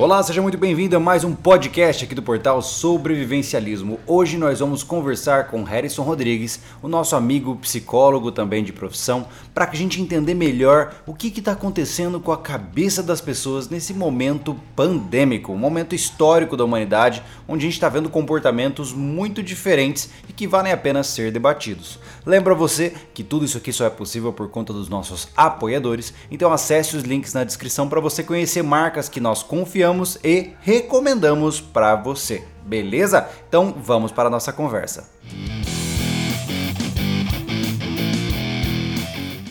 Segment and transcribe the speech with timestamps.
[0.00, 4.00] Olá, seja muito bem-vindo a mais um podcast aqui do portal Sobrevivencialismo.
[4.06, 9.66] Hoje nós vamos conversar com Harrison Rodrigues, o nosso amigo psicólogo também de profissão, para
[9.66, 13.92] que a gente entender melhor o que está acontecendo com a cabeça das pessoas nesse
[13.92, 20.08] momento pandêmico, um momento histórico da humanidade, onde a gente está vendo comportamentos muito diferentes
[20.26, 21.98] e que valem a pena ser debatidos.
[22.24, 26.50] Lembra você que tudo isso aqui só é possível por conta dos nossos apoiadores, então
[26.50, 29.89] acesse os links na descrição para você conhecer marcas que nós confiamos
[30.22, 32.44] e recomendamos para você.
[32.64, 33.28] Beleza?
[33.48, 35.10] Então vamos para a nossa conversa.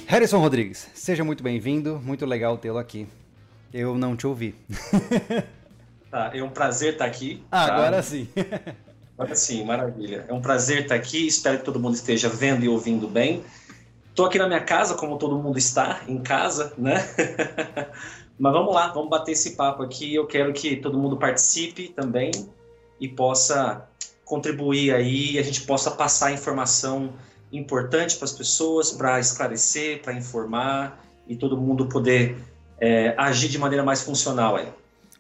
[0.08, 3.08] Harrison Rodrigues, seja muito bem-vindo, muito legal tê-lo aqui.
[3.74, 4.56] Eu não te ouvi.
[6.12, 7.44] Tá, é um prazer estar aqui.
[7.52, 7.76] Ah, tá?
[7.76, 8.28] Agora sim.
[9.16, 10.26] Agora sim, maravilha.
[10.28, 13.44] É um prazer estar aqui, espero que todo mundo esteja vendo e ouvindo bem.
[14.10, 17.08] Estou aqui na minha casa, como todo mundo está, em casa, né?
[18.40, 20.16] Mas vamos lá, vamos bater esse papo aqui.
[20.16, 22.32] Eu quero que todo mundo participe também
[23.00, 23.86] e possa
[24.24, 27.14] contribuir aí, a gente possa passar informação
[27.52, 32.38] importante para as pessoas, para esclarecer, para informar e todo mundo poder
[32.80, 34.68] é, agir de maneira mais funcional aí.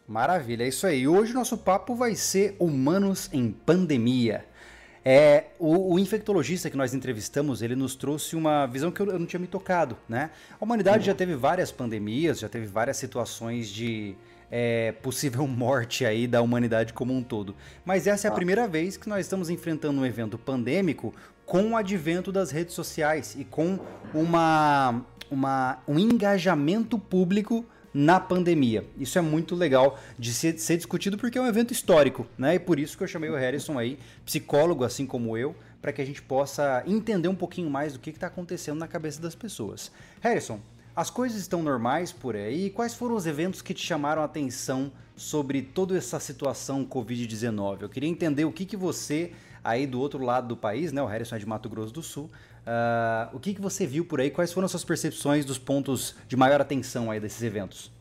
[0.08, 1.08] Maravilha, é isso aí.
[1.08, 4.46] Hoje nosso papo vai ser humanos em pandemia.
[5.04, 9.20] É, o, o, infectologista que nós entrevistamos, ele nos trouxe uma visão que eu, eu
[9.20, 10.30] não tinha me tocado, né?
[10.60, 14.16] A humanidade já teve várias pandemias, já teve várias situações de
[14.52, 17.56] é, possível morte aí da humanidade como um todo.
[17.86, 18.36] Mas essa é a ah.
[18.36, 21.14] primeira vez que nós estamos enfrentando um evento pandêmico
[21.46, 23.80] com o advento das redes sociais e com
[24.14, 28.86] uma, uma, um engajamento público na pandemia.
[28.98, 32.56] Isso é muito legal de ser, ser, discutido porque é um evento histórico, né?
[32.56, 36.02] E por isso que eu chamei o Harrison aí, psicólogo assim como eu, para que
[36.02, 39.92] a gente possa entender um pouquinho mais do que está acontecendo na cabeça das pessoas.
[40.22, 40.60] Harrison,
[40.96, 42.70] as coisas estão normais por aí?
[42.70, 47.84] Quais foram os eventos que te chamaram a atenção sobre toda essa situação Covid-19?
[47.84, 49.32] Eu queria entender o que, que você
[49.64, 51.02] aí do outro lado do país, né?
[51.02, 52.30] O Harrison é de Mato Grosso do Sul.
[52.66, 54.30] Uh, o que, que você viu por aí?
[54.30, 57.92] Quais foram as suas percepções dos pontos de maior atenção aí desses eventos?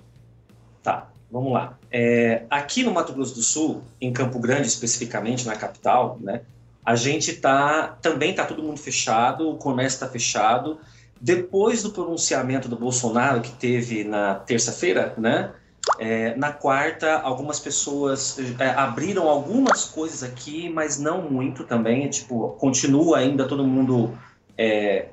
[0.82, 1.78] Tá, vamos lá.
[1.90, 6.42] É, aqui no Mato Grosso do Sul, em Campo Grande especificamente, na capital, né?
[6.84, 10.78] A gente tá também tá todo mundo fechado, o comércio está fechado.
[11.20, 15.52] Depois do pronunciamento do Bolsonaro que teve na terça-feira, né?
[15.98, 22.08] É, na quarta, algumas pessoas é, abriram algumas coisas aqui, mas não muito também.
[22.08, 24.16] Tipo, continua ainda todo mundo
[24.58, 25.06] é,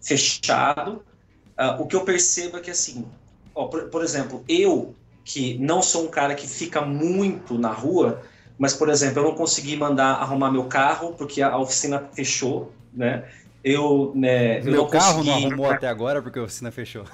[0.00, 1.04] fechado.
[1.58, 3.06] Uh, o que eu percebo é que, assim,
[3.54, 4.94] ó, por, por, exemplo, eu,
[5.24, 8.22] que não sou um cara que fica muito na rua,
[8.58, 12.72] mas, por exemplo, eu não consegui mandar arrumar meu carro porque a, a oficina fechou,
[12.92, 13.28] né?
[13.62, 15.28] Eu, né, meu não carro consegui...
[15.28, 17.04] não arrumou até agora porque a oficina fechou.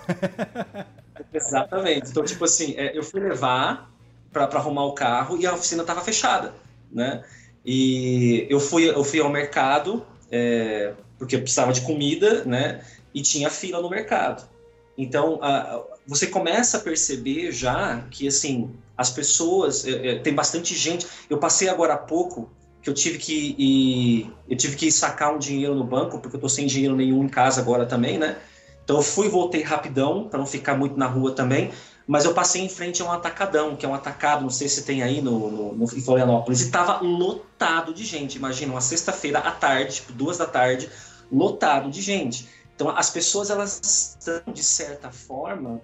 [1.32, 2.10] Exatamente.
[2.10, 3.90] Então, tipo assim, é, eu fui levar
[4.32, 6.52] para arrumar o carro e a oficina estava fechada,
[6.92, 7.24] né?
[7.64, 12.82] E eu fui, eu fui ao mercado é, porque precisava de comida, né?
[13.12, 14.48] E tinha fila no mercado.
[14.96, 19.86] Então, a, você começa a perceber já que, assim, as pessoas...
[19.86, 21.06] É, é tem bastante gente...
[21.28, 22.50] Eu passei agora há pouco
[22.84, 26.40] que eu tive que ir, eu tive que sacar um dinheiro no banco, porque eu
[26.40, 28.36] tô sem dinheiro nenhum em casa agora também, né?
[28.84, 31.72] Então eu fui voltei rapidão, para não ficar muito na rua também,
[32.06, 34.82] mas eu passei em frente a um atacadão, que é um atacado, não sei se
[34.82, 38.36] tem aí no, no, no em Florianópolis, e estava lotado de gente.
[38.36, 40.90] Imagina, uma sexta-feira à tarde, tipo duas da tarde,
[41.32, 42.48] lotado de gente.
[42.74, 45.80] Então as pessoas elas estão de certa forma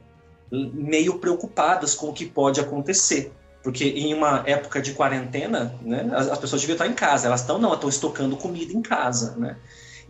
[0.50, 3.32] meio preocupadas com o que pode acontecer,
[3.62, 7.42] porque em uma época de quarentena, né, as, as pessoas deviam estar em casa, elas
[7.42, 9.56] estão não, estão estocando comida em casa, né?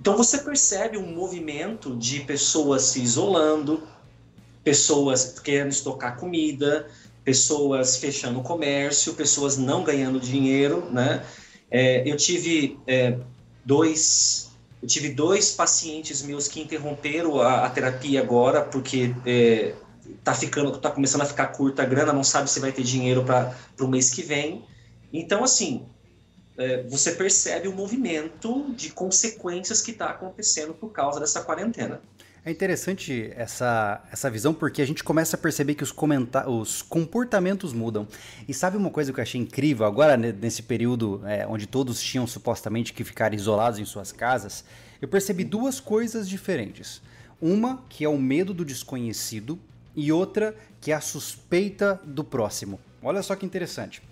[0.00, 3.87] Então você percebe um movimento de pessoas se isolando,
[4.70, 6.86] pessoas querendo estocar comida,
[7.25, 11.26] pessoas fechando o comércio, pessoas não ganhando dinheiro, né?
[11.69, 13.19] É, eu tive é,
[13.64, 19.75] dois eu tive dois pacientes meus que interromperam a, a terapia agora porque é,
[20.22, 23.25] tá ficando tá começando a ficar curta a grana, não sabe se vai ter dinheiro
[23.25, 24.64] para o mês que vem.
[25.12, 25.84] Então assim,
[26.56, 32.00] é, você percebe o movimento de consequências que está acontecendo por causa dessa quarentena.
[32.42, 35.94] É interessante essa, essa visão porque a gente começa a perceber que os,
[36.46, 38.08] os comportamentos mudam.
[38.48, 42.26] E sabe uma coisa que eu achei incrível agora, nesse período é, onde todos tinham
[42.26, 44.64] supostamente que ficar isolados em suas casas?
[45.02, 47.02] Eu percebi duas coisas diferentes.
[47.42, 49.58] Uma que é o medo do desconhecido
[49.94, 52.81] e outra que é a suspeita do próximo.
[53.02, 54.02] Olha só que interessante.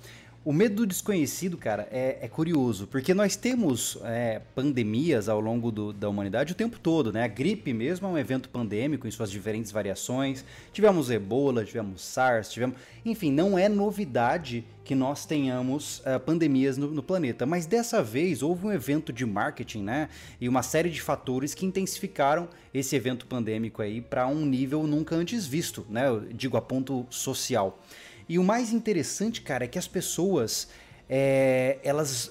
[0.49, 5.71] O medo do desconhecido, cara, é, é curioso, porque nós temos é, pandemias ao longo
[5.71, 7.23] do, da humanidade o tempo todo, né?
[7.23, 10.43] A gripe mesmo é um evento pandêmico em suas diferentes variações.
[10.73, 12.79] Tivemos ebola, tivemos SARS, tivemos.
[13.05, 17.45] Enfim, não é novidade que nós tenhamos uh, pandemias no, no, planeta.
[17.45, 20.09] Mas dessa vez houve um evento de marketing, né?
[20.41, 25.15] E uma série de fatores que intensificaram esse evento pandêmico aí para um nível nunca
[25.15, 26.09] antes visto, né?
[26.09, 27.79] Eu digo a ponto social.
[28.29, 30.69] E o mais interessante, cara, é que as pessoas,
[31.09, 32.31] é, elas.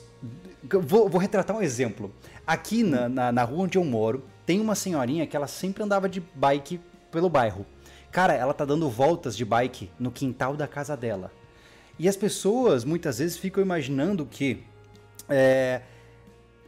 [0.81, 2.13] Vou, vou, retratar um exemplo.
[2.45, 6.07] Aqui na, na, na rua onde eu moro, tem uma senhorinha que ela sempre andava
[6.07, 6.79] de bike
[7.11, 7.65] pelo bairro.
[8.11, 11.31] Cara, ela tá dando voltas de bike no quintal da casa dela.
[11.99, 14.63] E as pessoas muitas vezes ficam imaginando que
[15.27, 15.81] é,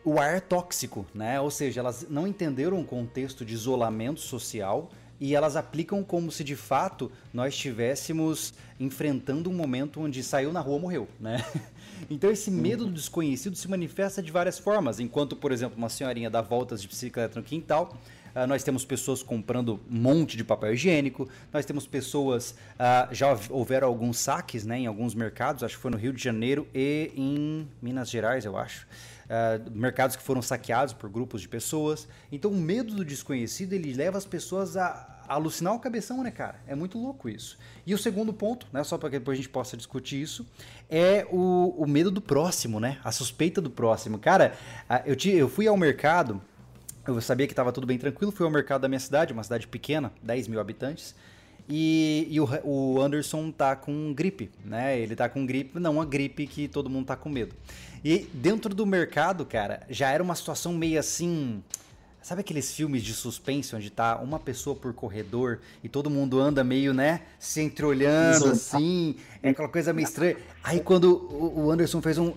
[0.04, 1.40] o ar é tóxico, né?
[1.40, 4.90] Ou seja, elas não entenderam o contexto de isolamento social
[5.20, 10.60] e elas aplicam como se de fato nós estivéssemos enfrentando um momento onde saiu na
[10.60, 11.44] rua morreu, né?
[12.10, 15.02] Então esse medo do desconhecido se manifesta de várias formas.
[15.02, 17.98] Enquanto, por exemplo, uma senhorinha dá voltas de bicicleta no quintal,
[18.30, 23.28] Uh, nós temos pessoas comprando um monte de papel higiênico, nós temos pessoas, uh, já
[23.50, 27.12] houveram alguns saques né, em alguns mercados, acho que foi no Rio de Janeiro e
[27.16, 28.86] em Minas Gerais, eu acho
[29.30, 32.08] uh, mercados que foram saqueados por grupos de pessoas.
[32.32, 36.32] Então o medo do desconhecido ele leva as pessoas a, a alucinar o cabeção, né,
[36.32, 36.60] cara?
[36.68, 37.58] É muito louco isso.
[37.86, 40.46] E o segundo ponto, né, só para que depois a gente possa discutir isso,
[40.90, 42.98] é o, o medo do próximo, né?
[43.04, 44.18] A suspeita do próximo.
[44.18, 44.54] Cara,
[45.06, 46.42] eu, te, eu fui ao mercado,
[47.08, 49.68] eu sabia que estava tudo bem tranquilo, fui ao mercado da minha cidade, uma cidade
[49.68, 51.16] pequena, 10 mil habitantes.
[51.72, 55.00] E, e o, o, Anderson tá com gripe, né?
[55.00, 57.56] Ele tá com gripe, não a gripe que todo mundo tá com medo.
[58.04, 61.64] E dentro do mercado, cara, já era uma situação meio assim.
[62.22, 66.64] Sabe aqueles filmes de suspense onde tá uma pessoa por corredor e todo mundo anda
[66.64, 70.36] meio, né, se entreolhando assim, é aquela coisa meio estranha.
[70.62, 72.34] Aí quando o Anderson fez um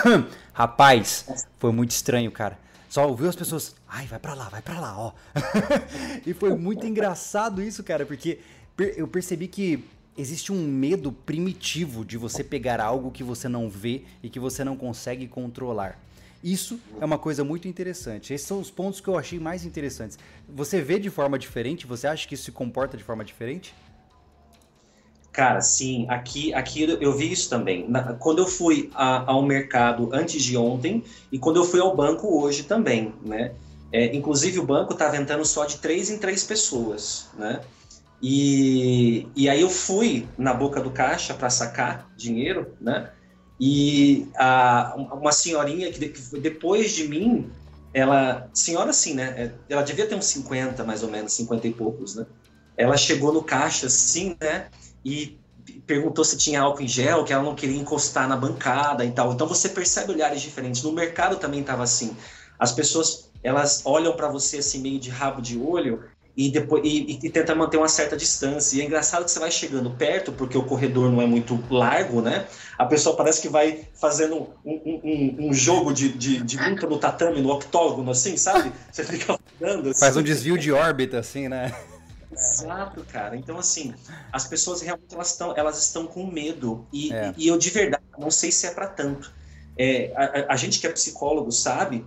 [0.52, 1.26] rapaz,
[1.58, 2.58] foi muito estranho, cara.
[2.88, 5.12] Só ouviu as pessoas, ai, vai para lá, vai para lá, ó.
[6.26, 8.38] e foi muito engraçado isso, cara, porque
[8.96, 9.84] eu percebi que
[10.18, 14.64] existe um medo primitivo de você pegar algo que você não vê e que você
[14.64, 15.96] não consegue controlar.
[16.42, 18.34] Isso é uma coisa muito interessante.
[18.34, 20.18] Esses são os pontos que eu achei mais interessantes.
[20.48, 21.86] Você vê de forma diferente?
[21.86, 23.74] Você acha que isso se comporta de forma diferente?
[25.32, 26.06] Cara, sim.
[26.08, 27.88] Aqui, aqui eu vi isso também.
[27.88, 31.94] Na, quando eu fui a, ao mercado antes de ontem e quando eu fui ao
[31.94, 33.52] banco hoje também, né?
[33.92, 37.60] É, inclusive o banco estava entrando só de três em três pessoas, né?
[38.20, 43.10] E, e aí eu fui na boca do caixa para sacar dinheiro, né?
[43.60, 46.00] E a, uma senhorinha que
[46.38, 47.50] depois de mim,
[47.92, 49.34] ela, senhora sim, né?
[49.36, 52.26] É, ela devia ter uns 50, mais ou menos, 50 e poucos, né?
[52.76, 54.68] Ela chegou no caixa, sim, né?
[55.04, 55.38] E
[55.86, 59.32] perguntou se tinha álcool em gel, que ela não queria encostar na bancada e tal.
[59.32, 60.82] Então você percebe olhares diferentes.
[60.82, 62.16] No mercado também estava assim.
[62.58, 66.04] As pessoas, elas olham para você assim meio de rabo de olho
[66.38, 68.76] e depois e, e, tenta manter uma certa distância.
[68.76, 72.22] E é engraçado que você vai chegando perto, porque o corredor não é muito largo,
[72.22, 72.46] né?
[72.78, 76.96] A pessoa parece que vai fazendo um, um, um jogo de, de, de, luta no
[76.96, 78.72] tatame, no octógono, assim, sabe?
[78.92, 79.90] Você fica andando.
[79.90, 79.98] Assim.
[79.98, 81.74] Faz um desvio de órbita, assim, né?
[82.30, 83.36] Exato, cara.
[83.36, 83.92] Então, assim,
[84.32, 86.86] as pessoas realmente elas estão, elas estão com medo.
[86.92, 87.34] E, é.
[87.36, 89.34] e eu, de verdade, não sei se é para tanto.
[89.76, 92.04] É, a, a, gente que é psicólogo sabe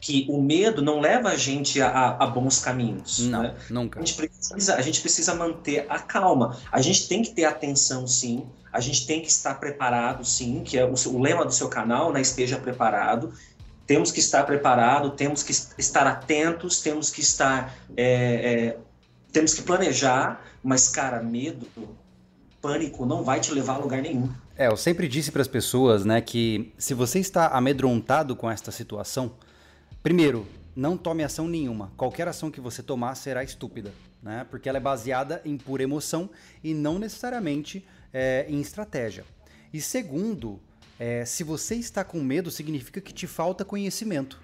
[0.00, 3.20] que o medo não leva a gente a, a bons caminhos.
[3.20, 3.54] Não, né?
[3.70, 3.98] nunca.
[3.98, 6.56] A gente, precisa, a gente precisa manter a calma.
[6.70, 8.44] A gente tem que ter atenção, sim.
[8.72, 12.12] A gente tem que estar preparado, sim, que é o, o lema do seu canal,
[12.12, 12.20] né?
[12.20, 13.32] Esteja preparado.
[13.86, 17.74] Temos que estar preparado, temos que estar atentos, temos que estar.
[17.96, 18.78] É, é,
[19.32, 21.66] temos que planejar, mas, cara, medo,
[22.60, 24.28] pânico não vai te levar a lugar nenhum.
[24.56, 28.72] É, eu sempre disse para as pessoas, né, que se você está amedrontado com esta
[28.72, 29.32] situação,
[30.06, 30.46] Primeiro,
[30.76, 31.92] não tome ação nenhuma.
[31.96, 34.46] Qualquer ação que você tomar será estúpida, né?
[34.48, 36.30] Porque ela é baseada em pura emoção
[36.62, 39.24] e não necessariamente é, em estratégia.
[39.72, 40.60] E segundo,
[40.96, 44.40] é, se você está com medo, significa que te falta conhecimento.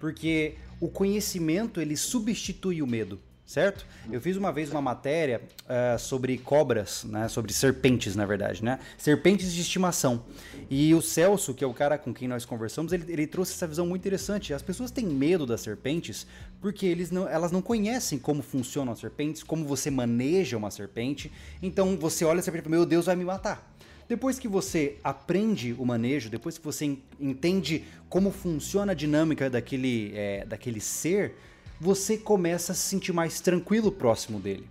[0.00, 3.86] Porque o conhecimento ele substitui o medo certo?
[4.10, 7.28] Eu fiz uma vez uma matéria uh, sobre cobras, né?
[7.28, 8.78] Sobre serpentes, na verdade, né?
[8.96, 10.24] Serpentes de estimação.
[10.70, 13.66] E o Celso, que é o cara com quem nós conversamos, ele, ele trouxe essa
[13.66, 14.54] visão muito interessante.
[14.54, 16.26] As pessoas têm medo das serpentes
[16.60, 21.30] porque eles não, elas não conhecem como funcionam as serpentes, como você maneja uma serpente.
[21.62, 23.74] Então você olha a serpente e meu Deus, vai me matar.
[24.08, 30.12] Depois que você aprende o manejo, depois que você entende como funciona a dinâmica daquele,
[30.14, 31.36] é, daquele ser,
[31.80, 34.68] você começa a se sentir mais tranquilo próximo dele.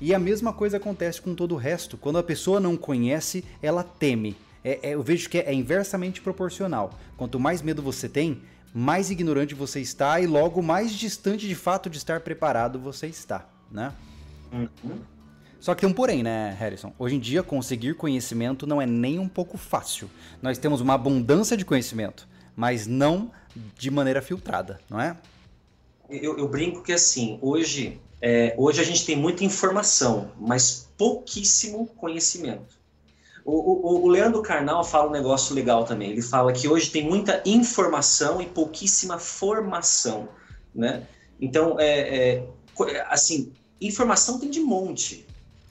[0.00, 1.96] E a mesma coisa acontece com todo o resto.
[1.96, 4.36] Quando a pessoa não conhece, ela teme.
[4.62, 6.98] é, é, eu vejo que é, é inversamente proporcional.
[7.16, 8.42] Quanto mais medo você tem,
[8.72, 13.46] mais ignorante você está e logo mais distante de fato de estar preparado você está,
[13.70, 13.92] né?
[14.52, 14.98] Uhum.
[15.60, 16.92] Só que tem um porém, né, Harrison?
[16.98, 20.10] Hoje em dia, conseguir conhecimento não é nem um pouco fácil.
[20.42, 23.30] Nós temos uma abundância de conhecimento, mas não
[23.78, 25.16] de maneira filtrada, não é?
[26.08, 31.86] Eu, eu brinco que assim, hoje, é, hoje a gente tem muita informação, mas pouquíssimo
[31.96, 32.78] conhecimento.
[33.44, 36.10] O, o, o, Leandro Carnal fala um negócio legal também.
[36.10, 40.28] Ele fala que hoje tem muita informação e pouquíssima formação,
[40.74, 41.06] né?
[41.38, 45.26] Então, é, é, assim, informação tem de monte.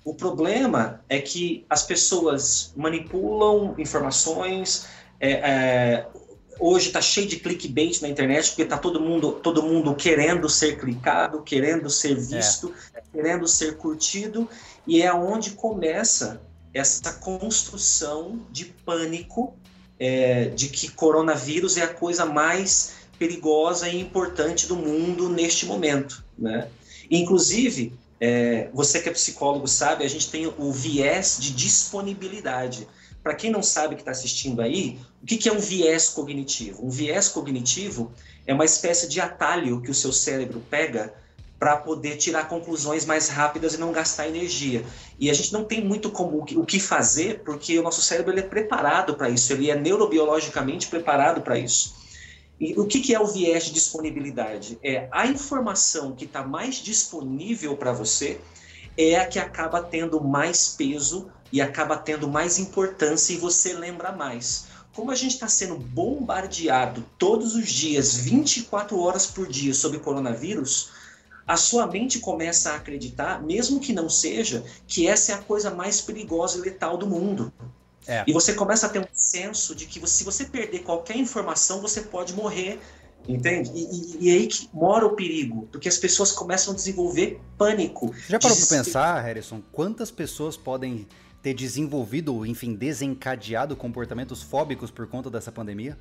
[0.05, 4.85] O problema é que as pessoas manipulam informações.
[5.19, 6.07] É, é,
[6.59, 10.79] hoje está cheio de clickbait na internet porque está todo mundo, todo mundo querendo ser
[10.79, 13.01] clicado, querendo ser visto, é.
[13.11, 14.49] querendo ser curtido
[14.85, 16.41] e é onde começa
[16.73, 19.55] essa construção de pânico
[19.99, 26.23] é, de que coronavírus é a coisa mais perigosa e importante do mundo neste momento,
[26.37, 26.67] né?
[27.09, 32.87] Inclusive, é, você que é psicólogo sabe, a gente tem o viés de disponibilidade.
[33.23, 36.85] Para quem não sabe que está assistindo aí, o que, que, é um viés cognitivo?
[36.85, 38.11] Um viés cognitivo
[38.45, 41.13] é uma espécie de atalho que o seu cérebro pega
[41.57, 44.83] para poder tirar conclusões mais rápidas e não gastar energia.
[45.17, 48.41] E a gente não tem muito como o que fazer, porque o nosso cérebro é
[48.41, 51.95] preparado para isso, ele é neurobiologicamente preparado para isso.
[52.59, 54.77] E o que, que é o viés de disponibilidade?
[54.83, 58.41] É a informação que está mais disponível para você
[58.97, 64.11] é a que acaba tendo mais peso e acaba tendo mais importância e você lembra
[64.11, 64.65] mais.
[64.91, 70.89] Como a gente está sendo bombardeado todos os dias, 24 horas por dia sobre coronavírus,
[71.47, 75.69] a sua mente começa a acreditar, mesmo que não seja, que essa é a coisa
[75.69, 77.53] mais perigosa e letal do mundo.
[78.07, 78.23] É.
[78.25, 82.01] E você começa a ter um senso de que se você perder qualquer informação, você
[82.01, 82.79] pode morrer.
[83.27, 83.71] Entende?
[83.73, 88.13] E, e, e aí que mora o perigo, porque as pessoas começam a desenvolver pânico.
[88.27, 91.07] Já parou para pensar, Harrison, quantas pessoas podem
[91.43, 95.99] ter desenvolvido, enfim, desencadeado comportamentos fóbicos por conta dessa pandemia?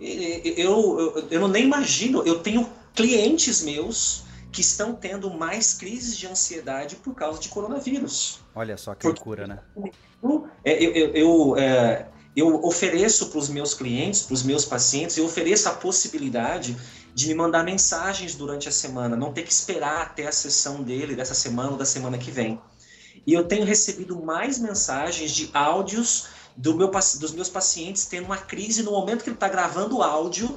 [0.00, 2.22] Eu, eu, eu nem imagino.
[2.22, 8.40] Eu tenho clientes meus que estão tendo mais crises de ansiedade por causa de coronavírus.
[8.54, 9.58] Olha só que Porque, loucura, né?
[10.64, 15.18] É, eu, eu, eu, é, eu ofereço para os meus clientes, para os meus pacientes,
[15.18, 16.74] eu ofereço a possibilidade
[17.14, 21.14] de me mandar mensagens durante a semana, não ter que esperar até a sessão dele,
[21.14, 22.58] dessa semana ou da semana que vem.
[23.26, 28.38] E eu tenho recebido mais mensagens de áudios do meu, dos meus pacientes tendo uma
[28.38, 30.56] crise no momento que ele está gravando o áudio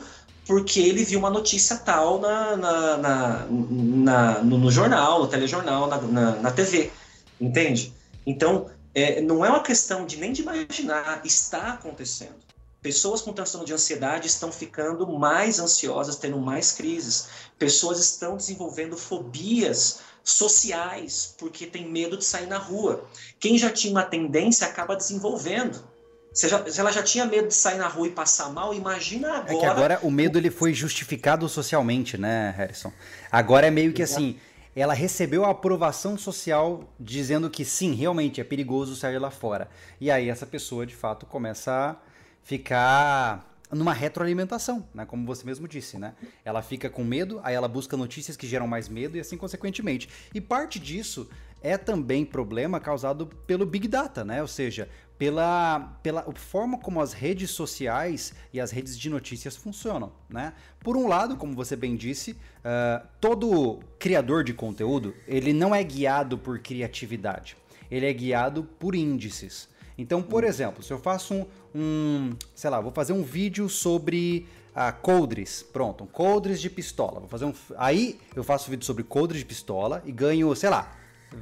[0.50, 5.88] porque ele viu uma notícia tal na, na, na, na no, no, jornal, no telejornal,
[5.88, 6.92] na, na, na TV,
[7.40, 7.94] entende?
[8.26, 12.34] Então, é, não é uma questão de nem de imaginar, está acontecendo.
[12.82, 17.28] Pessoas com transtorno de ansiedade estão ficando mais ansiosas, tendo mais crises.
[17.60, 23.06] Pessoas estão desenvolvendo fobias sociais porque tem medo de sair na rua.
[23.40, 25.84] Quem já tinha uma tendência acaba desenvolvendo.
[26.32, 26.48] Se,
[26.80, 29.54] ela já tinha medo de sair na rua e passar mal, imagina agora.
[29.54, 32.94] É que agora o medo ele foi justificado socialmente, né, Harrison?
[33.32, 34.40] Agora é meio que assim,
[34.76, 39.70] ela recebeu a aprovação social dizendo que sim, realmente é perigoso sair lá fora.
[40.00, 41.96] E aí essa pessoa de fato começa a
[42.44, 45.06] ficar numa retroalimentação, né?
[45.06, 46.16] Como você mesmo disse, né?
[46.44, 50.10] Ela fica com medo, aí ela busca notícias que geram mais medo e assim consequentemente.
[50.34, 51.30] E parte disso
[51.62, 54.42] é também problema causado pelo Big Data, né?
[54.42, 60.12] Ou seja, pela, pela forma como as redes sociais e as redes de notícias funcionam,
[60.30, 60.54] né?
[60.80, 65.84] Por um lado, como você bem disse, uh, todo criador de conteúdo ele não é
[65.84, 67.58] guiado por criatividade,
[67.92, 69.68] ele é guiado por índices.
[70.00, 74.48] Então, por exemplo, se eu faço um, um sei lá, vou fazer um vídeo sobre
[74.70, 78.86] uh, coldres, pronto, um coldres de pistola, vou fazer um, aí eu faço um vídeo
[78.86, 80.96] sobre coldres de pistola e ganho, sei lá,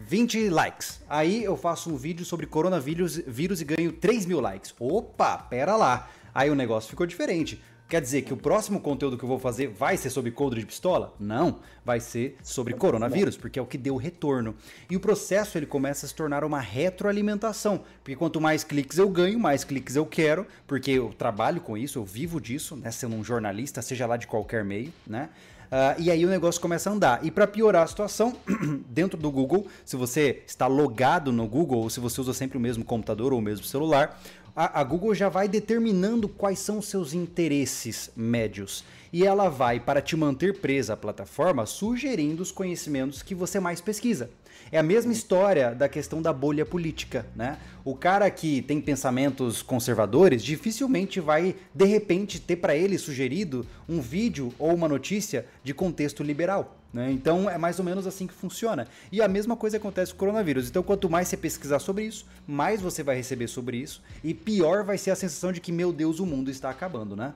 [0.08, 1.02] 20 likes.
[1.08, 4.74] Aí eu faço um vídeo sobre coronavírus vírus e ganho 3 mil likes.
[4.80, 6.10] Opa, pera lá.
[6.34, 7.62] Aí o negócio ficou diferente.
[7.88, 10.66] Quer dizer que o próximo conteúdo que eu vou fazer vai ser sobre coldre de
[10.66, 11.14] pistola?
[11.18, 14.54] Não, vai ser sobre coronavírus, porque é o que deu retorno.
[14.90, 19.10] E o processo ele começa a se tornar uma retroalimentação, porque quanto mais cliques eu
[19.10, 23.16] ganho, mais cliques eu quero, porque eu trabalho com isso, eu vivo disso, né, sendo
[23.16, 25.30] um jornalista, seja lá de qualquer meio, né?
[25.68, 27.26] Uh, e aí o negócio começa a andar.
[27.26, 28.36] E para piorar a situação,
[28.90, 32.62] dentro do Google, se você está logado no Google, ou se você usa sempre o
[32.62, 34.18] mesmo computador ou o mesmo celular,
[34.58, 38.84] a, a Google já vai determinando quais são os seus interesses médios.
[39.14, 43.80] E ela vai, para te manter presa à plataforma, sugerindo os conhecimentos que você mais
[43.80, 44.32] pesquisa.
[44.72, 47.58] É a mesma história da questão da bolha política, né?
[47.86, 54.02] O cara que tem pensamentos conservadores dificilmente vai, de repente, ter para ele sugerido um
[54.02, 56.76] vídeo ou uma notícia de contexto liberal.
[56.94, 57.12] Né?
[57.12, 58.88] Então é mais ou menos assim que funciona.
[59.12, 60.70] E a mesma coisa acontece com o coronavírus.
[60.70, 64.84] Então, quanto mais você pesquisar sobre isso, mais você vai receber sobre isso, e pior
[64.84, 67.34] vai ser a sensação de que, meu Deus, o mundo está acabando, né?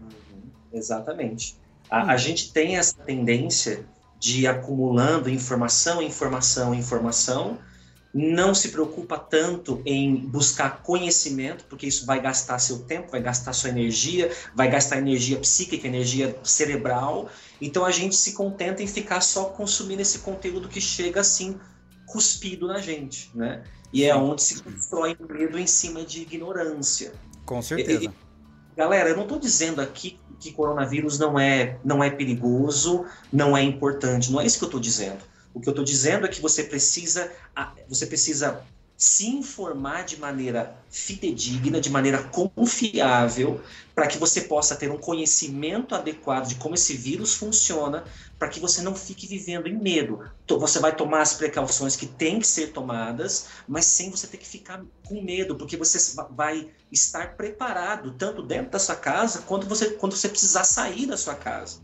[0.00, 1.56] Uhum, exatamente.
[1.90, 3.84] A, a gente tem essa tendência
[4.22, 7.58] de acumulando informação, informação, informação,
[8.14, 13.52] não se preocupa tanto em buscar conhecimento, porque isso vai gastar seu tempo, vai gastar
[13.52, 17.28] sua energia, vai gastar energia psíquica, energia cerebral.
[17.60, 21.58] Então a gente se contenta em ficar só consumindo esse conteúdo que chega assim
[22.06, 23.64] cuspido na gente, né?
[23.92, 27.12] E é onde se constrói medo em cima de ignorância.
[27.44, 28.04] Com certeza.
[28.04, 33.56] E, galera, eu não estou dizendo aqui que coronavírus não é, não é perigoso, não
[33.56, 34.32] é importante.
[34.32, 35.22] Não é isso que eu estou dizendo.
[35.54, 37.30] O que eu estou dizendo é que você precisa,
[37.88, 38.62] você precisa
[38.96, 43.60] se informar de maneira fidedigna, de maneira confiável,
[43.94, 48.04] para que você possa ter um conhecimento adequado de como esse vírus funciona,
[48.42, 50.28] para que você não fique vivendo em medo.
[50.48, 54.48] Você vai tomar as precauções que têm que ser tomadas, mas sem você ter que
[54.48, 59.90] ficar com medo, porque você vai estar preparado tanto dentro da sua casa quanto você
[59.90, 61.78] quando você precisar sair da sua casa.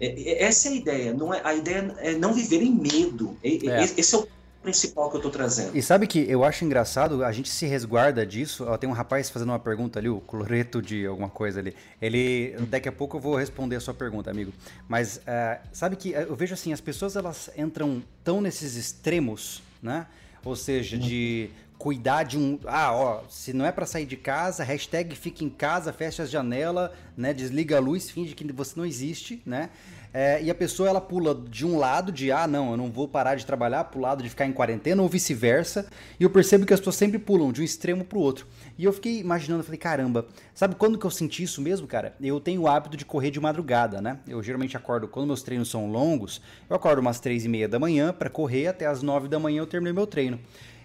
[0.00, 1.12] É, é, essa é a ideia.
[1.12, 3.36] Não é, a ideia é não viver em medo.
[3.42, 3.82] É.
[3.82, 4.28] Esse é o
[4.62, 5.76] principal que eu estou trazendo.
[5.76, 8.64] E sabe que eu acho engraçado, a gente se resguarda disso.
[8.66, 11.74] Ó, tem um rapaz fazendo uma pergunta ali, o Cloreto de alguma coisa ali.
[12.00, 14.52] Ele, daqui a pouco eu vou responder a sua pergunta, amigo.
[14.88, 20.06] Mas uh, sabe que eu vejo assim, as pessoas elas entram tão nesses extremos, né?
[20.44, 21.50] Ou seja, de
[21.80, 22.58] cuidar de um.
[22.66, 26.30] Ah, ó, se não é para sair de casa, hashtag fica em casa, fecha as
[26.30, 27.32] janelas, né?
[27.32, 29.70] Desliga a luz, finge que você não existe, né?
[30.12, 33.06] É, e a pessoa ela pula de um lado de ah, não, eu não vou
[33.06, 35.86] parar de trabalhar, pro lado de ficar em quarentena, ou vice-versa.
[36.18, 38.46] E eu percebo que as pessoas sempre pulam de um extremo pro outro.
[38.76, 42.14] E eu fiquei imaginando, falei, caramba, sabe quando que eu senti isso mesmo, cara?
[42.20, 44.18] Eu tenho o hábito de correr de madrugada, né?
[44.26, 47.78] Eu geralmente acordo, quando meus treinos são longos, eu acordo umas três e meia da
[47.78, 50.40] manhã para correr, até as nove da manhã eu terminei meu treino.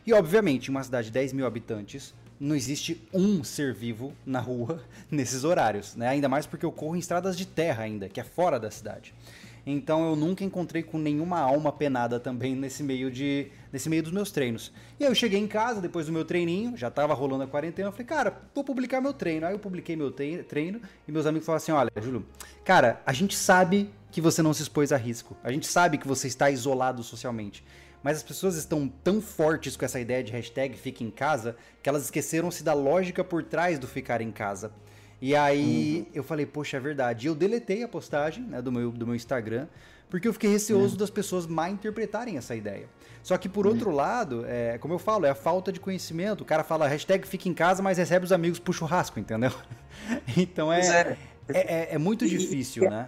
[0.06, 4.84] E obviamente, uma cidade de 10 mil habitantes, não existe um ser vivo na rua
[5.10, 6.08] nesses horários, né?
[6.08, 9.14] Ainda mais porque eu corro em estradas de terra ainda, que é fora da cidade.
[9.68, 14.12] Então eu nunca encontrei com nenhuma alma penada também nesse meio de nesse meio dos
[14.12, 14.72] meus treinos.
[15.00, 17.88] E aí eu cheguei em casa depois do meu treininho, já tava rolando a quarentena,
[17.88, 19.48] eu falei: "Cara, vou publicar meu treino".
[19.48, 22.24] Aí eu publiquei meu treino e meus amigos falaram assim: "Olha, Júlio,
[22.64, 25.36] cara, a gente sabe que você não se expôs a risco.
[25.44, 27.64] A gente sabe que você está isolado socialmente
[28.06, 31.90] mas as pessoas estão tão fortes com essa ideia de hashtag fica em casa que
[31.90, 34.72] elas esqueceram-se da lógica por trás do ficar em casa.
[35.20, 36.12] E aí uhum.
[36.14, 37.26] eu falei, poxa, é verdade.
[37.26, 39.66] E eu deletei a postagem né, do, meu, do meu Instagram,
[40.08, 41.00] porque eu fiquei receoso uhum.
[41.00, 42.88] das pessoas mal interpretarem essa ideia.
[43.24, 43.74] Só que por uhum.
[43.74, 46.42] outro lado, é, como eu falo, é a falta de conhecimento.
[46.42, 49.52] O cara fala hashtag fica em casa, mas recebe os amigos pro churrasco, entendeu?
[50.38, 51.18] então é, é.
[51.48, 53.08] É, é, é, muito difícil, e, né?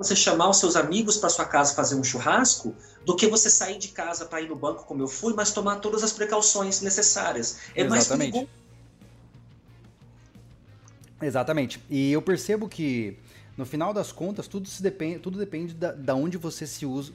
[0.00, 3.76] Você chamar os seus amigos para sua casa fazer um churrasco do que você sair
[3.76, 7.58] de casa para ir no banco como eu fui, mas tomar todas as precauções necessárias.
[7.74, 7.88] É Exatamente.
[7.90, 8.48] mais perigoso.
[11.20, 11.84] Exatamente.
[11.90, 13.18] E eu percebo que
[13.58, 17.12] no final das contas tudo se depende, tudo depende da, da onde você se usa,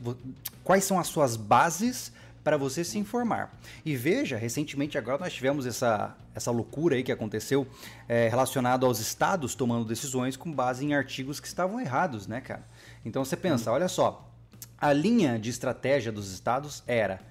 [0.64, 2.12] quais são as suas bases
[2.44, 3.60] para você se informar.
[3.84, 7.66] E veja, recentemente agora nós tivemos essa, essa loucura aí que aconteceu
[8.08, 12.64] é, relacionado aos estados tomando decisões com base em artigos que estavam errados, né, cara?
[13.06, 14.30] Então você pensa, olha só,
[14.78, 17.22] a linha de estratégia dos estados era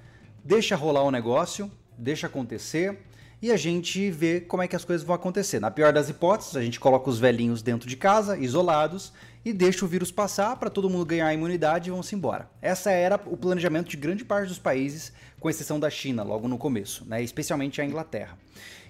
[0.43, 2.99] deixa rolar o negócio, deixa acontecer,
[3.43, 5.61] e a gente vê como é que as coisas vão acontecer.
[5.61, 9.13] Na pior das hipóteses, a gente coloca os velhinhos dentro de casa, isolados,
[9.45, 12.49] e deixa o vírus passar para todo mundo ganhar a imunidade e vão-se embora.
[12.63, 16.57] Essa era o planejamento de grande parte dos países, com exceção da China, logo no
[16.57, 17.23] começo, né?
[17.23, 18.39] especialmente a Inglaterra.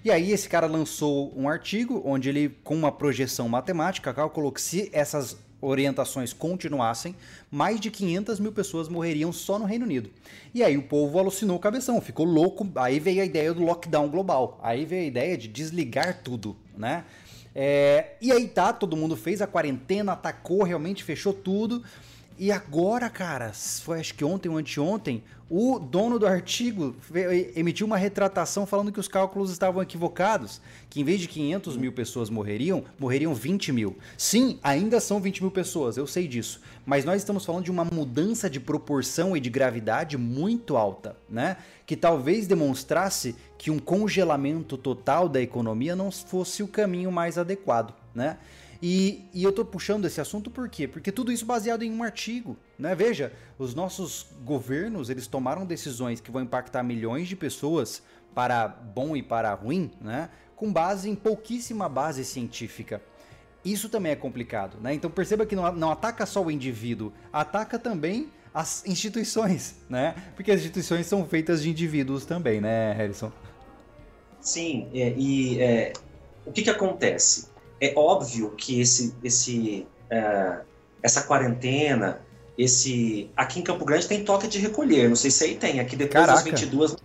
[0.04, 4.60] E aí esse cara lançou um artigo onde ele, com uma projeção matemática, calculou que
[4.60, 7.14] se essas orientações continuassem,
[7.50, 10.10] mais de 500 mil pessoas morreriam só no Reino Unido.
[10.52, 12.68] E aí o povo alucinou o cabeção, ficou louco.
[12.76, 14.58] Aí veio a ideia do lockdown global.
[14.62, 17.04] Aí veio a ideia de desligar tudo, né?
[17.54, 21.82] É, e aí tá, todo mundo fez a quarentena, atacou, realmente fechou tudo.
[22.36, 26.96] E agora, cara, foi acho que ontem ou anteontem, o dono do artigo
[27.54, 31.92] emitiu uma retratação falando que os cálculos estavam equivocados, que em vez de 500 mil
[31.92, 33.96] pessoas morreriam, morreriam 20 mil.
[34.18, 37.84] Sim, ainda são 20 mil pessoas, eu sei disso, mas nós estamos falando de uma
[37.84, 41.58] mudança de proporção e de gravidade muito alta, né?
[41.86, 47.94] Que talvez demonstrasse que um congelamento total da economia não fosse o caminho mais adequado,
[48.12, 48.38] né?
[48.86, 50.86] E, e eu estou puxando esse assunto por quê?
[50.86, 52.94] Porque tudo isso baseado em um artigo, né?
[52.94, 58.02] Veja, os nossos governos, eles tomaram decisões que vão impactar milhões de pessoas
[58.34, 60.28] para bom e para ruim, né?
[60.54, 63.00] Com base em pouquíssima base científica.
[63.64, 64.92] Isso também é complicado, né?
[64.92, 70.14] Então perceba que não, não ataca só o indivíduo, ataca também as instituições, né?
[70.36, 73.32] Porque as instituições são feitas de indivíduos também, né, Harrison?
[74.42, 75.94] Sim, é, e é,
[76.44, 77.53] o que, que acontece?
[77.80, 80.60] É óbvio que esse, esse, é,
[81.02, 82.20] essa quarentena,
[82.56, 85.96] esse aqui em Campo Grande tem toque de recolher, não sei se aí tem, aqui
[85.96, 86.34] depois Caraca.
[86.34, 86.96] das 22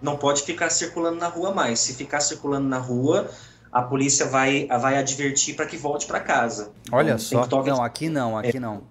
[0.00, 1.80] não pode ficar circulando na rua mais.
[1.80, 3.30] Se ficar circulando na rua,
[3.72, 6.70] a polícia vai, vai advertir para que volte para casa.
[6.90, 8.82] Olha então, só, não, aqui não, aqui é, não.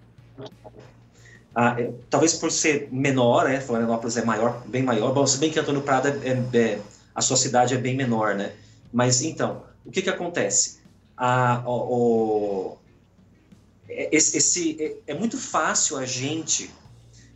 [1.55, 3.59] Ah, é, talvez por ser menor, né?
[3.59, 5.13] Florianópolis é maior, bem maior.
[5.13, 6.79] Bom, se bem que Antônio Prado é, é,
[7.15, 8.51] a sua cidade é bem menor, né?
[8.93, 10.79] Mas então, o que que acontece?
[11.17, 12.77] Ah, o,
[13.89, 14.77] esse, esse
[15.07, 16.69] é, é, muito fácil a gente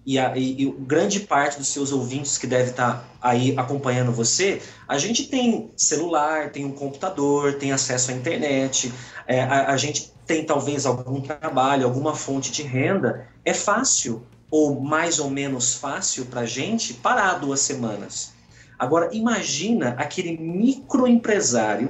[0.05, 4.11] e, a, e, e, grande parte dos seus ouvintes que deve estar tá aí acompanhando
[4.11, 8.91] você, a gente tem celular, tem um computador, tem acesso à internet,
[9.27, 14.81] é, a, a gente tem talvez algum trabalho, alguma fonte de renda, é fácil, ou
[14.81, 18.33] mais ou menos fácil para a gente parar duas semanas.
[18.77, 21.89] Agora, imagina aquele microempresário,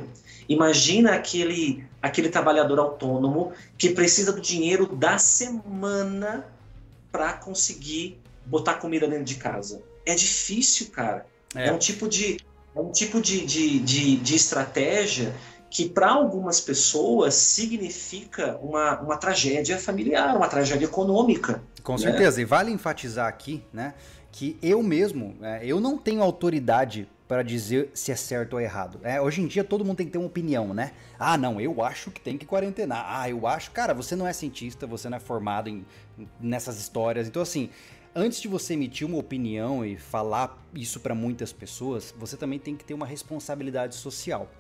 [0.52, 6.46] imagina aquele, aquele trabalhador autônomo que precisa do dinheiro da semana
[7.12, 9.82] para conseguir botar comida dentro de casa.
[10.06, 11.26] É difícil, cara.
[11.56, 12.38] É, é um tipo de,
[12.76, 15.34] é um tipo de, de, de, de estratégia
[15.70, 21.64] que para algumas pessoas significa uma, uma tragédia familiar, uma tragédia econômica.
[21.82, 22.00] Com né?
[22.00, 23.94] certeza, e vale enfatizar aqui, né,
[24.34, 29.00] que eu mesmo, é, eu não tenho autoridade para dizer se é certo ou errado.
[29.04, 30.92] É, hoje em dia todo mundo tem que ter uma opinião, né?
[31.18, 33.06] Ah, não, eu acho que tem que quarentenar.
[33.08, 33.72] Ah, eu acho.
[33.72, 35.86] Cara, você não é cientista, você não é formado em,
[36.42, 37.30] nessas histórias.
[37.30, 37.70] Então, assim,
[38.14, 42.76] antes de você emitir uma opinião e falar isso para muitas pessoas, você também tem
[42.76, 44.52] que ter uma responsabilidade social.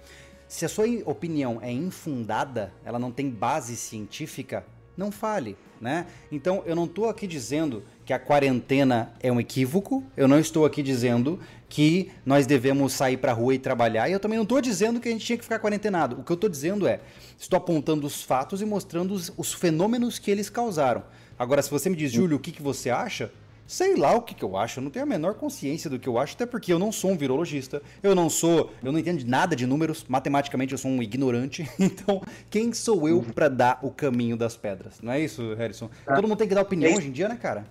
[0.47, 6.07] Se a sua opinião é infundada, ela não tem base científica, não fale, né?
[6.31, 10.65] Então eu não estou aqui dizendo que a quarentena é um equívoco, eu não estou
[10.65, 11.39] aqui dizendo
[11.71, 14.99] que nós devemos sair para a rua e trabalhar, e eu também não estou dizendo
[14.99, 16.19] que a gente tinha que ficar quarentenado.
[16.19, 16.99] O que eu estou dizendo é,
[17.39, 21.01] estou apontando os fatos e mostrando os, os, fenômenos que eles causaram.
[21.39, 23.31] Agora, se você me diz, Júlio, o que, que você acha?
[23.65, 26.09] Sei lá o que, que eu acho, eu não tenho a menor consciência do que
[26.09, 29.23] eu acho, até porque eu não sou um virologista, eu não sou, eu não entendo
[29.25, 33.89] nada de números, matematicamente eu sou um ignorante, então quem sou eu para dar o
[33.89, 34.99] caminho das pedras?
[35.01, 35.89] Não é isso, Harrison?
[36.05, 36.15] Tá.
[36.15, 37.65] Todo mundo tem que dar opinião hoje em dia, né, cara?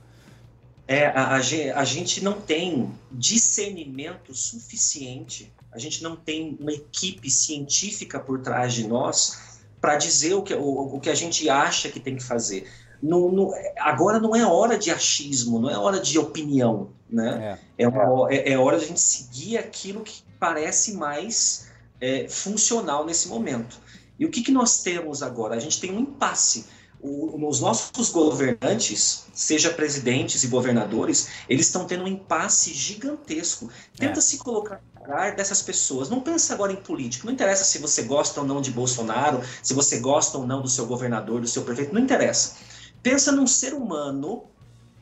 [0.91, 7.31] É, a, a, a gente não tem discernimento suficiente, a gente não tem uma equipe
[7.31, 11.89] científica por trás de nós para dizer o que, o, o que a gente acha
[11.89, 12.69] que tem que fazer.
[13.01, 17.57] No, no, agora não é hora de achismo, não é hora de opinião, né?
[17.79, 21.69] É, é, uma, é, é hora de a gente seguir aquilo que parece mais
[22.01, 23.81] é, funcional nesse momento.
[24.19, 25.55] E o que, que nós temos agora?
[25.55, 26.67] A gente tem um impasse.
[27.03, 33.71] O, os nossos governantes, seja presidentes e governadores, eles estão tendo um impasse gigantesco.
[33.97, 34.23] Tenta é.
[34.23, 36.11] se colocar no lugar dessas pessoas.
[36.11, 37.27] Não pensa agora em político.
[37.27, 40.69] Não interessa se você gosta ou não de Bolsonaro, se você gosta ou não do
[40.69, 41.95] seu governador, do seu prefeito.
[41.95, 42.57] Não interessa
[43.03, 44.45] Pensa num ser humano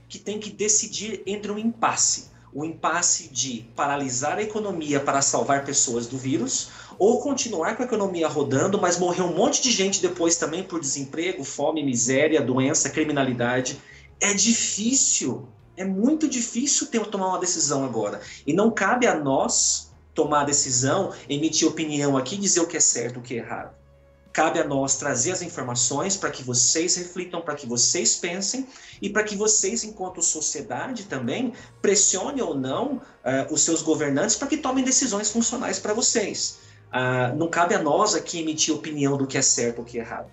[0.08, 2.30] que tem que decidir entre um impasse.
[2.52, 7.86] O impasse de paralisar a economia para salvar pessoas do vírus, ou continuar com a
[7.86, 12.90] economia rodando, mas morrer um monte de gente depois também por desemprego, fome, miséria, doença,
[12.90, 13.80] criminalidade.
[14.20, 18.20] É difícil, é muito difícil ter, tomar uma decisão agora.
[18.46, 22.80] E não cabe a nós tomar a decisão, emitir opinião aqui, dizer o que é
[22.80, 23.77] certo, o que é errado.
[24.32, 28.66] Cabe a nós trazer as informações para que vocês reflitam, para que vocês pensem
[29.00, 34.48] e para que vocês, enquanto sociedade também, pressionem ou não uh, os seus governantes para
[34.48, 36.58] que tomem decisões funcionais para vocês.
[36.88, 40.02] Uh, não cabe a nós aqui emitir opinião do que é certo ou que é
[40.02, 40.30] errado.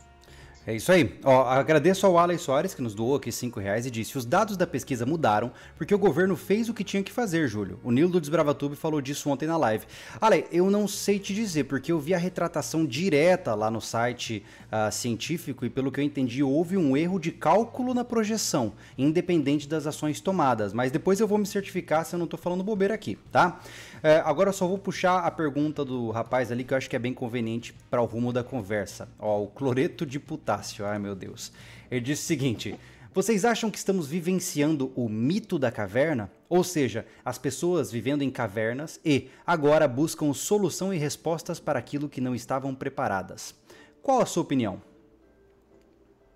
[0.68, 1.20] É isso aí.
[1.24, 4.58] Ó, agradeço ao Alex Soares que nos doou aqui 5 reais e disse: os dados
[4.58, 7.80] da pesquisa mudaram porque o governo fez o que tinha que fazer, Júlio.
[7.84, 9.86] O Nilo do Desbravatube falou disso ontem na live.
[10.20, 14.44] Ale, eu não sei te dizer, porque eu vi a retratação direta lá no site
[14.72, 19.70] uh, científico e pelo que eu entendi, houve um erro de cálculo na projeção, independente
[19.70, 20.74] das ações tomadas.
[20.74, 23.60] Mas depois eu vou me certificar se eu não tô falando bobeira aqui, tá?
[24.04, 26.96] É, agora eu só vou puxar a pergunta do rapaz ali que eu acho que
[26.96, 29.08] é bem conveniente para o rumo da conversa.
[29.20, 30.86] Ó, o cloreto de potássio.
[30.86, 31.52] Ai, meu Deus.
[31.90, 32.76] Ele disse o seguinte:
[33.14, 36.32] Vocês acham que estamos vivenciando o mito da caverna?
[36.48, 42.10] Ou seja, as pessoas vivendo em cavernas e agora buscam solução e respostas para aquilo
[42.10, 43.56] que não estavam preparadas.
[44.02, 44.82] Qual a sua opinião?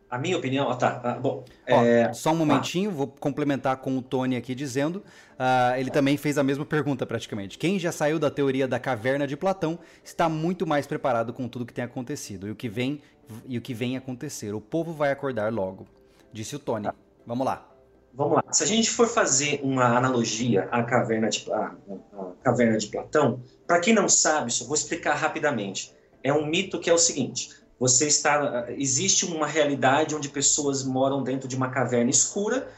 [0.09, 0.99] A minha opinião, ah, tá.
[1.03, 2.11] Ah, bom, Ó, é...
[2.13, 2.93] Só um momentinho, ah.
[2.93, 5.03] vou complementar com o Tony aqui dizendo.
[5.39, 7.57] Uh, ele também fez a mesma pergunta praticamente.
[7.57, 11.65] Quem já saiu da teoria da caverna de Platão está muito mais preparado com tudo
[11.65, 13.01] que tem acontecido e o que vem
[13.47, 14.53] e o que vem acontecer.
[14.53, 15.87] O povo vai acordar logo,
[16.33, 16.89] disse o Tony.
[17.25, 17.69] Vamos lá.
[18.13, 18.43] Vamos lá.
[18.51, 21.75] Se a gente for fazer uma analogia à caverna de, à,
[22.17, 25.93] à caverna de Platão, para quem não sabe, só vou explicar rapidamente.
[26.23, 31.23] É um mito que é o seguinte: você está, existe uma realidade onde pessoas moram
[31.23, 32.69] dentro de uma caverna escura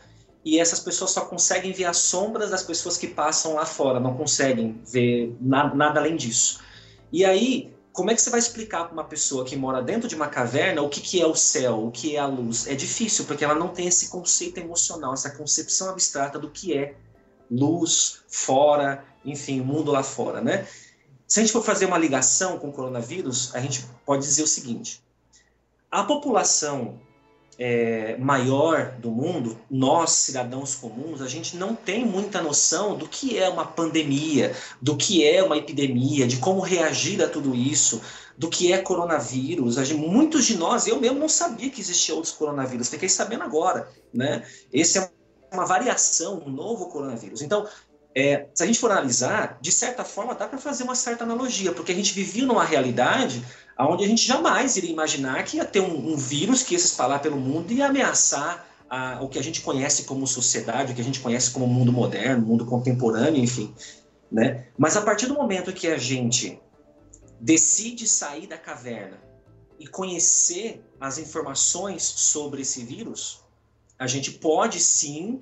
[0.46, 4.16] e essas pessoas só conseguem ver as sombras das pessoas que passam lá fora, não
[4.16, 6.60] conseguem ver nada, nada além disso.
[7.12, 10.16] E aí como é que você vai explicar para uma pessoa que mora dentro de
[10.16, 12.68] uma caverna o que, que é o céu, o que é a luz?
[12.68, 16.96] É difícil, porque ela não tem esse conceito emocional, essa concepção abstrata do que é
[17.50, 20.66] luz, fora, enfim, o mundo lá fora, né?
[21.32, 24.48] Se a gente for fazer uma ligação com o coronavírus, a gente pode dizer o
[24.48, 25.02] seguinte:
[25.90, 27.00] a população
[27.58, 33.38] é, maior do mundo, nós, cidadãos comuns, a gente não tem muita noção do que
[33.38, 38.02] é uma pandemia, do que é uma epidemia, de como reagir a tudo isso,
[38.38, 39.76] do que é coronavírus.
[39.76, 43.88] Gente, muitos de nós, eu mesmo não sabia que existia outros coronavírus, fiquei sabendo agora,
[44.14, 44.46] né?
[44.74, 45.10] Esse é
[45.50, 47.42] uma variação, um novo coronavírus.
[47.42, 47.66] Então,
[48.16, 51.72] é, se a gente for analisar, de certa forma dá para fazer uma certa analogia,
[51.72, 53.44] porque a gente vivia numa realidade
[53.80, 56.88] onde a gente jamais iria imaginar que ia ter um, um vírus que ia se
[56.88, 61.02] espalhar pelo mundo e ameaçar a, o que a gente conhece como sociedade, o que
[61.02, 63.74] a gente conhece como mundo moderno, mundo contemporâneo, enfim.
[64.32, 64.68] Né?
[64.78, 66.60] Mas a partir do momento que a gente
[67.40, 69.18] decide sair da caverna
[69.80, 73.42] e conhecer as informações sobre esse vírus,
[73.98, 75.40] a gente pode sim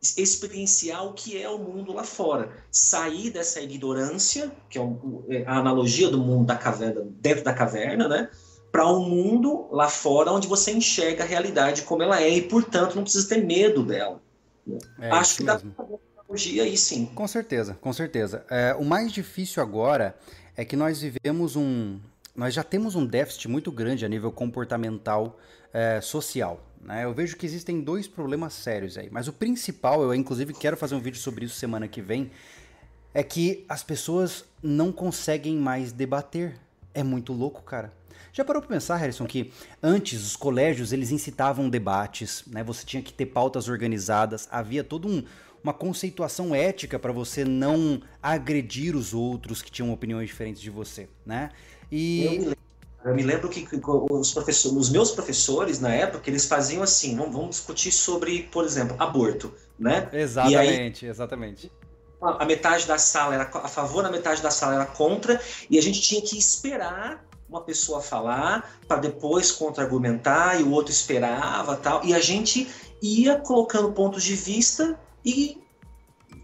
[0.00, 4.82] experienciar o que é o mundo lá fora, sair dessa ignorância, que é,
[5.30, 8.28] é a analogia do mundo da caverna, dentro da caverna, né,
[8.70, 12.94] para um mundo lá fora onde você enxerga a realidade como ela é e, portanto,
[12.94, 14.20] não precisa ter medo dela.
[15.00, 15.74] É, Acho que mesmo.
[15.76, 17.06] dá para analogia aí sim.
[17.06, 18.44] Com certeza, com certeza.
[18.50, 20.16] É, o mais difícil agora
[20.56, 21.98] é que nós vivemos um,
[22.36, 25.38] nós já temos um déficit muito grande a nível comportamental
[25.72, 26.60] é, social.
[26.82, 27.04] Né?
[27.04, 30.94] Eu vejo que existem dois problemas sérios aí, mas o principal, eu inclusive quero fazer
[30.94, 32.30] um vídeo sobre isso semana que vem,
[33.12, 36.56] é que as pessoas não conseguem mais debater.
[36.94, 37.92] É muito louco, cara.
[38.32, 42.62] Já parou para pensar, Harrison, que antes os colégios eles incitavam debates, né?
[42.62, 45.24] Você tinha que ter pautas organizadas, havia todo um,
[45.62, 51.08] uma conceituação ética para você não agredir os outros que tinham opiniões diferentes de você,
[51.26, 51.50] né?
[51.90, 52.54] E
[53.04, 53.66] eu me lembro que
[54.10, 58.64] os, professores, os meus professores, na época, eles faziam assim, vamos, vamos discutir sobre, por
[58.64, 60.08] exemplo, aborto, né?
[60.12, 61.72] Exatamente, aí, exatamente.
[62.20, 65.82] A metade da sala era a favor, a metade da sala era contra, e a
[65.82, 72.04] gente tinha que esperar uma pessoa falar para depois contra-argumentar, e o outro esperava tal,
[72.04, 72.68] e a gente
[73.00, 75.62] ia colocando pontos de vista e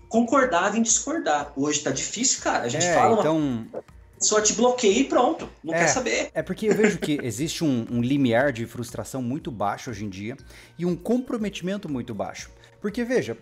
[0.08, 1.52] concordava em discordar.
[1.56, 2.64] Hoje tá difícil, cara.
[2.64, 3.36] A gente é, fala então...
[3.36, 3.82] Uma
[4.24, 6.30] só te bloqueia e pronto, não é, quer saber.
[6.34, 10.08] É porque eu vejo que existe um, um limiar de frustração muito baixo hoje em
[10.08, 10.36] dia
[10.78, 12.50] e um comprometimento muito baixo.
[12.80, 13.36] Porque veja,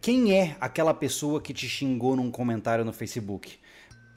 [0.00, 3.58] quem é aquela pessoa que te xingou num comentário no Facebook?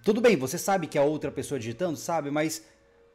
[0.04, 2.63] Tudo bem, você sabe que é outra pessoa digitando, sabe, mas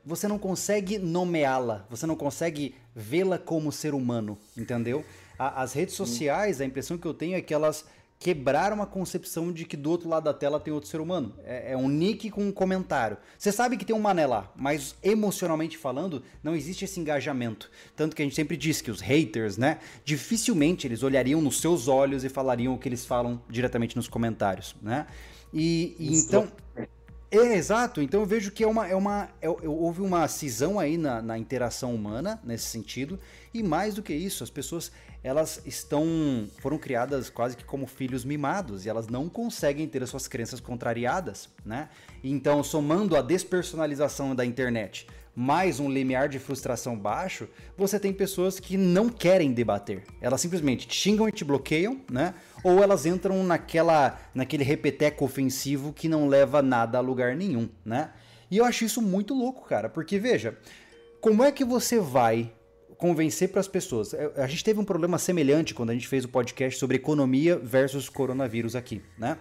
[0.05, 5.05] você não consegue nomeá-la, você não consegue vê-la como ser humano, entendeu?
[5.39, 7.85] as redes sociais, a impressão que eu tenho é que elas
[8.23, 11.35] quebrar uma concepção de que do outro lado da tela tem outro ser humano.
[11.45, 13.17] É, é, um nick com um comentário.
[13.37, 17.69] Você sabe que tem um mané lá, mas emocionalmente falando, não existe esse engajamento.
[17.97, 21.89] Tanto que a gente sempre diz que os haters, né, dificilmente eles olhariam nos seus
[21.89, 25.09] olhos e falariam o que eles falam diretamente nos comentários, né?
[25.53, 26.47] E, e então.
[27.29, 28.01] É, exato.
[28.01, 28.87] Então eu vejo que é uma.
[28.87, 33.19] É uma é, houve uma cisão aí na, na, interação humana nesse sentido.
[33.53, 36.05] E mais do que isso, as pessoas elas estão.
[36.59, 40.61] foram criadas quase que como filhos mimados e elas não conseguem ter as suas crenças
[40.61, 41.89] contrariadas, né?
[42.23, 48.61] Então, somando a despersonalização da internet mais um limiar de frustração baixo, você tem pessoas
[48.61, 50.05] que não querem debater.
[50.21, 52.35] Elas simplesmente te xingam e te bloqueiam, né?
[52.63, 58.11] Ou elas entram naquela, naquele repeteco ofensivo que não leva nada a lugar nenhum, né?
[58.51, 60.59] E eu acho isso muito louco, cara, porque veja,
[61.21, 62.53] como é que você vai
[63.03, 64.15] convencer para as pessoas?
[64.15, 67.59] É, a gente teve um problema semelhante quando a gente fez o podcast sobre economia
[67.59, 69.37] versus coronavírus aqui, né?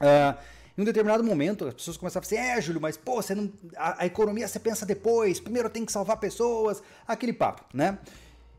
[0.00, 0.38] Uh,
[0.78, 3.52] em um determinado momento, as pessoas começavam a dizer, é, Júlio, mas pô, você não,
[3.76, 7.98] a, a, economia você pensa depois, primeiro tem que salvar pessoas, aquele papo, né?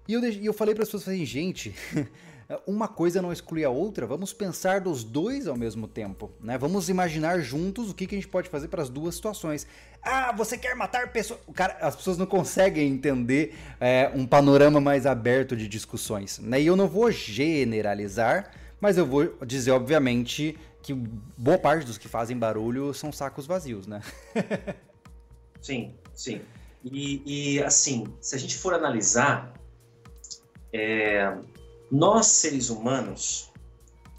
[0.09, 1.73] E eu, eu falei para as pessoas, assim, gente,
[2.65, 6.57] uma coisa não exclui a outra, vamos pensar dos dois ao mesmo tempo, né?
[6.57, 9.67] Vamos imaginar juntos o que, que a gente pode fazer para as duas situações.
[10.01, 11.39] Ah, você quer matar pessoas?
[11.53, 16.61] Cara, as pessoas não conseguem entender é, um panorama mais aberto de discussões, né?
[16.61, 22.07] E eu não vou generalizar, mas eu vou dizer, obviamente, que boa parte dos que
[22.07, 24.01] fazem barulho são sacos vazios, né?
[25.61, 26.41] sim, sim.
[26.83, 27.21] E,
[27.55, 29.53] e, assim, se a gente for analisar,
[30.73, 31.33] é,
[31.93, 33.51] nós seres humanos,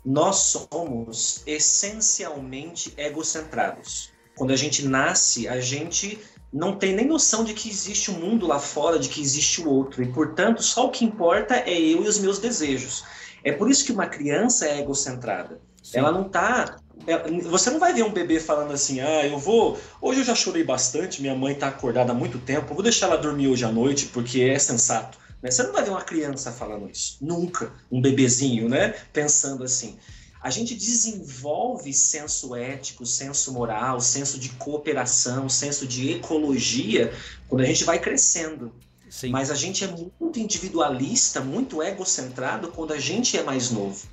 [0.07, 0.37] nós
[0.71, 4.13] somos essencialmente egocentrados.
[4.37, 6.21] Quando a gente nasce, a gente
[6.53, 9.69] não tem nem noção de que existe um mundo lá fora, de que existe o
[9.69, 10.05] outro.
[10.05, 13.03] E, portanto, só o que importa é eu e os meus desejos.
[13.43, 15.61] É por isso que uma criança é egocentrada.
[15.83, 15.99] Sim.
[15.99, 16.77] Ela não tá.
[17.09, 19.81] É, você não vai ver um bebê falando assim, ah, eu vou.
[20.01, 23.19] Hoje eu já chorei bastante, minha mãe tá acordada há muito tempo, vou deixar ela
[23.19, 25.24] dormir hoje à noite porque é sensato.
[25.45, 25.51] Né?
[25.51, 27.19] Você não vai ver uma criança falando isso.
[27.21, 27.71] Nunca.
[27.93, 28.95] Um bebezinho, né?
[29.13, 29.99] Pensando assim.
[30.41, 37.13] A gente desenvolve senso ético, senso moral, senso de cooperação, senso de ecologia
[37.47, 38.73] quando a gente vai crescendo.
[39.11, 39.29] Sim.
[39.29, 44.07] Mas a gente é muito individualista, muito egocentrado quando a gente é mais novo.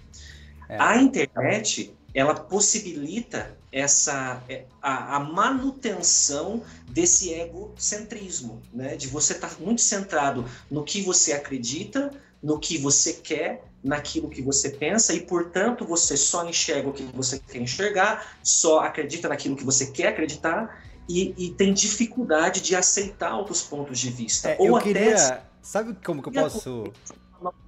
[0.67, 0.77] É.
[0.79, 8.95] A internet ela possibilita essa é, a, a, manutenção desse egocentrismo, né?
[8.95, 12.11] De você estar tá muito centrado no que você acredita,
[12.43, 17.03] no que você quer, naquilo que você pensa e, portanto, você só enxerga o que
[17.03, 22.75] você quer enxergar, só acredita naquilo que você quer acreditar e, e tem dificuldade de
[22.75, 24.49] aceitar outros pontos de vista.
[24.49, 25.43] É, Ou eu até queria...
[25.61, 26.91] Sabe como que eu posso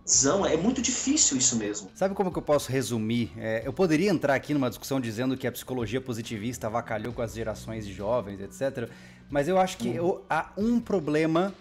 [0.06, 0.46] visão.
[0.46, 1.90] É muito difícil isso mesmo.
[1.96, 3.32] Sabe como que eu posso resumir?
[3.38, 7.34] É, eu poderia entrar aqui numa discussão dizendo que a psicologia positivista avacalhou com as
[7.34, 8.90] gerações de jovens, etc.
[9.30, 9.94] Mas eu acho que hum.
[9.94, 11.54] eu, há um problema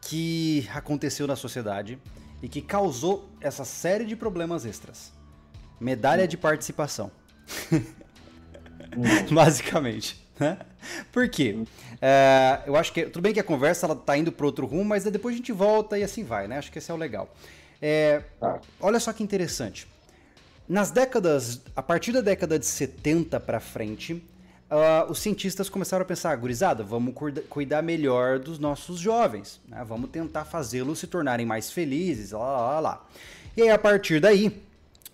[0.00, 1.98] que aconteceu na sociedade
[2.42, 5.12] e que causou essa série de problemas extras.
[5.78, 6.28] Medalha hum.
[6.28, 7.10] de participação.
[7.72, 7.84] hum.
[9.32, 10.18] Basicamente.
[10.40, 10.56] Né?
[11.12, 11.62] Por quê?
[12.00, 13.04] É, eu acho que.
[13.04, 15.52] Tudo bem que a conversa ela tá indo para outro rumo, mas depois a gente
[15.52, 16.56] volta e assim vai, né?
[16.56, 17.30] Acho que esse é o legal.
[17.80, 18.60] É, tá.
[18.80, 19.86] Olha só que interessante.
[20.68, 26.06] Nas décadas, a partir da década de 70 para frente, uh, os cientistas começaram a
[26.06, 27.14] pensar, gurizada, vamos
[27.48, 29.84] cuidar melhor dos nossos jovens, né?
[29.84, 33.06] vamos tentar fazê-los se tornarem mais felizes, lá, lá, lá.
[33.56, 34.62] E aí, a partir daí,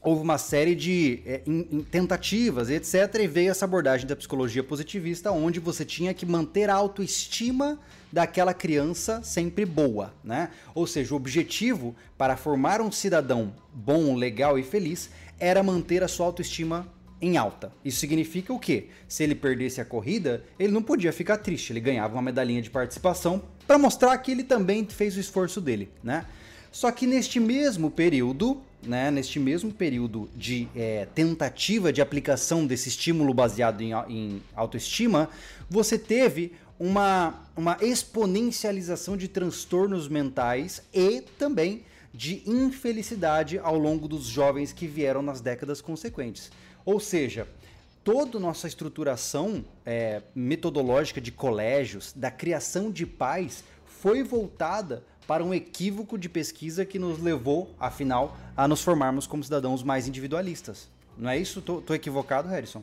[0.07, 4.63] houve uma série de é, in, in tentativas, etc., e veio essa abordagem da psicologia
[4.63, 7.77] positivista, onde você tinha que manter a autoestima
[8.13, 10.51] daquela criança sempre boa, né?
[10.77, 16.09] Ou seja, o objetivo para formar um cidadão bom, legal e feliz era manter a
[16.09, 16.87] sua autoestima
[17.21, 17.73] em alta.
[17.85, 18.87] Isso significa o quê?
[19.09, 22.71] Se ele perdesse a corrida, ele não podia ficar triste, ele ganhava uma medalhinha de
[22.71, 26.27] participação para mostrar que ele também fez o esforço dele, né?
[26.71, 32.89] Só que neste mesmo período, né, neste mesmo período de é, tentativa de aplicação desse
[32.89, 35.29] estímulo baseado em, em autoestima,
[35.69, 44.25] você teve uma, uma exponencialização de transtornos mentais e também de infelicidade ao longo dos
[44.25, 46.51] jovens que vieram nas décadas consequentes.
[46.85, 47.47] Ou seja,
[48.03, 55.53] toda nossa estruturação é, metodológica de colégios, da criação de pais, foi voltada para um
[55.53, 60.89] equívoco de pesquisa que nos levou, afinal, a nos formarmos como cidadãos mais individualistas.
[61.19, 61.61] Não é isso?
[61.61, 62.83] Tô, equivocado, Harrison?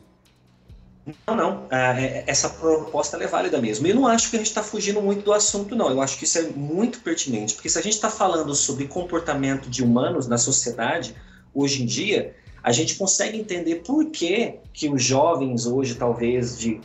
[1.26, 1.66] Não, não.
[1.70, 3.86] Ah, é, essa proposta é válida mesmo.
[3.86, 5.90] Eu não acho que a gente está fugindo muito do assunto, não.
[5.90, 9.68] Eu acho que isso é muito pertinente, porque se a gente está falando sobre comportamento
[9.68, 11.14] de humanos na sociedade,
[11.54, 16.80] hoje em dia, a gente consegue entender por que, que os jovens hoje, talvez de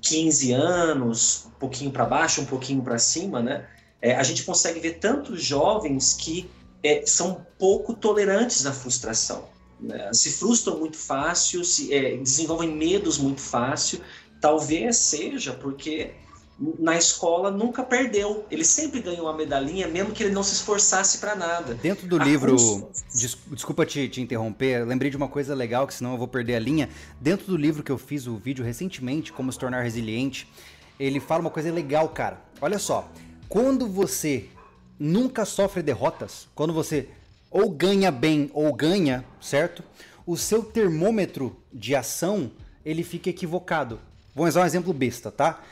[0.00, 3.66] 15 anos, um pouquinho para baixo, um pouquinho para cima, né?
[4.04, 6.50] É, a gente consegue ver tantos jovens que
[6.82, 13.18] é, são pouco tolerantes à frustração né, se frustram muito fácil, se é, desenvolvem medos
[13.18, 14.00] muito fácil.
[14.40, 16.12] Talvez seja porque
[16.78, 18.44] na escola nunca perdeu.
[18.50, 21.74] Ele sempre ganhou uma medalhinha, mesmo que ele não se esforçasse para nada.
[21.74, 22.56] Dentro do a livro.
[23.12, 26.56] Des, desculpa te, te interromper, lembrei de uma coisa legal, que senão eu vou perder
[26.56, 26.88] a linha.
[27.20, 30.48] Dentro do livro que eu fiz o vídeo recentemente, Como se tornar resiliente,
[30.98, 32.40] ele fala uma coisa legal, cara.
[32.60, 33.10] Olha só.
[33.48, 34.48] Quando você
[34.98, 37.08] nunca sofre derrotas, quando você
[37.50, 39.82] ou ganha bem ou ganha, certo?
[40.26, 42.50] O seu termômetro de ação,
[42.84, 44.00] ele fica equivocado.
[44.34, 45.62] Vou usar um exemplo besta, tá?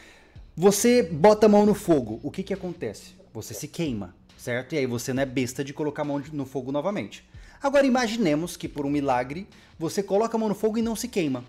[0.56, 3.14] Você bota a mão no fogo, o que que acontece?
[3.32, 4.74] Você se queima, certo?
[4.74, 7.24] E aí você não é besta de colocar a mão no fogo novamente.
[7.60, 11.08] Agora imaginemos que por um milagre você coloca a mão no fogo e não se
[11.08, 11.44] queima.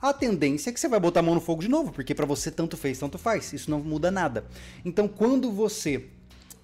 [0.00, 2.24] A tendência é que você vai botar a mão no fogo de novo, porque para
[2.24, 3.52] você tanto fez, tanto faz.
[3.52, 4.44] Isso não muda nada.
[4.84, 6.04] Então, quando você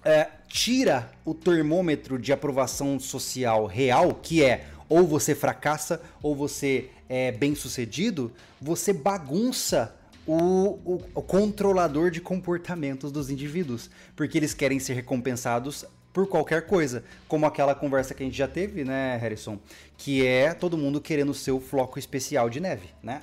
[0.05, 6.89] é, tira o termômetro de aprovação social real, que é ou você fracassa, ou você
[7.09, 8.31] é bem sucedido,
[8.61, 15.85] você bagunça o, o, o, controlador de comportamentos dos indivíduos, porque eles querem ser recompensados
[16.15, 19.59] por qualquer coisa, como aquela conversa que a gente já teve, né, Harrison,
[19.97, 23.21] que é todo mundo querendo o floco especial de neve, né?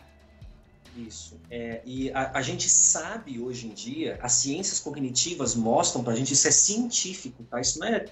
[0.95, 1.41] Isso.
[1.51, 6.17] É, e a, a, gente sabe hoje em dia, as ciências cognitivas mostram para a
[6.17, 7.63] gente, isso é científico, tá?
[7.63, 8.05] Isso não é,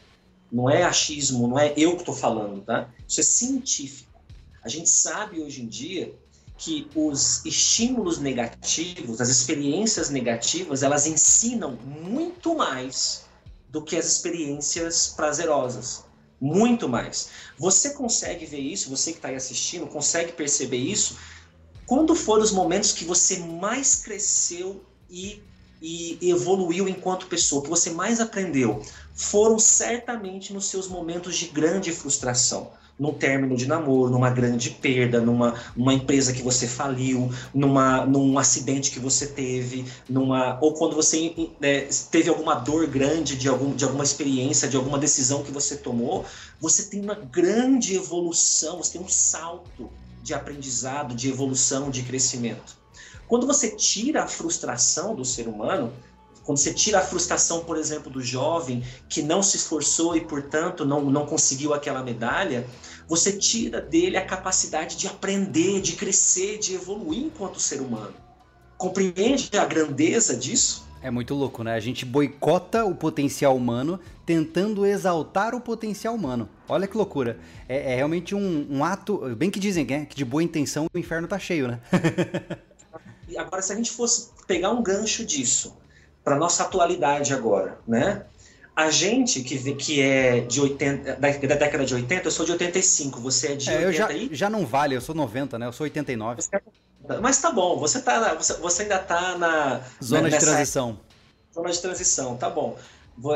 [0.50, 2.88] não é achismo, não é eu que estou falando, tá?
[3.06, 4.18] Isso é científico.
[4.64, 6.14] A gente sabe hoje em dia
[6.56, 13.28] que os estímulos negativos, as experiências negativas, elas ensinam muito mais
[13.70, 16.04] do que as experiências prazerosas.
[16.40, 17.28] Muito mais.
[17.58, 21.16] Você consegue ver isso, você que está aí assistindo, consegue perceber isso
[21.86, 25.42] quando foram os momentos que você mais cresceu e,
[25.82, 28.80] e evoluiu enquanto pessoa, que você mais aprendeu?
[29.12, 35.22] Foram certamente nos seus momentos de grande frustração num término de namoro, numa grande perda,
[35.22, 40.94] numa uma empresa que você faliu, numa, num acidente que você teve, numa ou quando
[40.94, 45.50] você né, teve alguma dor grande de, algum, de alguma experiência, de alguma decisão que
[45.50, 46.26] você tomou,
[46.60, 49.88] você tem uma grande evolução, você tem um salto
[50.22, 52.76] de aprendizado, de evolução, de crescimento.
[53.26, 55.90] Quando você tira a frustração do ser humano,
[56.44, 60.84] quando você tira a frustração, por exemplo, do jovem que não se esforçou e, portanto,
[60.84, 62.66] não, não conseguiu aquela medalha,
[63.10, 68.14] você tira dele a capacidade de aprender, de crescer, de evoluir enquanto ser humano.
[68.78, 70.88] Compreende a grandeza disso?
[71.02, 71.74] É muito louco, né?
[71.74, 76.48] A gente boicota o potencial humano tentando exaltar o potencial humano.
[76.68, 77.36] Olha que loucura.
[77.68, 79.34] É, é realmente um, um, ato.
[79.34, 80.06] Bem que dizem né?
[80.06, 81.80] que de boa intenção o inferno tá cheio, né?
[83.36, 85.76] agora, se a gente fosse pegar um gancho disso
[86.22, 88.24] para nossa atualidade agora, né?
[88.80, 92.52] A gente que, que é de 80, da, da, década de 80, eu sou de
[92.52, 94.28] 85, você é de é, 80 eu já, aí?
[94.32, 95.66] já não vale, eu sou 90, né?
[95.66, 96.40] Eu sou 89.
[96.40, 96.60] Você é
[97.20, 99.80] mas tá bom, você, tá, você, você ainda tá na.
[100.02, 101.00] Zona nessa, de transição.
[101.52, 102.78] Zona de transição, tá bom.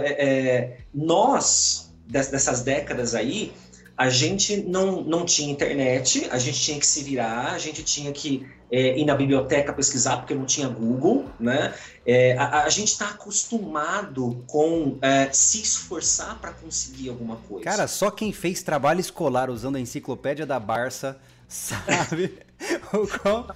[0.03, 3.53] É, é, nós, dessas décadas aí,
[3.97, 8.13] a gente não, não tinha internet, a gente tinha que se virar, a gente tinha
[8.13, 11.75] que é, ir na biblioteca pesquisar, porque não tinha Google, né?
[12.07, 17.65] É, a, a, gente está acostumado com é, se esforçar para conseguir alguma coisa.
[17.65, 22.39] Cara, só quem fez trabalho escolar usando a enciclopédia da Barça sabe
[22.93, 23.47] o qual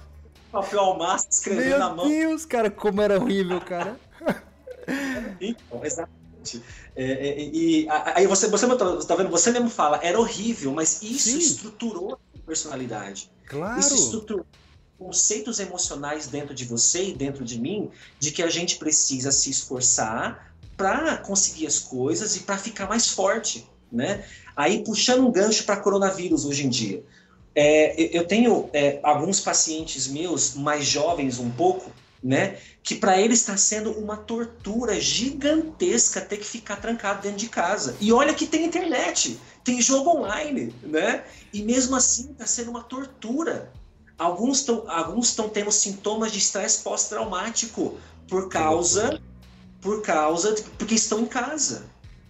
[0.51, 2.07] papel almaço escrevendo Meu na mão.
[2.07, 3.99] Meu Deus, cara, como era horrível, cara.
[5.39, 6.63] então, exatamente.
[6.95, 8.67] É, é, e aí você, você
[9.07, 11.37] tá vendo, você mesmo fala, era horrível, mas isso Sim.
[11.37, 13.29] estruturou a personalidade.
[13.45, 13.79] Claro.
[13.79, 14.45] Isso estruturou
[14.99, 17.89] conceitos emocionais dentro de você e dentro de mim,
[18.19, 23.07] de que a gente precisa se esforçar para conseguir as coisas e para ficar mais
[23.07, 24.25] forte, né?
[24.55, 27.03] Aí puxando um gancho para coronavírus hoje em dia.
[27.55, 31.91] É, eu tenho é, alguns pacientes meus, mais jovens um pouco,
[32.21, 32.57] né?
[32.83, 37.95] Que para eles está sendo uma tortura gigantesca ter que ficar trancado dentro de casa.
[38.01, 41.23] E olha que tem internet, tem jogo online, né?
[41.53, 43.71] E mesmo assim está sendo uma tortura.
[44.19, 47.97] Alguns estão alguns tendo sintomas de estresse pós-traumático
[48.27, 49.19] por causa
[49.81, 51.85] por causa de, porque estão em casa,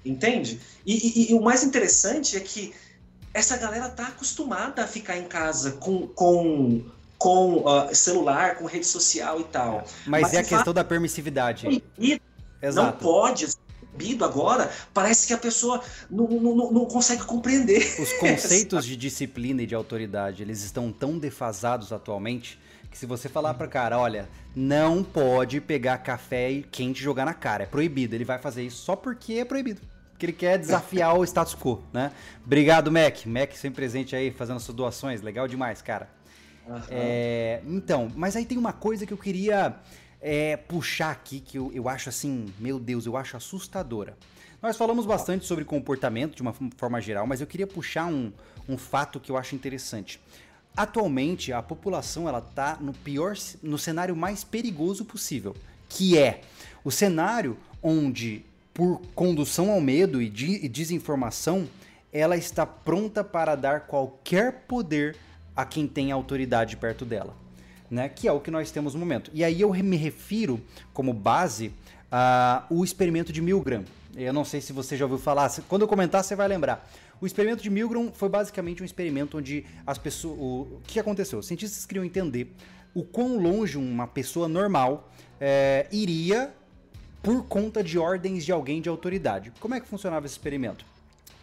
[0.05, 0.61] entende?
[0.85, 2.73] E, e, e o mais interessante é que
[3.33, 6.83] essa galera tá acostumada a ficar em casa com, com,
[7.17, 9.83] com uh, celular, com rede social e tal.
[10.05, 11.83] Mas, Mas é a questão da permissividade.
[12.61, 12.91] Exato.
[12.91, 13.47] Não pode
[13.93, 17.79] proibido agora, parece que a pessoa não, não, não consegue compreender.
[17.99, 22.59] Os conceitos de disciplina e de autoridade, eles estão tão defasados atualmente
[22.89, 27.33] que se você falar para cara, olha, não pode pegar café quente e jogar na
[27.33, 28.15] cara, é proibido.
[28.15, 29.81] Ele vai fazer isso só porque é proibido
[30.17, 32.11] que ele quer desafiar o status quo, né?
[32.45, 33.25] Obrigado, Mac.
[33.25, 35.21] Mac sempre presente aí, fazendo suas doações.
[35.21, 36.09] Legal demais, cara.
[36.67, 36.81] Uhum.
[36.89, 39.75] É, então, mas aí tem uma coisa que eu queria
[40.22, 44.17] é, puxar aqui, que eu, eu acho assim, meu Deus, eu acho assustadora.
[44.61, 48.32] Nós falamos bastante sobre comportamento de uma forma geral, mas eu queria puxar um,
[48.67, 50.20] um fato que eu acho interessante.
[50.76, 55.55] Atualmente, a população ela tá no pior, no cenário mais perigoso possível,
[55.88, 56.41] que é
[56.84, 61.67] o cenário onde por condução ao medo e, de, e desinformação,
[62.13, 65.17] ela está pronta para dar qualquer poder
[65.55, 67.36] a quem tem autoridade perto dela.
[67.89, 69.31] Né, que é o que nós temos no momento.
[69.33, 70.61] E aí eu me refiro
[70.93, 71.73] como base
[72.11, 73.83] ao experimento de Milgram.
[74.15, 76.87] Eu não sei se você já ouviu falar, quando eu comentar você vai lembrar.
[77.19, 80.37] O experimento de Milgram foi basicamente um experimento onde as pessoas.
[80.39, 81.39] O, que aconteceu?
[81.39, 82.53] Os cientistas queriam entender
[82.93, 86.53] o quão longe uma pessoa normal é, iria
[87.21, 89.51] por conta de ordens de alguém de autoridade.
[89.59, 90.85] Como é que funcionava esse experimento?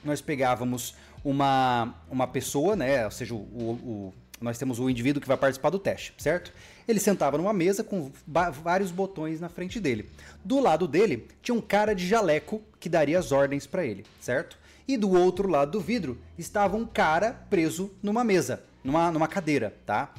[0.07, 0.95] nós pegávamos
[1.25, 3.05] uma, uma pessoa, né?
[3.05, 6.53] Ou seja, o, o, nós temos o indivíduo que vai participar do teste, certo?
[6.87, 10.09] Ele sentava numa mesa com vários botões na frente dele.
[10.45, 14.59] Do lado dele tinha um cara de jaleco que daria as ordens para ele, certo?
[14.87, 19.75] E do outro lado do vidro estava um cara preso numa mesa, numa, numa cadeira,
[19.85, 20.13] tá?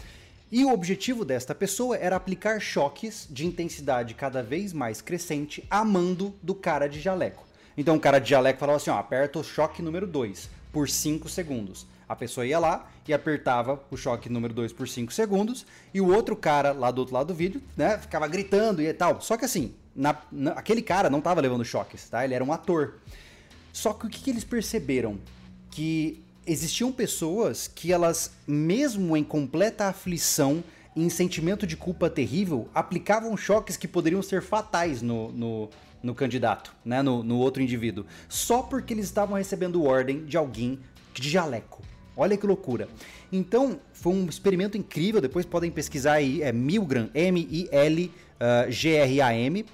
[0.52, 5.84] E o objetivo desta pessoa era aplicar choques de intensidade cada vez mais crescente a
[5.84, 7.46] mando do cara de jaleco.
[7.78, 11.28] Então o cara de jaleco falava assim: ó, aperta o choque número 2 por 5
[11.30, 11.86] segundos.
[12.08, 16.14] A pessoa ia lá e apertava o choque número 2 por 5 segundos, e o
[16.14, 19.22] outro cara lá do outro lado do vídeo, né, ficava gritando e tal.
[19.22, 22.24] Só que assim, na, na, aquele cara não estava levando choques, tá?
[22.24, 22.96] Ele era um ator.
[23.74, 25.20] Só que o que, que eles perceberam?
[25.72, 30.64] Que existiam pessoas que elas, mesmo em completa aflição,
[30.96, 35.70] em sentimento de culpa terrível, aplicavam choques que poderiam ser fatais no, no,
[36.02, 37.02] no candidato, né?
[37.02, 38.06] No, no, outro indivíduo.
[38.28, 40.80] Só porque eles estavam recebendo ordem de alguém
[41.14, 41.84] de jaleco.
[42.18, 42.90] Olha que loucura.
[43.32, 45.22] Então, foi um experimento incrível.
[45.22, 46.42] Depois podem pesquisar aí.
[46.42, 48.14] É Milgram, M-I-L-G-R-A-M,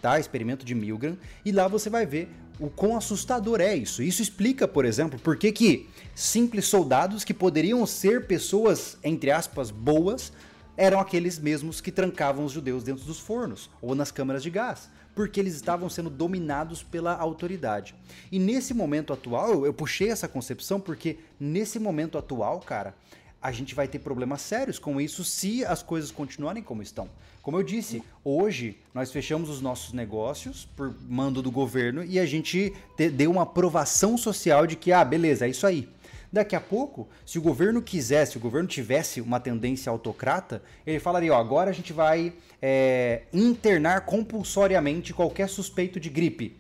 [0.02, 0.20] tá?
[0.20, 1.18] Experimento de Milgram.
[1.46, 2.30] E lá você vai ver
[2.60, 4.04] o quão assustador é isso.
[4.04, 9.72] Isso explica, por exemplo, por que, que simples soldados que poderiam ser pessoas, entre aspas,
[9.72, 10.34] boas,
[10.76, 14.90] eram aqueles mesmos que trancavam os judeus dentro dos fornos ou nas câmaras de gás
[15.16, 17.96] porque eles estavam sendo dominados pela autoridade.
[18.32, 22.96] E nesse momento atual, eu, puxei essa concepção porque nesse momento atual, cara,
[23.42, 27.10] a gente vai ter problemas sérios com isso se as coisas continuarem como estão.
[27.42, 32.26] Como eu disse, hoje nós fechamos os nossos negócios por mando do governo e a
[32.26, 35.90] gente te, deu uma aprovação social de que, ah, beleza, é isso aí.
[36.34, 41.00] Daqui a pouco, se o governo quisesse, se o governo tivesse uma tendência autocrata, ele
[41.00, 46.58] falaria: ó, agora a gente vai é, internar compulsoriamente qualquer suspeito de gripe.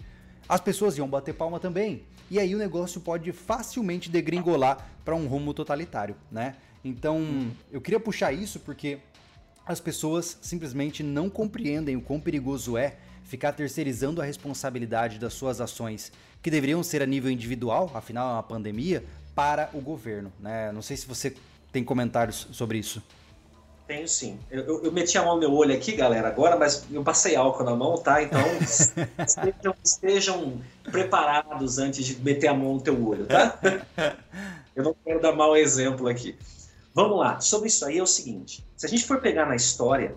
[0.47, 2.03] As pessoas iam bater palma também.
[2.30, 6.55] E aí o negócio pode facilmente degringolar para um rumo totalitário, né?
[6.86, 8.99] Então, eu queria puxar isso porque
[9.65, 15.59] as pessoas simplesmente não compreendem o quão perigoso é ficar terceirizando a responsabilidade das suas
[15.59, 16.11] ações,
[16.43, 19.03] que deveriam ser a nível individual, afinal é uma pandemia,
[19.36, 20.31] para o governo.
[20.39, 20.71] Né?
[20.71, 21.36] Não sei se você
[21.71, 23.01] tem comentários sobre isso.
[23.88, 24.39] Tenho sim.
[24.49, 27.36] Eu, eu, eu, meti a mão no meu olho aqui, galera, agora, mas eu passei
[27.36, 28.23] álcool na mão, tá?
[28.23, 28.39] Então
[29.27, 33.59] estejam, estejam, preparados antes de meter a mão no teu olho, tá?
[34.75, 36.36] Eu não quero dar mau exemplo aqui.
[36.95, 37.39] Vamos lá.
[37.39, 40.15] Sobre isso aí é o seguinte: se a gente for pegar na história,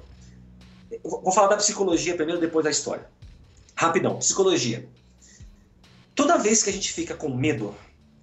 [1.03, 3.07] vou falar da psicologia primeiro, depois da história.
[3.75, 4.89] Rapidão, psicologia.
[6.15, 7.75] Toda vez que a gente fica com medo,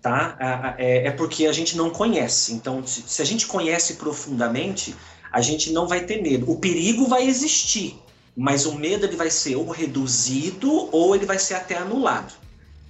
[0.03, 0.75] tá?
[0.77, 2.53] É, é porque a gente não conhece.
[2.53, 4.93] Então, se a gente conhece profundamente,
[5.31, 6.51] a gente não vai ter medo.
[6.51, 7.97] O perigo vai existir,
[8.35, 12.33] mas o medo ele vai ser ou reduzido ou ele vai ser até anulado,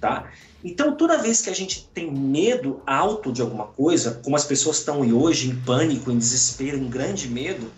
[0.00, 0.28] tá?
[0.62, 4.78] Então, toda vez que a gente tem medo alto de alguma coisa, como as pessoas
[4.78, 7.70] estão hoje em pânico, em desespero, em grande medo,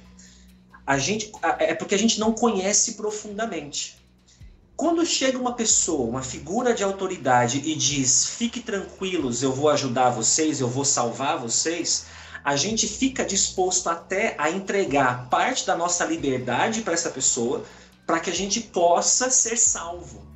[0.87, 3.96] a gente é porque a gente não conhece profundamente.
[4.77, 10.11] Quando chega uma pessoa, uma figura de autoridade e diz: fique tranquilos, eu vou ajudar
[10.11, 12.05] vocês, eu vou salvar vocês,
[12.45, 17.65] a gente fica disposto até a entregar parte da nossa liberdade para essa pessoa,
[18.07, 20.27] para que a gente possa ser salvo.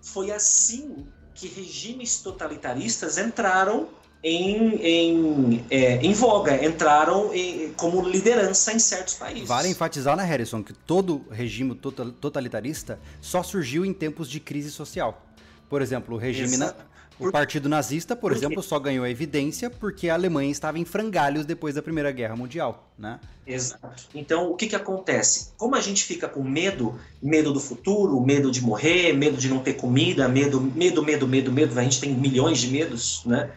[0.00, 3.88] Foi assim que regimes totalitaristas entraram
[4.22, 9.48] em, em, é, em voga, entraram em, como liderança em certos países.
[9.48, 15.26] Vale enfatizar, né, Harrison, que todo regime totalitarista só surgiu em tempos de crise social.
[15.68, 16.56] Por exemplo, o regime.
[16.56, 16.74] Na...
[17.18, 21.44] O Partido Nazista, por, por exemplo, só ganhou evidência porque a Alemanha estava em frangalhos
[21.44, 23.20] depois da Primeira Guerra Mundial, né?
[23.46, 24.04] Exato.
[24.14, 25.50] Então, o que que acontece?
[25.58, 29.58] Como a gente fica com medo, medo do futuro, medo de morrer, medo de não
[29.58, 33.50] ter comida, medo, medo, medo, medo, medo, a gente tem milhões de medos, né?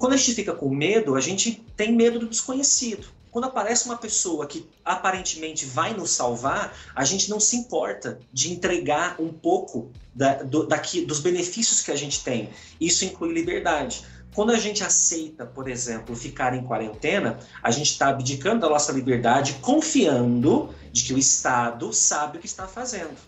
[0.00, 3.06] Quando a gente fica com medo, a gente tem medo do desconhecido.
[3.30, 8.50] Quando aparece uma pessoa que aparentemente vai nos salvar, a gente não se importa de
[8.50, 12.48] entregar um pouco da, do, daqui, dos benefícios que a gente tem.
[12.80, 14.02] Isso inclui liberdade.
[14.34, 18.92] Quando a gente aceita, por exemplo, ficar em quarentena, a gente está abdicando da nossa
[18.92, 23.18] liberdade, confiando de que o Estado sabe o que está fazendo,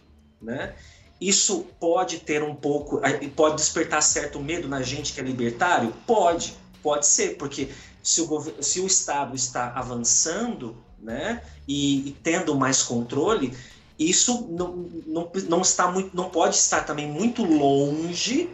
[0.41, 0.75] né?
[1.21, 3.01] Isso pode ter um pouco,
[3.37, 5.95] pode despertar certo medo na gente que é libertário?
[6.05, 7.69] Pode, Pode ser, porque
[8.03, 13.57] se o, se o Estado está avançando né, e, e tendo mais controle,
[13.99, 18.51] isso não, não, não, está muito, não pode estar também muito longe,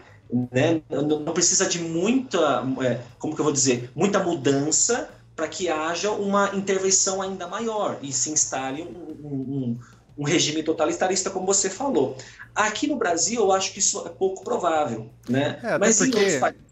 [0.52, 5.48] né, não, não precisa de muita, é, como que eu vou dizer, muita mudança para
[5.48, 9.78] que haja uma intervenção ainda maior e se instale um, um,
[10.18, 12.16] um, regime totalitarista, como você falou.
[12.54, 15.60] Aqui no Brasil, eu acho que isso é pouco provável, né?
[15.62, 16.16] É, Mas porque...
[16.16, 16.67] em outros países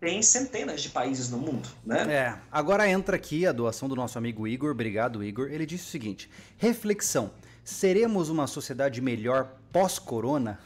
[0.00, 2.06] tem centenas de países no mundo, né?
[2.10, 2.34] É.
[2.50, 4.70] Agora entra aqui a doação do nosso amigo Igor.
[4.70, 5.48] Obrigado, Igor.
[5.50, 7.30] Ele disse o seguinte: reflexão.
[7.62, 10.58] Seremos uma sociedade melhor pós-corona?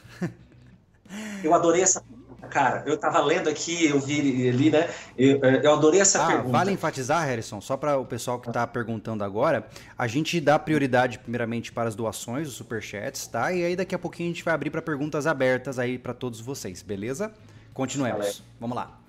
[1.43, 2.83] Eu adorei essa pergunta, cara.
[2.87, 4.89] Eu tava lendo aqui, eu vi ali, né?
[5.19, 6.51] Eu, eu adorei essa ah, pergunta.
[6.51, 9.69] Vale enfatizar, Harrison, só para o pessoal que está perguntando agora,
[9.99, 13.53] a gente dá prioridade primeiramente para as doações, os superchats, tá?
[13.53, 16.41] E aí daqui a pouquinho a gente vai abrir para perguntas abertas aí para todos
[16.41, 17.33] vocês, beleza?
[17.75, 18.43] Continuemos.
[18.59, 19.04] Vamos lá.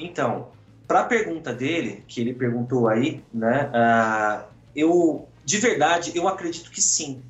[0.00, 0.48] Então,
[0.88, 3.70] para a pergunta dele, que ele perguntou aí, né?
[3.70, 4.44] Uh,
[4.74, 7.22] eu, de verdade, eu acredito que sim.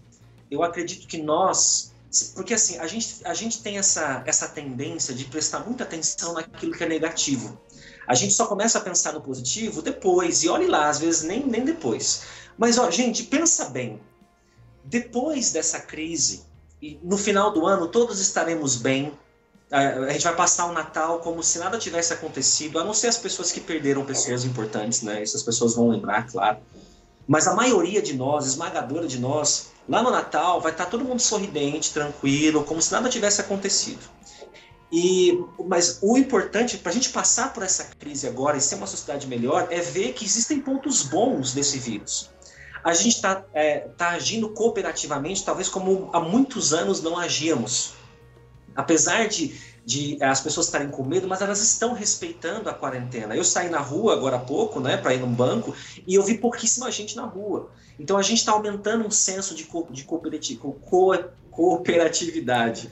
[0.51, 1.93] Eu acredito que nós,
[2.35, 6.73] porque assim, a gente, a gente tem essa, essa tendência de prestar muita atenção naquilo
[6.73, 7.61] que é negativo.
[8.07, 11.47] A gente só começa a pensar no positivo depois, e olhe lá, às vezes nem,
[11.47, 12.23] nem depois.
[12.57, 14.01] Mas, ó, gente, pensa bem.
[14.85, 16.45] Depois dessa crise,
[16.81, 19.13] e no final do ano todos estaremos bem,
[19.71, 23.17] a gente vai passar o Natal como se nada tivesse acontecido, a não ser as
[23.17, 25.23] pessoas que perderam pessoas importantes, né?
[25.23, 26.59] Essas pessoas vão lembrar, claro.
[27.27, 31.21] Mas a maioria de nós, esmagadora de nós, lá no Natal vai estar todo mundo
[31.21, 34.01] sorridente, tranquilo, como se nada tivesse acontecido.
[34.91, 38.89] E, mas o importante para a gente passar por essa crise agora e ser uma
[38.89, 42.29] sociedade melhor é ver que existem pontos bons desse vírus.
[42.83, 48.00] A gente está é, tá agindo cooperativamente, talvez como há muitos anos não agíamos
[48.81, 49.55] apesar de,
[49.85, 53.37] de eh, as pessoas estarem com medo, mas elas estão respeitando a quarentena.
[53.37, 55.75] Eu saí na rua agora há pouco, né, para ir num banco,
[56.07, 57.71] e eu vi pouquíssima gente na rua.
[57.99, 61.13] Então a gente está aumentando um senso de, co de cooperativo, co
[61.51, 62.91] cooperatividade.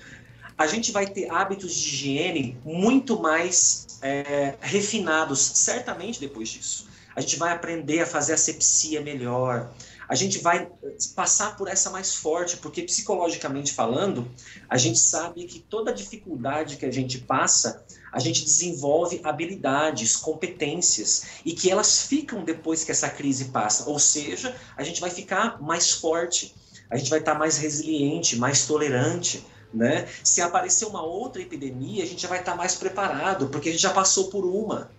[0.57, 6.89] A gente vai ter hábitos de higiene muito mais é, refinados, certamente depois disso.
[7.15, 9.71] A gente vai aprender a fazer asepsia melhor
[10.09, 10.69] a gente vai
[11.15, 14.27] passar por essa mais forte, porque psicologicamente falando,
[14.69, 21.43] a gente sabe que toda dificuldade que a gente passa, a gente desenvolve habilidades, competências,
[21.45, 23.89] e que elas ficam depois que essa crise passa.
[23.91, 26.55] Ou seja, a gente vai ficar mais forte,
[26.91, 29.47] a gente vai estar mais resiliente, mais tolerante.
[29.75, 30.09] Né?
[30.25, 33.83] Se aparecer uma outra epidemia, a gente já vai estar mais preparado, porque a gente
[33.83, 34.91] já passou por uma.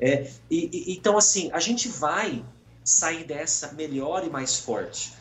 [0.00, 2.42] É, e, e, então, assim, a gente vai
[2.84, 5.12] sair dessa melhor e mais forte.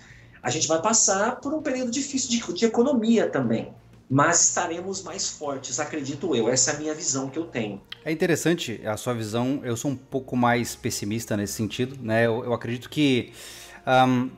[0.42, 3.74] A gente vai passar por um período difícil de, de economia também,
[4.10, 6.50] mas estaremos mais fortes, acredito eu.
[6.50, 7.82] Essa é a minha visão que eu tenho.
[8.04, 9.60] É interessante a sua visão.
[9.64, 12.26] Eu sou um pouco mais pessimista nesse sentido, né?
[12.26, 13.34] Eu, eu acredito que
[13.86, 14.30] um,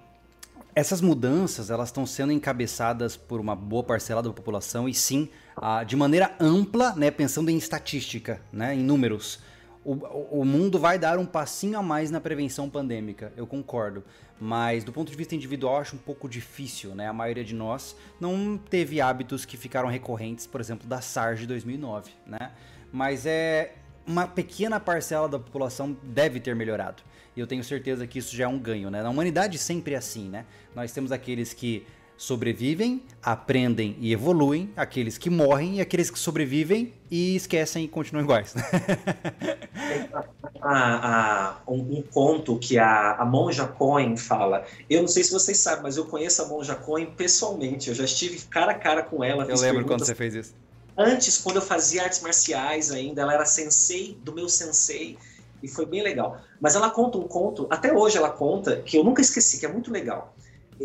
[0.74, 5.86] essas mudanças elas estão sendo encabeçadas por uma boa parcela da população e sim uh,
[5.86, 7.12] de maneira ampla, né?
[7.12, 8.74] Pensando em estatística, né?
[8.74, 9.40] Em números
[9.84, 14.04] o, o mundo vai dar um passinho a mais na prevenção pandêmica, eu concordo.
[14.40, 17.08] Mas do ponto de vista individual, acho um pouco difícil, né?
[17.08, 21.48] A maioria de nós não teve hábitos que ficaram recorrentes, por exemplo, da SARS de
[21.48, 22.52] 2009, né?
[22.92, 23.76] Mas é
[24.06, 27.04] uma pequena parcela da população deve ter melhorado.
[27.36, 29.02] E eu tenho certeza que isso já é um ganho, né?
[29.04, 30.46] Na humanidade sempre é assim, né?
[30.76, 31.86] Nós temos aqueles que
[32.22, 38.24] sobrevivem, aprendem e evoluem, aqueles que morrem e aqueles que sobrevivem e esquecem e continuam
[38.24, 38.54] iguais.
[40.62, 44.64] a, a, um, um, conto que a, a Monja Cohen fala.
[44.88, 47.90] Eu não sei se vocês sabem, mas eu conheço a Monja Cohen pessoalmente.
[47.90, 49.46] Eu já estive cara a cara com ela.
[49.46, 50.54] Eu lembro quando você fez isso.
[50.96, 55.18] Antes, quando eu fazia artes marciais ainda, ela era sensei do meu sensei
[55.64, 56.40] e foi bem legal.
[56.60, 59.70] Mas ela conta um conto, até hoje ela conta, que eu nunca esqueci, que é
[59.70, 60.36] muito legal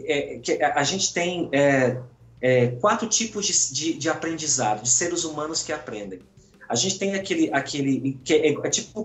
[0.06, 2.00] é, que a gente tem é,
[2.40, 6.20] é, quatro tipos de, de, de, aprendizado, de seres humanos que aprendem.
[6.68, 9.04] A gente tem aquele, aquele que é, é tipo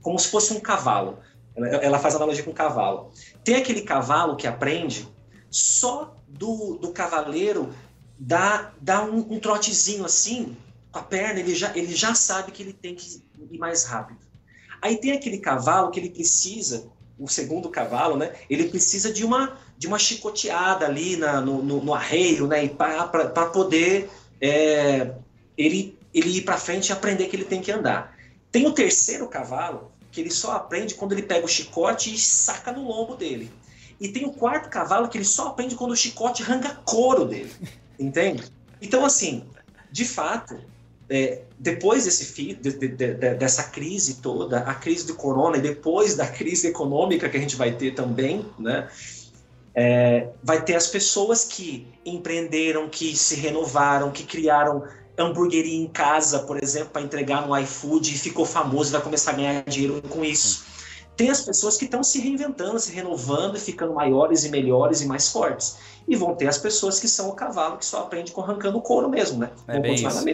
[0.00, 1.18] como se fosse um cavalo.
[1.54, 3.12] Ela, ela faz analogia com um cavalo.
[3.44, 5.06] Tem aquele cavalo que aprende
[5.50, 7.72] só do, do cavaleiro
[8.18, 10.56] dar, dar um, um trotezinho assim,
[10.92, 14.20] com a perna, ele já, ele já sabe que ele tem que ir mais rápido.
[14.82, 16.90] Aí tem aquele cavalo que ele precisa
[17.20, 18.32] o segundo cavalo, né?
[18.48, 22.66] Ele precisa de uma de uma chicoteada ali na, no, no, no arreio, né?
[22.68, 24.10] Para poder
[24.40, 25.12] é,
[25.56, 28.16] ele ele ir para frente e aprender que ele tem que andar.
[28.50, 32.72] Tem o terceiro cavalo que ele só aprende quando ele pega o chicote e saca
[32.72, 33.50] no lombo dele.
[34.00, 37.52] E tem o quarto cavalo que ele só aprende quando o chicote arranca couro dele.
[37.98, 38.44] Entende?
[38.80, 39.44] Então, assim,
[39.92, 40.58] de fato,
[41.10, 46.14] é, depois desse de, de, de, dessa crise toda, a crise do corona e depois
[46.14, 48.88] da crise econômica que a gente vai ter também, né?
[49.74, 54.84] É, vai ter as pessoas que empreenderam, que se renovaram, que criaram
[55.18, 59.32] hamburgueria em casa, por exemplo, para entregar no iFood e ficou famoso e vai começar
[59.32, 60.64] a ganhar dinheiro com isso.
[61.16, 65.06] Tem as pessoas que estão se reinventando, se renovando e ficando maiores e melhores e
[65.06, 65.76] mais fortes.
[66.08, 69.08] E vão ter as pessoas que são o cavalo, que só aprende com arrancando couro
[69.08, 69.50] mesmo, né?
[69.68, 70.24] É bem isso.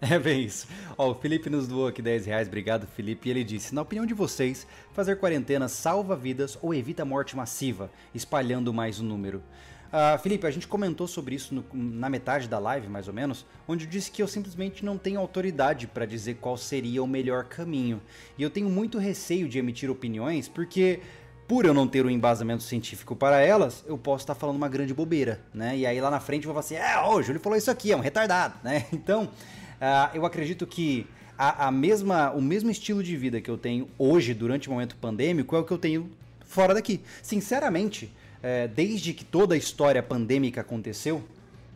[0.10, 0.66] É bem isso.
[0.96, 3.28] Ó, o Felipe nos doou aqui 10 reais, obrigado Felipe.
[3.28, 7.90] E ele disse: Na opinião de vocês, fazer quarentena salva vidas ou evita morte massiva,
[8.14, 9.42] espalhando mais o número?
[9.90, 13.44] Uh, Felipe, a gente comentou sobre isso no, na metade da live, mais ou menos,
[13.66, 17.44] onde eu disse que eu simplesmente não tenho autoridade para dizer qual seria o melhor
[17.44, 18.00] caminho.
[18.38, 21.00] E eu tenho muito receio de emitir opiniões, porque
[21.48, 24.94] por eu não ter um embasamento científico para elas, eu posso estar falando uma grande
[24.94, 25.76] bobeira, né?
[25.76, 27.90] E aí lá na frente eu vou falar assim, é, o Júlio falou isso aqui,
[27.90, 28.86] é um retardado, né?
[28.92, 29.28] Então,
[29.80, 31.06] uh, eu acredito que
[31.36, 34.94] a, a, mesma, o mesmo estilo de vida que eu tenho hoje, durante o momento
[34.96, 36.10] pandêmico, é o que eu tenho
[36.44, 37.00] fora daqui.
[37.22, 38.12] Sinceramente,
[38.42, 41.24] é, desde que toda a história pandêmica aconteceu,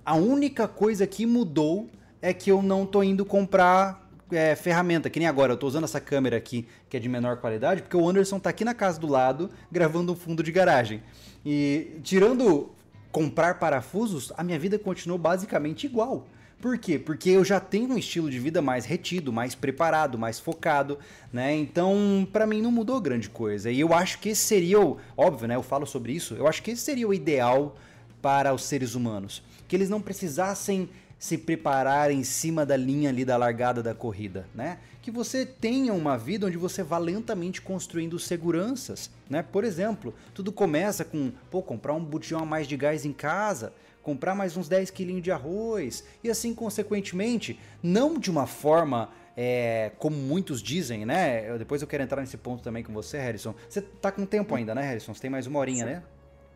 [0.04, 1.88] a única coisa que mudou
[2.20, 5.84] é que eu não tô indo comprar é, ferramenta, que nem agora, eu tô usando
[5.84, 8.98] essa câmera aqui, que é de menor qualidade, porque o Anderson tá aqui na casa
[8.98, 11.02] do lado, gravando um fundo de garagem.
[11.44, 12.70] E tirando
[13.10, 16.26] comprar parafusos, a minha vida continuou basicamente igual.
[16.64, 16.98] Por quê?
[16.98, 20.98] Porque eu já tenho um estilo de vida mais retido, mais preparado, mais focado,
[21.30, 21.54] né?
[21.54, 23.70] Então, para mim não mudou grande coisa.
[23.70, 25.56] E eu acho que esse seria o, óbvio, né?
[25.56, 26.32] Eu falo sobre isso.
[26.32, 27.76] Eu acho que esse seria o ideal
[28.22, 30.88] para os seres humanos, que eles não precisassem
[31.18, 34.78] se preparar em cima da linha ali da largada da corrida, né?
[35.02, 39.42] Que você tenha uma vida onde você vá lentamente construindo seguranças, né?
[39.42, 43.74] Por exemplo, tudo começa com, pô, comprar um botijão a mais de gás em casa,
[44.04, 49.90] comprar mais uns 10 quilinhos de arroz e assim consequentemente, não de uma forma é,
[49.98, 51.50] como muitos dizem, né?
[51.50, 53.54] Eu, depois eu quero entrar nesse ponto também com você, Harrison.
[53.68, 55.12] Você tá com tempo ainda, né, Harrison?
[55.12, 55.92] Você tem mais uma horinha, Sim.
[55.92, 56.02] né?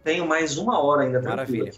[0.05, 1.73] Tenho mais uma hora ainda, Maravilha.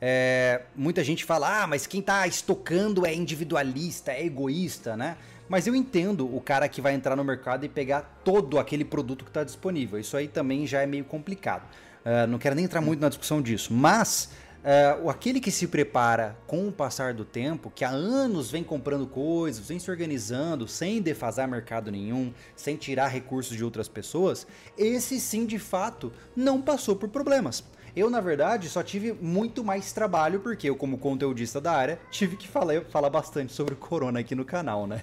[0.00, 5.16] É, muita gente fala, ah, mas quem tá estocando é individualista, é egoísta, né?
[5.48, 9.24] Mas eu entendo o cara que vai entrar no mercado e pegar todo aquele produto
[9.24, 9.98] que está disponível.
[9.98, 11.62] Isso aí também já é meio complicado.
[12.04, 13.72] Uh, não quero nem entrar muito na discussão disso.
[13.72, 14.30] Mas
[14.66, 19.06] Uh, aquele que se prepara com o passar do tempo, que há anos vem comprando
[19.06, 24.44] coisas, vem se organizando, sem defasar mercado nenhum, sem tirar recursos de outras pessoas,
[24.76, 27.62] esse sim de fato não passou por problemas.
[27.94, 32.36] Eu, na verdade, só tive muito mais trabalho, porque eu, como conteudista da área, tive
[32.36, 35.02] que falar, falar bastante sobre o corona aqui no canal, né?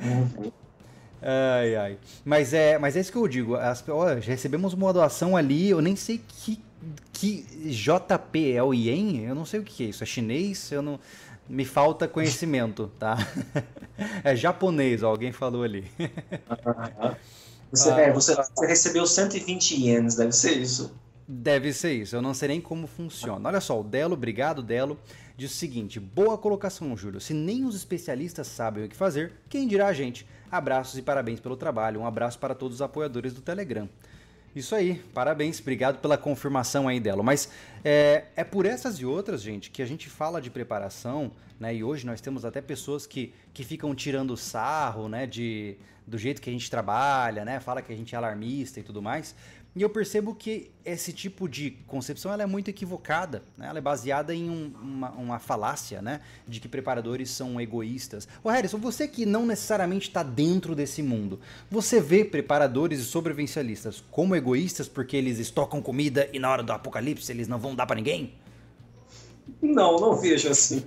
[0.00, 0.50] Uhum.
[1.20, 1.98] ai, ai.
[2.24, 3.56] Mas é, mas é isso que eu digo.
[3.56, 6.58] As, ó, já recebemos uma doação ali, eu nem sei que
[7.12, 9.24] que JP é o Yen?
[9.24, 10.02] Eu não sei o que é isso.
[10.02, 10.70] É chinês?
[10.72, 11.00] Eu não.
[11.48, 13.18] Me falta conhecimento, tá?
[14.24, 15.84] é japonês, alguém falou ali.
[17.70, 20.94] você, ah, é, você, você recebeu 120 ienes, deve ser isso.
[21.26, 23.48] Deve ser isso, eu não sei nem como funciona.
[23.48, 24.98] Olha só, o Delo, obrigado Delo,
[25.36, 27.20] diz o seguinte: boa colocação, Júlio.
[27.20, 30.26] Se nem os especialistas sabem o que fazer, quem dirá a gente?
[30.50, 32.00] Abraços e parabéns pelo trabalho.
[32.00, 33.88] Um abraço para todos os apoiadores do Telegram.
[34.54, 37.24] Isso aí, parabéns, obrigado pela confirmação aí dela.
[37.24, 37.48] Mas
[37.84, 41.74] é, é por essas e outras, gente, que a gente fala de preparação, né?
[41.74, 45.26] E hoje nós temos até pessoas que, que ficam tirando sarro, né?
[45.26, 45.76] De,
[46.06, 47.58] do jeito que a gente trabalha, né?
[47.58, 49.34] Fala que a gente é alarmista e tudo mais.
[49.76, 53.42] E eu percebo que esse tipo de concepção ela é muito equivocada.
[53.58, 53.66] Né?
[53.66, 56.20] Ela é baseada em um, uma, uma, falácia né?
[56.46, 58.28] de que preparadores são egoístas.
[58.44, 64.04] Ô Harrison, você que não necessariamente está dentro desse mundo, você vê preparadores e sobrevivencialistas
[64.12, 67.86] como egoístas porque eles estocam comida e na hora do apocalipse eles não vão dar
[67.86, 68.32] para ninguém?
[69.60, 70.84] Não, não vejo assim.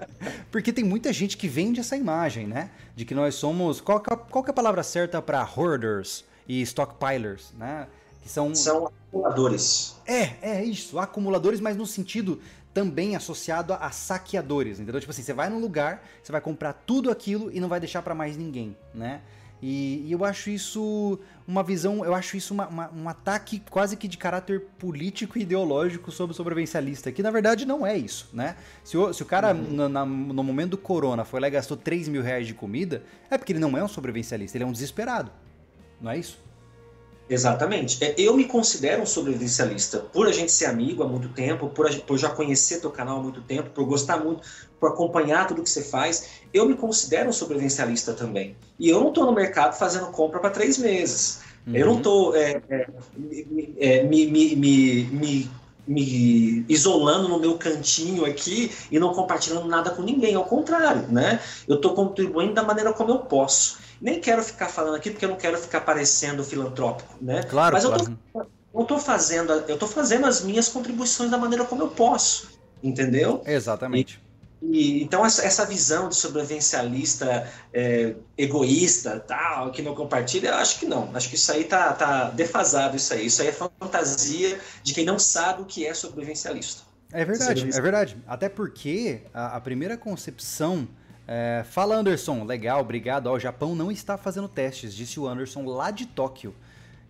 [0.50, 2.70] Porque tem muita gente que vende essa imagem, né?
[2.96, 3.80] De que nós somos.
[3.80, 7.86] Qual, qual é a palavra certa para hoarders e stockpilers, né?
[8.20, 8.54] Que são...
[8.54, 9.96] são acumuladores.
[10.06, 12.40] É, é isso, acumuladores, mas no sentido
[12.72, 15.00] também associado a, saqueadores, entendeu?
[15.00, 18.02] Tipo assim, você vai num lugar, você vai comprar tudo aquilo e não vai deixar
[18.02, 19.20] para mais ninguém, né?
[19.62, 23.94] E, e, eu acho isso uma visão, eu acho isso uma, uma, um ataque quase
[23.94, 28.30] que de caráter político e ideológico sobre o sobrevivencialista, que na verdade não é isso,
[28.32, 28.56] né?
[28.82, 29.62] Se o, se o cara uhum.
[29.62, 33.02] no, na, no momento do corona foi lá e gastou 3 mil reais de comida,
[33.30, 35.30] é porque ele não é um sobrevivencialista, ele é um desesperado,
[36.00, 36.38] não é isso?
[37.30, 38.02] Exatamente.
[38.04, 41.88] É, eu me considero um sobrevivencialista por a gente ser amigo há muito tempo, por,
[42.00, 44.42] por já conhecer teu canal há muito tempo, por gostar muito,
[44.80, 46.28] por acompanhar tudo que você faz.
[46.52, 48.56] Eu me considero um sobrevivencialista também.
[48.80, 51.38] E eu não estou no mercado fazendo compra para três meses.
[51.68, 51.76] Uhum.
[51.76, 52.86] Eu não estou é, é,
[53.78, 55.50] é, me, me, me, me,
[55.86, 60.34] me isolando no meu cantinho aqui e não compartilhando nada com ninguém.
[60.34, 61.38] Ao contrário, né?
[61.68, 63.78] Eu estou contribuindo da maneira como eu posso.
[64.00, 67.42] Nem quero ficar falando aqui porque eu não quero ficar parecendo filantrópico, né?
[67.42, 68.18] Claro, Mas claro.
[68.34, 72.48] eu tô, tô fazendo, eu tô fazendo as minhas contribuições da maneira como eu posso,
[72.82, 73.42] entendeu?
[73.44, 74.20] Exatamente.
[74.62, 80.54] E, e, então essa, essa, visão de sobrevivencialista é, egoísta, tal, que não compartilha, eu
[80.54, 81.10] acho que não.
[81.14, 83.26] Acho que isso aí tá, tá defasado isso aí.
[83.26, 86.82] Isso aí é fantasia de quem não sabe o que é sobrevivencialista.
[87.12, 88.16] É verdade, é verdade.
[88.26, 90.88] Até porque a, a primeira concepção
[91.32, 93.28] É, fala Anderson, legal, obrigado.
[93.28, 96.52] Ó, o Japão não está fazendo testes, disse o Anderson lá de Tóquio.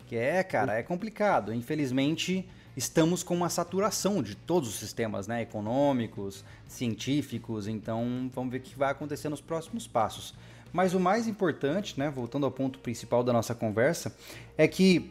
[0.07, 1.55] Que é, cara, é complicado.
[1.55, 2.47] Infelizmente,
[2.77, 5.41] estamos com uma saturação de todos os sistemas, né?
[5.41, 7.66] Econômicos, científicos.
[7.66, 10.35] Então, vamos ver o que vai acontecer nos próximos passos.
[10.71, 12.11] Mas o mais importante, né?
[12.11, 14.14] Voltando ao ponto principal da nossa conversa,
[14.59, 15.11] é que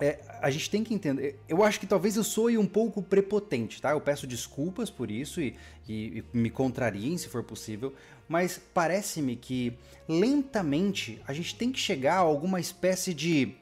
[0.00, 1.38] é, a gente tem que entender.
[1.46, 3.90] Eu acho que talvez eu soe um pouco prepotente, tá?
[3.90, 5.54] Eu peço desculpas por isso e,
[5.86, 7.92] e, e me contrariem se for possível,
[8.30, 9.76] mas parece-me que
[10.08, 13.56] lentamente a gente tem que chegar a alguma espécie de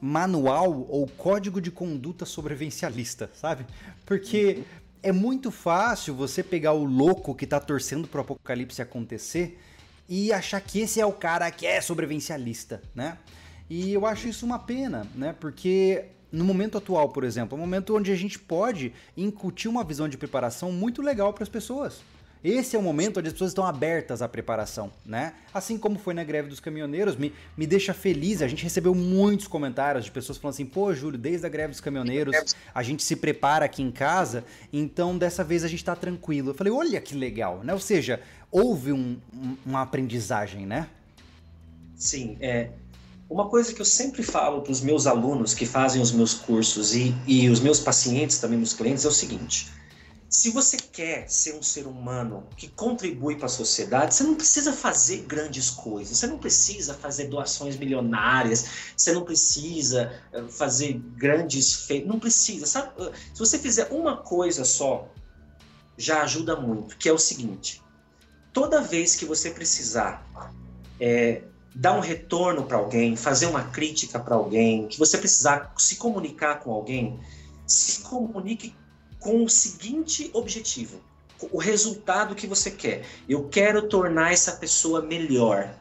[0.00, 3.66] manual ou código de conduta sobrevivencialista, sabe?
[4.04, 4.62] Porque
[5.02, 9.60] é muito fácil você pegar o louco que tá torcendo pro apocalipse acontecer
[10.08, 13.18] e achar que esse é o cara que é sobrevivencialista, né?
[13.68, 15.32] E eu acho isso uma pena, né?
[15.32, 19.82] Porque no momento atual, por exemplo, é um momento onde a gente pode incutir uma
[19.82, 22.02] visão de preparação muito legal para as pessoas.
[22.44, 25.34] Esse é o momento onde as pessoas estão abertas à preparação, né?
[25.52, 28.42] Assim como foi na greve dos caminhoneiros, me, me deixa feliz.
[28.42, 31.80] A gente recebeu muitos comentários de pessoas falando assim: pô, Júlio, desde a greve dos
[31.80, 36.50] caminhoneiros a gente se prepara aqui em casa, então dessa vez a gente tá tranquilo.
[36.50, 37.72] Eu falei: olha que legal, né?
[37.72, 38.20] Ou seja,
[38.50, 40.88] houve um, um, uma aprendizagem, né?
[41.96, 42.70] Sim, é.
[43.28, 46.94] Uma coisa que eu sempre falo para os meus alunos que fazem os meus cursos
[46.94, 49.68] e, e os meus pacientes, também meus clientes, é o seguinte:
[50.28, 54.72] se você quer ser um ser humano que contribui para a sociedade, você não precisa
[54.72, 61.74] fazer grandes coisas, você não precisa fazer doações milionárias, você não precisa eh, fazer grandes
[61.74, 62.66] feitos, não precisa.
[62.66, 62.90] Sabe?
[63.32, 65.08] Se você fizer uma coisa só,
[65.96, 67.80] já ajuda muito, que é o seguinte:
[68.52, 70.26] toda vez que você precisar
[71.00, 75.96] é, dar um retorno para alguém, fazer uma crítica para alguém, que você precisar se
[75.96, 77.20] comunicar com alguém,
[77.64, 78.74] se comunique
[79.20, 81.00] com o seguinte objetivo:
[81.52, 83.04] o resultado que você quer.
[83.28, 85.74] Eu quero tornar essa pessoa melhor.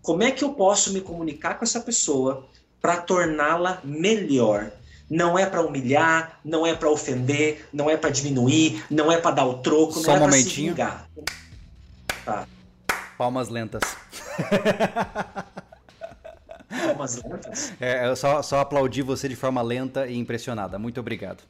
[0.00, 2.46] Como é que eu posso me comunicar com essa pessoa
[2.80, 4.72] para torná-la melhor?
[5.08, 9.36] Não é para humilhar, não é para ofender, não é para diminuir, não é para
[9.36, 11.08] dar o troco, Só não um é para se vingar.
[12.24, 12.46] Tá.
[13.18, 13.82] Palmas lentas.
[16.86, 17.72] Palmas lentas.
[17.78, 20.78] É, eu só, só aplaudi você de forma lenta e impressionada.
[20.78, 21.44] Muito obrigado.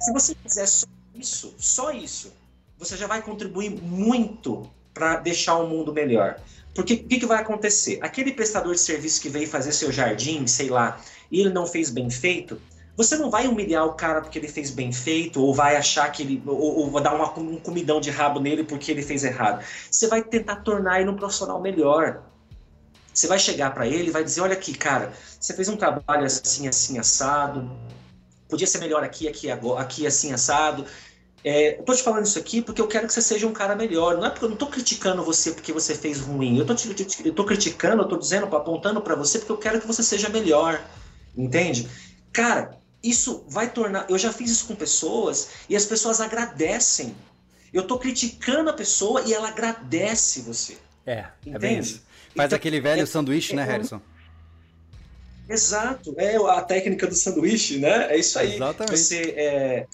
[0.00, 2.32] Se você fizer só isso, só isso,
[2.78, 6.38] você já vai contribuir muito para deixar o mundo melhor.
[6.74, 7.98] Porque o que, que vai acontecer?
[8.02, 11.90] Aquele prestador de serviço que veio fazer seu jardim, sei lá, e ele não fez
[11.90, 12.60] bem feito,
[12.96, 16.22] você não vai humilhar o cara porque ele fez bem feito, ou vai achar que
[16.22, 16.42] ele.
[16.46, 19.64] ou, ou dar uma, um comidão de rabo nele porque ele fez errado.
[19.90, 22.22] Você vai tentar tornar ele um profissional melhor.
[23.14, 26.24] Você vai chegar para ele e vai dizer: olha aqui, cara, você fez um trabalho
[26.24, 27.70] assim, assim, assado.
[28.48, 30.84] Podia ser melhor aqui, aqui, agora, aqui, assim, assado.
[31.44, 33.76] É, eu tô te falando isso aqui porque eu quero que você seja um cara
[33.76, 34.16] melhor.
[34.16, 36.58] Não é porque eu não tô criticando você porque você fez ruim.
[36.58, 36.88] Eu tô, te,
[37.24, 40.28] eu tô criticando, eu tô dizendo, apontando para você porque eu quero que você seja
[40.28, 40.82] melhor.
[41.36, 41.88] Entende?
[42.32, 44.06] Cara, isso vai tornar.
[44.08, 47.14] Eu já fiz isso com pessoas e as pessoas agradecem.
[47.72, 50.78] Eu tô criticando a pessoa e ela agradece você.
[51.06, 52.02] É, é bem isso.
[52.34, 54.00] Faz então, aquele velho é, sanduíche, né, é, Harrison?
[55.48, 58.12] Exato, é a técnica do sanduíche, né?
[58.12, 58.54] É isso aí.
[58.54, 58.96] Exatamente.
[58.96, 59.86] Você é,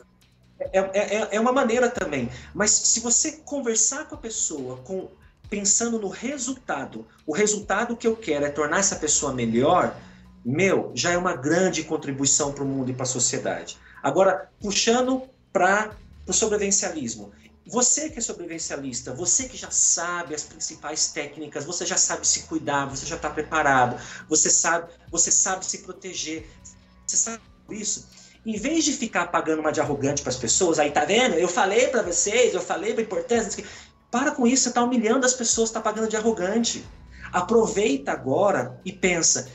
[0.60, 2.30] é, é, é uma maneira também.
[2.54, 5.08] Mas se você conversar com a pessoa com
[5.48, 9.96] pensando no resultado, o resultado que eu quero é tornar essa pessoa melhor,
[10.44, 13.76] meu, já é uma grande contribuição para o mundo e para a sociedade.
[14.00, 15.22] Agora, puxando
[15.52, 15.90] para
[16.26, 17.32] o sobrevivencialismo.
[17.70, 22.42] Você que é sobrevivencialista, você que já sabe as principais técnicas, você já sabe se
[22.42, 23.96] cuidar, você já está preparado,
[24.28, 26.50] você sabe, você sabe se proteger,
[27.06, 27.40] você sabe
[27.70, 28.08] isso.
[28.44, 31.34] Em vez de ficar pagando uma de arrogante para as pessoas, aí tá vendo?
[31.34, 33.64] Eu falei para vocês, eu falei para importância.
[34.10, 36.84] Para com isso, você está humilhando as pessoas, está pagando de arrogante.
[37.32, 39.48] Aproveita agora e pensa: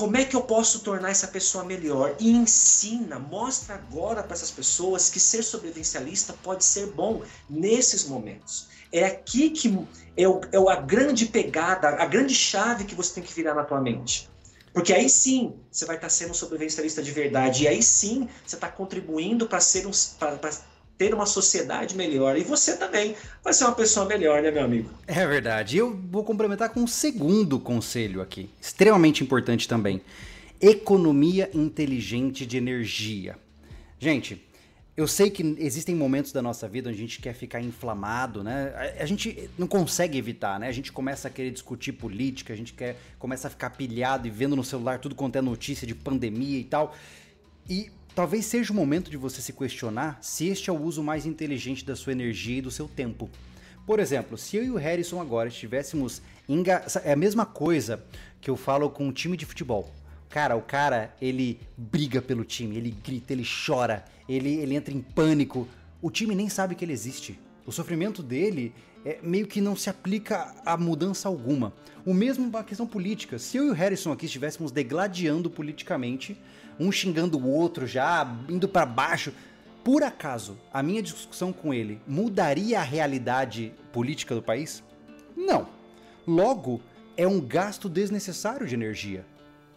[0.00, 2.16] como é que eu posso tornar essa pessoa melhor?
[2.18, 7.20] E ensina, mostra agora para essas pessoas que ser sobrevivencialista pode ser bom
[7.50, 8.68] nesses momentos.
[8.90, 9.86] É aqui que
[10.16, 13.62] é, o, é a grande pegada, a grande chave que você tem que virar na
[13.62, 14.26] tua mente.
[14.72, 17.64] Porque aí sim você vai estar sendo um sobrevivencialista de verdade.
[17.64, 19.90] E aí sim você está contribuindo para ser um,
[21.00, 22.36] ter uma sociedade melhor.
[22.36, 24.90] E você também vai ser uma pessoa melhor, né, meu amigo?
[25.06, 25.78] É verdade.
[25.78, 30.02] Eu vou complementar com um segundo conselho aqui, extremamente importante também:
[30.60, 33.38] economia inteligente de energia.
[33.98, 34.46] Gente,
[34.94, 38.94] eu sei que existem momentos da nossa vida onde a gente quer ficar inflamado, né?
[39.00, 40.68] A, gente não consegue evitar, né?
[40.68, 44.30] A gente começa a querer discutir política, a gente quer começa a ficar pilhado e
[44.30, 46.94] vendo no celular tudo quanto é notícia de pandemia e tal.
[47.66, 51.26] E talvez seja o momento de você se questionar se este é o uso mais
[51.26, 53.28] inteligente da sua energia e do seu tempo.
[53.86, 56.22] Por exemplo, se eu e o Harrison agora estivéssemos.
[56.48, 56.84] Enga...
[57.04, 58.02] É a mesma coisa
[58.40, 59.92] que eu falo com um time de futebol.
[60.28, 65.00] Cara, o cara, ele briga pelo time, ele grita, ele chora, ele, ele entra em
[65.00, 65.66] pânico.
[66.00, 67.38] O time nem sabe que ele existe.
[67.66, 68.72] O sofrimento dele
[69.04, 71.72] é, meio que não se aplica a mudança alguma.
[72.06, 73.38] O mesmo a questão política.
[73.38, 76.36] Se eu e o Harrison aqui estivéssemos degladiando politicamente,
[76.80, 79.32] um xingando o outro já, indo para baixo,
[79.84, 84.82] por acaso a minha discussão com ele mudaria a realidade política do país?
[85.36, 85.68] Não.
[86.26, 86.80] Logo,
[87.16, 89.24] é um gasto desnecessário de energia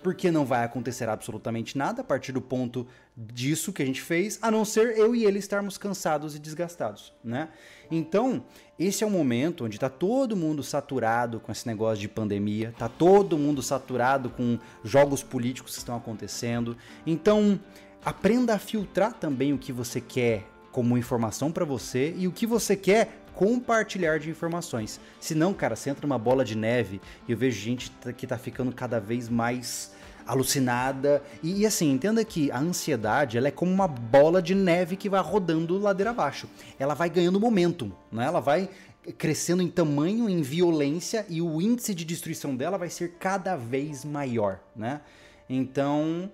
[0.04, 2.86] porque não vai acontecer absolutamente nada a partir do ponto
[3.16, 7.14] disso que a gente fez, a não ser eu e ele estarmos cansados e desgastados,
[7.24, 7.50] né?
[7.90, 8.44] Então,
[8.78, 12.90] esse é o momento onde está todo mundo saturado com esse negócio de pandemia, está
[12.90, 16.76] todo mundo saturado com jogos políticos que estão acontecendo.
[17.06, 17.60] Então,
[18.04, 22.48] aprenda a filtrar também o que você quer como informação para você e o que
[22.48, 25.00] você quer compartilhar de informações.
[25.20, 28.38] Se não, cara, você entra numa bola de neve e eu vejo gente que tá
[28.38, 29.92] ficando cada vez mais
[30.26, 31.22] alucinada.
[31.42, 35.10] E, e, assim, entenda que a ansiedade ela é como uma bola de neve que
[35.10, 36.48] vai rodando ladeira abaixo.
[36.80, 38.26] Ela vai ganhando momentum, né?
[38.26, 38.70] Ela vai
[39.18, 44.06] crescendo em tamanho, em violência e o índice de destruição dela vai ser cada vez
[44.06, 45.02] maior, né?
[45.50, 46.32] Então,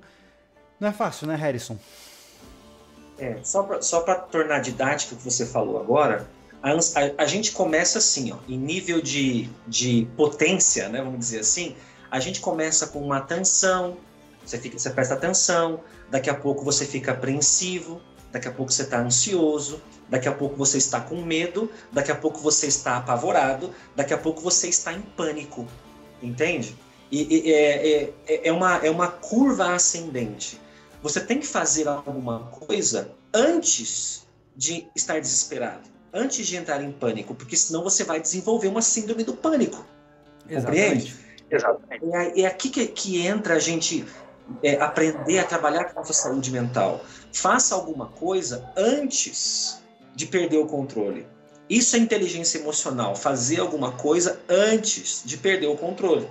[0.79, 1.77] não é fácil, né, Harrison?
[3.17, 3.63] É, só
[4.01, 6.27] para tornar didático o que você falou agora,
[6.61, 11.75] a, a, gente começa assim, ó, em nível de, de potência, né, vamos dizer assim,
[12.11, 13.97] a gente começa com uma atenção,
[14.45, 18.01] você, fica, você presta atenção, daqui a pouco você fica apreensivo,
[18.31, 22.15] daqui a pouco você está ansioso, daqui a pouco você está com medo, daqui a
[22.15, 25.67] pouco você está apavorado, daqui a pouco você está em pânico,
[26.21, 26.75] entende?
[27.11, 30.59] E, e é, é, é, é uma, é uma curva ascendente.
[31.01, 37.33] Você tem que fazer alguma coisa antes de estar desesperado, antes de entrar em pânico,
[37.35, 39.85] porque senão você vai desenvolver uma síndrome do pânico.
[40.47, 41.13] Exatamente.
[41.13, 41.15] Compreende?
[41.51, 42.39] Exatamente.
[42.39, 44.05] É, é aqui que, que entra a gente
[44.63, 47.03] é, aprender a trabalhar com a nossa saúde mental.
[47.33, 49.81] Faça alguma coisa antes
[50.15, 51.25] de perder o controle.
[51.69, 56.27] Isso é inteligência emocional, fazer alguma coisa antes de perder o controle.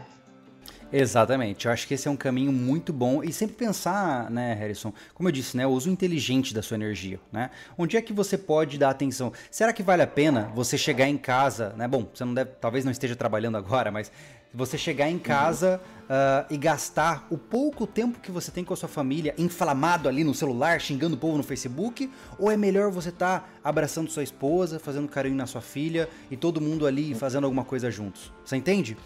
[0.92, 4.92] Exatamente, eu acho que esse é um caminho muito bom e sempre pensar, né, Harrison,
[5.12, 7.50] como eu disse, né, o uso inteligente da sua energia, né?
[7.76, 9.32] Onde é que você pode dar atenção?
[9.50, 11.86] Será que vale a pena você chegar em casa, né?
[11.86, 14.10] Bom, você não deve, talvez não esteja trabalhando agora, mas
[14.52, 16.06] você chegar em casa uhum.
[16.06, 20.24] uh, e gastar o pouco tempo que você tem com a sua família inflamado ali
[20.24, 22.10] no celular, xingando o povo no Facebook?
[22.38, 26.36] Ou é melhor você estar tá abraçando sua esposa, fazendo carinho na sua filha e
[26.36, 28.32] todo mundo ali fazendo alguma coisa juntos?
[28.44, 28.96] Você entende?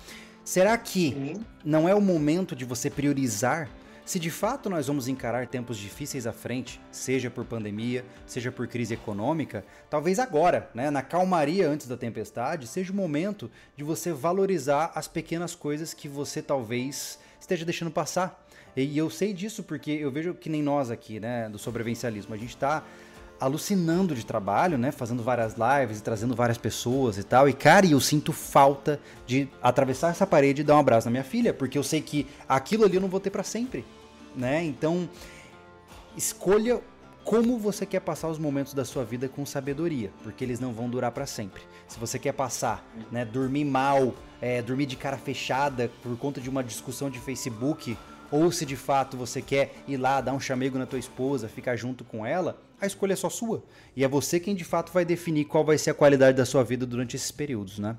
[0.45, 3.69] Será que não é o momento de você priorizar
[4.05, 8.67] se de fato nós vamos encarar tempos difíceis à frente, seja por pandemia, seja por
[8.67, 14.13] crise econômica, talvez agora, né, na calmaria antes da tempestade, seja o momento de você
[14.13, 18.45] valorizar as pequenas coisas que você talvez esteja deixando passar.
[18.75, 22.39] E eu sei disso porque eu vejo que nem nós aqui, né, do sobrevivencialismo, a
[22.39, 22.83] gente está
[23.43, 24.93] alucinando de trabalho, né?
[24.93, 27.49] Fazendo várias lives e trazendo várias pessoas e tal.
[27.49, 31.25] E, cara, eu sinto falta de atravessar essa parede e dar um abraço na minha
[31.25, 33.85] filha, porque eu sei que aquilo ali eu não vou ter para sempre,
[34.37, 34.65] né?
[34.65, 35.09] Então,
[36.17, 36.81] escolha
[37.25, 40.89] como você quer passar os momentos da sua vida com sabedoria, porque eles não vão
[40.89, 41.63] durar para sempre.
[41.89, 46.49] Se você quer passar, né, dormir mal, é, dormir de cara fechada por conta de
[46.49, 47.97] uma discussão de Facebook,
[48.31, 51.77] ou se de fato você quer ir lá dar um chamego na tua esposa, ficar
[51.77, 53.63] junto com ela, a escolha é só sua.
[53.95, 56.65] E é você quem de fato vai definir qual vai ser a qualidade da sua
[56.65, 57.97] vida durante esses períodos, né?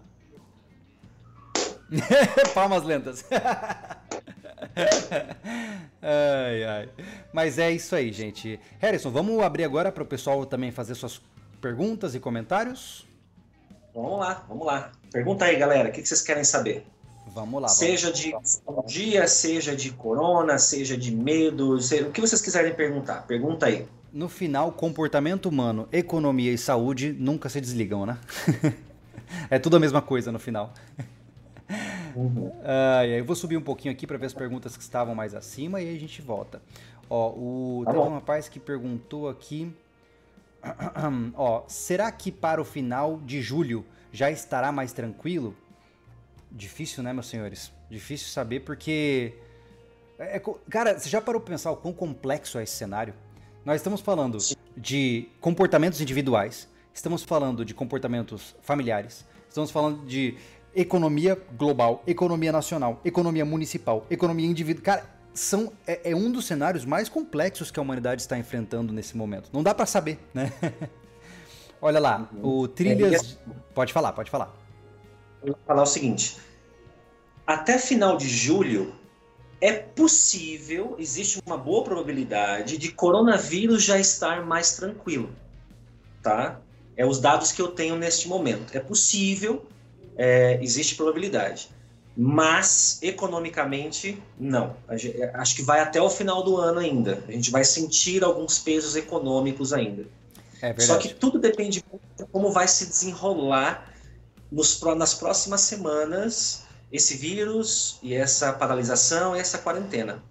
[2.53, 3.23] Palmas lentas.
[6.01, 6.89] ai, ai.
[7.31, 8.59] Mas é isso aí, gente.
[8.77, 11.21] Harrison, vamos abrir agora para o pessoal também fazer suas
[11.61, 13.07] perguntas e comentários?
[13.95, 14.91] Vamos lá, vamos lá.
[15.13, 16.85] Pergunta aí, galera, o que vocês querem saber?
[17.27, 17.69] Vamos lá.
[17.69, 18.91] Seja vamos.
[18.91, 22.09] de dia, seja de corona, seja de medo, seja...
[22.09, 23.87] o que vocês quiserem perguntar, pergunta aí.
[24.13, 28.19] No final, comportamento humano, economia e saúde nunca se desligam, né?
[29.49, 30.71] é tudo a mesma coisa no final.
[32.15, 32.45] Uhum.
[32.45, 35.81] Uh, eu vou subir um pouquinho aqui para ver as perguntas que estavam mais acima
[35.81, 36.61] e aí a gente volta.
[37.09, 39.73] Ó, o, tá teve um rapaz que perguntou aqui.
[41.33, 45.55] Ó, será que para o final de julho já estará mais tranquilo?
[46.51, 47.73] Difícil, né, meus senhores?
[47.89, 49.33] Difícil saber porque.
[50.19, 53.15] É, é, cara, você já parou pra pensar o quão complexo é esse cenário?
[53.65, 54.37] Nós estamos falando
[54.75, 60.35] de comportamentos individuais, estamos falando de comportamentos familiares, estamos falando de
[60.75, 64.83] economia global, economia nacional, economia municipal, economia individual.
[64.83, 69.15] Cara, são, é, é, um dos cenários mais complexos que a humanidade está enfrentando nesse
[69.15, 69.49] momento.
[69.53, 70.51] Não dá para saber, né?
[71.81, 72.61] Olha lá, uhum.
[72.63, 73.37] o Trilhas.
[73.47, 74.53] É, pode falar, pode falar.
[75.41, 76.37] Vou falar o seguinte:
[77.47, 78.93] até final de julho,
[79.63, 85.29] é possível, existe uma boa probabilidade de coronavírus já estar mais tranquilo,
[86.21, 86.59] tá?
[86.97, 88.75] É os dados que eu tenho neste momento.
[88.75, 89.65] É possível,
[90.17, 91.69] é, existe probabilidade.
[92.15, 94.75] Mas, economicamente, não.
[95.33, 97.23] Acho que vai até o final do ano ainda.
[97.25, 100.05] A gente vai sentir alguns pesos econômicos ainda.
[100.61, 101.81] É Só que tudo depende
[102.17, 103.93] de como vai se desenrolar
[104.51, 106.62] nos, nas próximas semanas
[106.93, 110.23] esse vírus e essa paralisação e essa quarentena.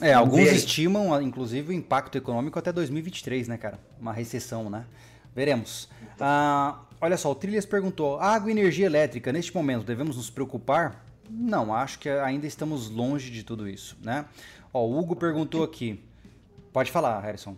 [0.00, 3.78] É, alguns estimam, inclusive, o impacto econômico até 2023, né, cara?
[4.00, 4.86] Uma recessão, né?
[5.34, 5.88] Veremos.
[6.14, 6.26] Então.
[6.26, 11.04] Ah, olha só, o Trilhas perguntou: água e energia elétrica, neste momento, devemos nos preocupar?
[11.28, 14.24] Não, acho que ainda estamos longe de tudo isso, né?
[14.72, 16.02] Ó, o Hugo perguntou aqui.
[16.72, 17.56] Pode falar, Harrison.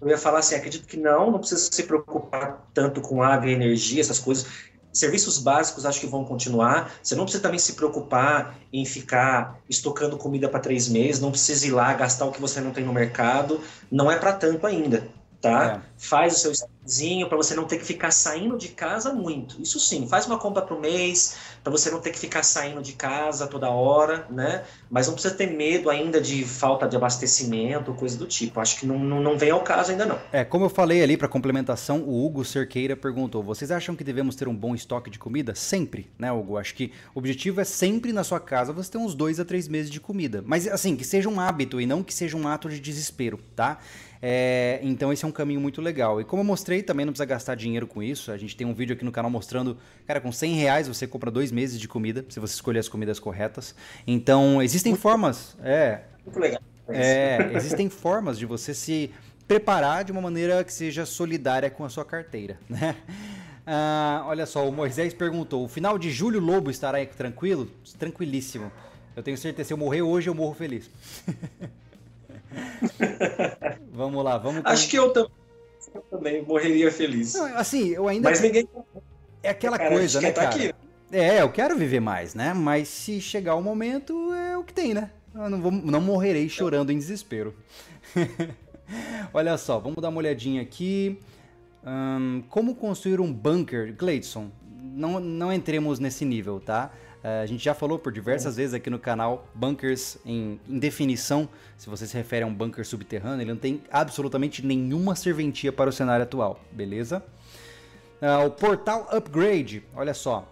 [0.00, 3.52] Eu ia falar assim, acredito que não, não precisa se preocupar tanto com água e
[3.52, 4.71] energia, essas coisas.
[4.92, 6.92] Serviços básicos acho que vão continuar.
[7.02, 11.66] Você não precisa também se preocupar em ficar estocando comida para três meses, não precisa
[11.66, 13.60] ir lá gastar o que você não tem no mercado.
[13.90, 15.08] Não é para tanto ainda
[15.42, 15.82] tá?
[15.84, 15.92] É.
[15.98, 19.60] Faz o seu estadinho para você não ter que ficar saindo de casa muito.
[19.60, 22.92] Isso sim, faz uma compra o mês, para você não ter que ficar saindo de
[22.92, 24.64] casa toda hora, né?
[24.90, 28.60] Mas não precisa ter medo ainda de falta de abastecimento, coisa do tipo.
[28.60, 30.18] Acho que não, não, não vem ao caso ainda não.
[30.32, 34.36] É, como eu falei ali para complementação, o Hugo Cerqueira perguntou: vocês acham que devemos
[34.36, 35.54] ter um bom estoque de comida?
[35.54, 36.56] Sempre, né, Hugo?
[36.56, 39.68] Acho que o objetivo é sempre na sua casa você ter uns dois a três
[39.68, 40.42] meses de comida.
[40.46, 43.78] Mas assim, que seja um hábito e não que seja um ato de desespero, tá?
[44.24, 46.20] É, então esse é um caminho muito legal.
[46.20, 48.30] E como eu mostrei, também não precisa gastar dinheiro com isso.
[48.30, 51.28] A gente tem um vídeo aqui no canal mostrando, cara, com 100 reais você compra
[51.28, 53.74] dois meses de comida, se você escolher as comidas corretas.
[54.06, 55.56] Então existem muito formas.
[55.64, 56.02] É.
[56.24, 56.62] Muito legal.
[56.88, 59.10] É, existem formas de você se
[59.48, 62.96] preparar de uma maneira que seja solidária com a sua carteira, né?
[63.66, 67.68] Ah, olha só, o Moisés perguntou: o final de julho Lobo estará tranquilo?
[67.98, 68.70] Tranquilíssimo.
[69.14, 70.90] Eu tenho certeza, se eu morrer hoje, eu morro feliz.
[73.92, 74.62] vamos lá, vamos.
[74.64, 75.12] Acho que eu,
[76.10, 77.34] também morreria feliz.
[77.34, 78.30] Não, assim, eu ainda.
[78.30, 78.68] Mas ninguém.
[79.42, 80.54] É aquela cara, coisa, né, tá cara?
[80.54, 80.74] Aqui.
[81.10, 82.54] É, eu quero viver mais, né?
[82.54, 85.10] Mas se chegar o momento, é o que tem, né?
[85.34, 87.54] Eu não, vou, não morrerei chorando em desespero.
[89.32, 91.18] Olha só, vamos dar uma olhadinha aqui.
[92.48, 94.50] Como construir um bunker, Gleidson?
[94.80, 96.92] Não, não entremos nesse nível, tá?
[97.22, 101.48] Uh, a gente já falou por diversas vezes aqui no canal, bunkers em, em, definição,
[101.78, 105.88] se você se refere a um bunker subterrâneo, ele não tem absolutamente nenhuma serventia para
[105.88, 107.22] o cenário atual, beleza?
[108.20, 110.48] Uh, o portal Upgrade, olha só.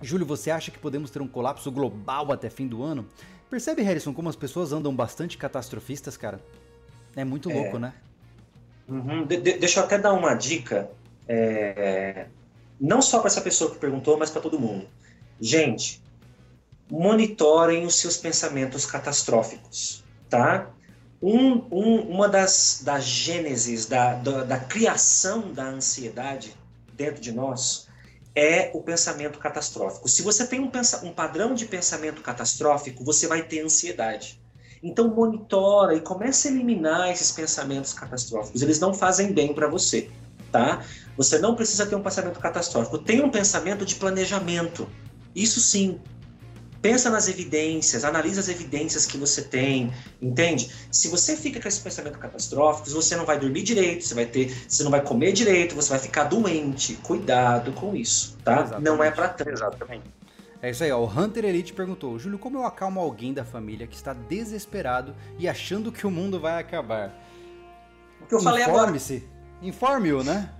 [0.00, 3.06] Júlio, você acha que podemos ter um colapso global até fim do ano?
[3.50, 6.40] Percebe, Harrison, como as pessoas andam bastante catastrofistas, cara?
[7.14, 7.80] É muito louco, é.
[7.80, 7.94] né?
[8.88, 9.26] Uhum.
[9.26, 10.90] De deixa eu até dar uma dica,
[11.28, 12.26] é...
[12.80, 14.86] não só para essa pessoa que perguntou, mas para todo mundo.
[15.40, 16.02] Gente,
[16.90, 20.70] monitorem os seus pensamentos catastróficos, tá?
[21.20, 26.54] Um, um, uma das, das gênesis, da, da, da criação da ansiedade
[26.94, 27.86] dentro de nós
[28.34, 30.08] é o pensamento catastrófico.
[30.08, 30.70] Se você tem um,
[31.02, 34.38] um padrão de pensamento catastrófico, você vai ter ansiedade.
[34.82, 38.60] Então monitora e comece a eliminar esses pensamentos catastróficos.
[38.60, 40.10] Eles não fazem bem para você,
[40.52, 40.84] tá?
[41.16, 42.98] Você não precisa ter um pensamento catastrófico.
[42.98, 44.86] Tenha um pensamento de planejamento.
[45.34, 45.98] Isso sim,
[46.80, 50.70] pensa nas evidências, analisa as evidências que você tem, entende?
[50.90, 54.54] Se você fica com esse pensamento catastrófico, você não vai dormir direito, você vai ter,
[54.68, 56.94] você não vai comer direito, você vai ficar doente.
[57.02, 58.62] Cuidado com isso, tá?
[58.62, 58.84] Exatamente.
[58.84, 59.50] Não é para tanto.
[59.50, 60.04] Exatamente.
[60.62, 60.98] É isso aí, ó.
[60.98, 65.48] o Hunter Elite perguntou: Júlio, como eu acalmo alguém da família que está desesperado e
[65.48, 67.14] achando que o mundo vai acabar?
[68.20, 68.82] O que eu falei agora.
[68.82, 69.28] Informe-se.
[69.62, 70.50] Informe-o, né?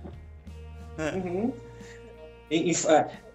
[0.97, 1.53] Uhum.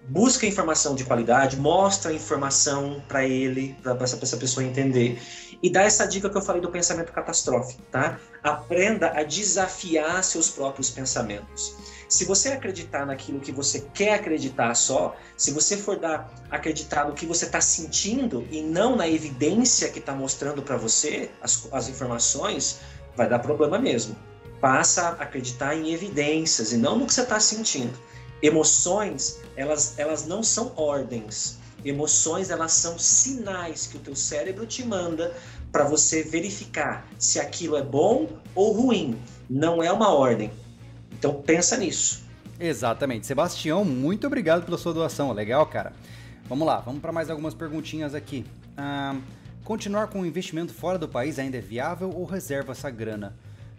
[0.08, 5.22] Busca informação de qualidade, mostra informação para ele, para essa, essa pessoa entender.
[5.62, 8.18] E dá essa dica que eu falei do pensamento catastrófico, tá?
[8.42, 11.76] Aprenda a desafiar seus próprios pensamentos.
[12.08, 17.14] Se você acreditar naquilo que você quer acreditar só, se você for dar acreditar no
[17.14, 21.88] que você está sentindo e não na evidência que está mostrando para você as, as
[21.88, 22.80] informações,
[23.16, 24.16] vai dar problema mesmo.
[24.60, 27.96] Passa a acreditar em evidências e não no que você está sentindo.
[28.42, 31.58] Emoções, elas, elas não são ordens.
[31.84, 35.34] Emoções, elas são sinais que o teu cérebro te manda
[35.70, 39.18] para você verificar se aquilo é bom ou ruim.
[39.48, 40.50] Não é uma ordem.
[41.12, 42.24] Então pensa nisso.
[42.58, 43.26] Exatamente.
[43.26, 45.32] Sebastião, muito obrigado pela sua doação.
[45.32, 45.92] Legal, cara.
[46.48, 48.44] Vamos lá, vamos para mais algumas perguntinhas aqui.
[48.76, 49.16] Ah,
[49.64, 53.32] Continuar com o investimento fora do país ainda é viável ou reserva essa grana?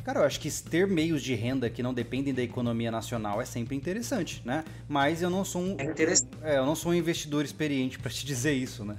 [0.04, 3.46] Cara, eu acho que ter meios de renda que não dependem da economia nacional é
[3.46, 4.66] sempre interessante, né?
[4.88, 8.26] Mas eu não sou um, é, é eu não sou um investidor experiente para te
[8.28, 8.98] dizer isso, né?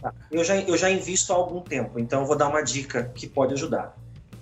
[0.00, 0.12] Tá.
[0.30, 3.26] Eu já, eu já invisto há algum tempo, então eu vou dar uma dica que
[3.26, 3.96] pode ajudar.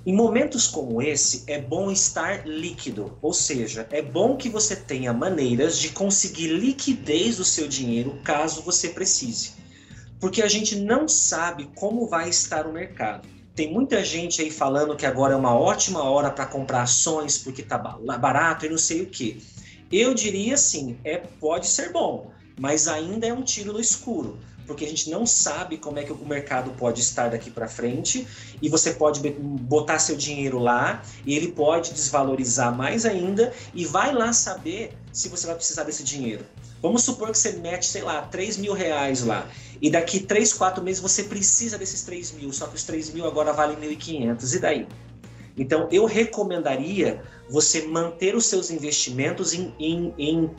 [0.04, 5.14] Em momentos como esse, é bom estar líquido, ou seja, é bom que você tenha
[5.14, 9.52] maneiras de conseguir liquidez do seu dinheiro caso você precise.
[10.20, 13.26] Porque a gente não sabe como vai estar o mercado.
[13.54, 17.62] Tem muita gente aí falando que agora é uma ótima hora para comprar ações porque
[17.62, 19.40] está barato e não sei o que.
[19.92, 24.36] Eu diria assim, é pode ser bom, mas ainda é um tiro no escuro,
[24.66, 28.26] porque a gente não sabe como é que o mercado pode estar daqui para frente
[28.60, 34.12] e você pode botar seu dinheiro lá e ele pode desvalorizar mais ainda e vai
[34.12, 36.44] lá saber se você vai precisar desse dinheiro.
[36.82, 39.48] Vamos supor que você mete, sei lá, 3 mil reais lá.
[39.80, 43.24] E daqui 3, 4 meses você precisa desses 3 mil, só que os 3 mil
[43.24, 44.54] agora valem 1.500.
[44.54, 44.88] E daí?
[45.56, 50.50] Então, eu recomendaria você manter os seus investimentos em, em, em,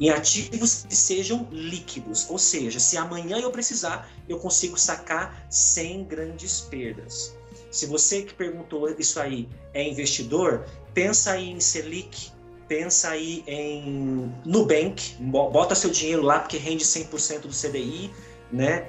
[0.00, 2.30] em, ativos que sejam líquidos.
[2.30, 7.36] Ou seja, se amanhã eu precisar, eu consigo sacar sem grandes perdas.
[7.70, 10.64] Se você que perguntou isso aí é investidor,
[10.94, 12.32] pensa aí em Selic,
[12.68, 18.10] pensa aí em Nubank, bota seu dinheiro lá porque rende 100% do CDI,
[18.52, 18.88] né?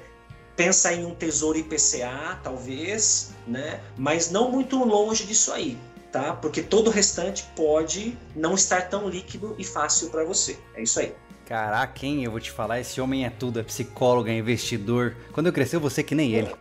[0.54, 3.80] Pensa em um tesouro IPCA, talvez, né?
[3.96, 5.78] Mas não muito longe disso aí,
[6.12, 6.34] tá?
[6.34, 10.58] Porque todo o restante pode não estar tão líquido e fácil para você.
[10.74, 11.14] É isso aí.
[11.46, 12.22] Caraca, hein?
[12.22, 15.16] Eu vou te falar, esse homem é tudo, é psicólogo, é investidor.
[15.32, 16.54] Quando eu crescer, eu vou ser que nem ele.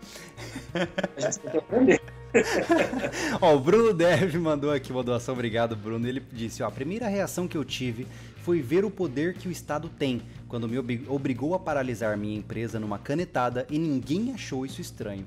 [1.16, 2.02] A gente tem que aprender.
[3.42, 6.08] ó, o Bruno Dev mandou aqui uma doação, obrigado Bruno.
[6.08, 8.08] Ele disse: ó, a primeira reação que eu tive
[8.44, 10.78] foi ver o poder que o Estado tem quando me
[11.08, 15.26] obrigou a paralisar minha empresa numa canetada e ninguém achou isso estranho.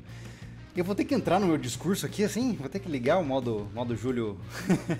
[0.75, 3.25] Eu vou ter que entrar no meu discurso aqui assim, vou ter que ligar o
[3.25, 4.39] modo, modo Júlio.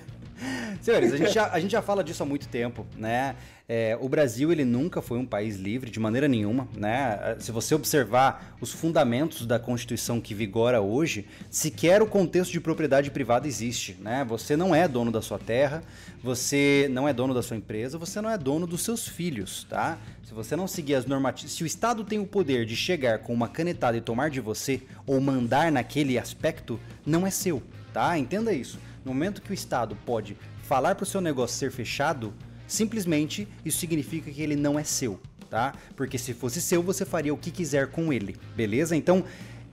[0.81, 3.37] Senhores, a gente, já, a gente já fala disso há muito tempo, né?
[3.75, 7.37] É, o Brasil ele nunca foi um país livre de maneira nenhuma, né?
[7.39, 13.11] Se você observar os fundamentos da Constituição que vigora hoje, sequer o contexto de propriedade
[13.11, 14.27] privada existe, né?
[14.29, 15.83] Você não é dono da sua terra,
[16.23, 19.99] você não é dono da sua empresa, você não é dono dos seus filhos, tá?
[20.23, 23.33] Se você não seguir as normativas, se o Estado tem o poder de chegar com
[23.33, 28.19] uma canetada e tomar de você ou mandar naquele aspecto, não é seu, tá?
[28.19, 28.79] Entenda isso.
[29.03, 32.35] No momento que o Estado pode falar para o seu negócio ser fechado,
[32.67, 35.21] simplesmente isso significa que ele não é seu,
[35.51, 35.75] tá?
[35.97, 38.97] Porque se fosse seu, você faria o que quiser com ele, beleza?
[38.97, 39.25] Então,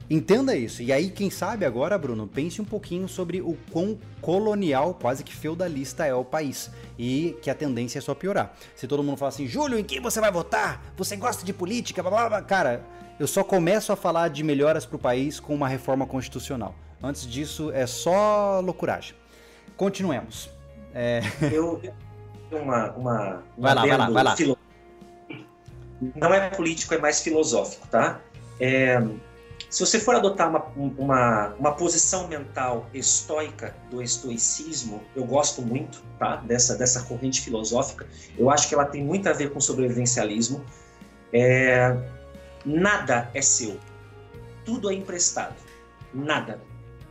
[0.09, 0.81] entenda isso.
[0.81, 5.33] E aí, quem sabe agora, Bruno, pense um pouquinho sobre o quão colonial, quase que
[5.33, 6.69] feudalista é o país.
[6.97, 8.53] E que a tendência é só piorar.
[8.75, 10.83] Se todo mundo fala assim, Júlio, em quem você vai votar?
[10.97, 12.01] Você gosta de política?
[12.01, 12.41] Blá, blá, blá.
[12.41, 12.83] Cara,
[13.19, 16.75] eu só começo a falar de melhoras para o país com uma reforma constitucional.
[17.01, 19.15] Antes disso, é só loucuragem.
[19.77, 20.49] Continuemos.
[20.93, 21.21] É...
[21.51, 21.81] Eu
[22.51, 24.35] uma, uma, vai lá, vai lá, vai lá.
[24.35, 24.57] Filo...
[26.15, 28.21] Não é político, é mais filosófico, tá?
[28.59, 29.01] É,
[29.69, 30.65] se você for adotar uma,
[30.97, 36.37] uma, uma posição mental estoica do estoicismo, eu gosto muito tá?
[36.37, 38.07] dessa, dessa corrente filosófica.
[38.37, 40.65] Eu acho que ela tem muito a ver com sobrevivencialismo.
[41.31, 41.95] É,
[42.65, 43.77] nada é seu,
[44.65, 45.55] tudo é emprestado.
[46.11, 46.59] Nada.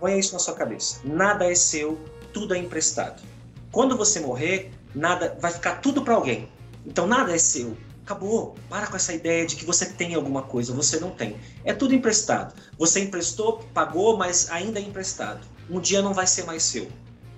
[0.00, 1.00] Ponha isso na sua cabeça.
[1.04, 1.96] Nada é seu,
[2.32, 3.22] tudo é emprestado.
[3.70, 6.48] Quando você morrer, nada vai ficar tudo para alguém.
[6.84, 7.76] Então nada é seu.
[8.04, 8.56] Acabou.
[8.68, 11.36] Para com essa ideia de que você tem alguma coisa, você não tem.
[11.64, 12.54] É tudo emprestado.
[12.78, 15.46] Você emprestou, pagou, mas ainda é emprestado.
[15.70, 16.88] Um dia não vai ser mais seu.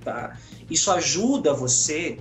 [0.04, 0.36] Tá?
[0.70, 2.18] Isso ajuda você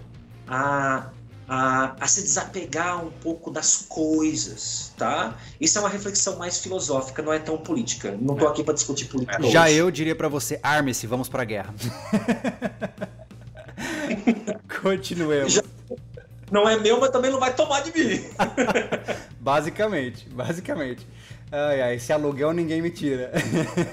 [0.47, 1.09] a,
[1.47, 5.37] a, a se desapegar um pouco das coisas, tá?
[5.61, 8.17] Isso é uma reflexão mais filosófica, não é tão política.
[8.19, 9.41] Não estou aqui para discutir política.
[9.43, 9.75] Já hoje.
[9.75, 11.73] eu diria para você, arme-se, vamos para a guerra.
[14.81, 15.53] Continuemos.
[15.53, 15.61] Já
[16.51, 18.21] não é meu, mas também não vai tomar de mim.
[19.39, 21.05] basicamente, basicamente.
[21.51, 23.31] Ai, ai, esse aluguel ninguém me tira.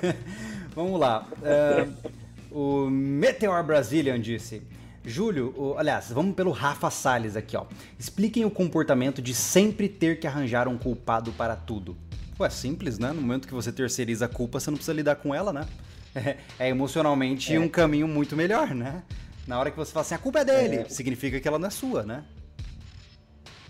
[0.75, 1.27] Vamos lá.
[1.41, 2.11] Uh,
[2.51, 4.63] o Meteor Brazilian disse.
[5.09, 7.65] Júlio, o, aliás, vamos pelo Rafa Salles aqui, ó.
[7.97, 11.97] Expliquem o comportamento de sempre ter que arranjar um culpado para tudo.
[12.41, 13.13] Ué, simples, né?
[13.13, 15.65] No momento que você terceiriza a culpa, você não precisa lidar com ela, né?
[16.13, 17.61] É, é emocionalmente é.
[17.61, 19.05] um caminho muito melhor, né?
[19.47, 20.89] Na hora que você fala assim, a culpa é dele, é.
[20.89, 22.24] significa que ela não é sua, né?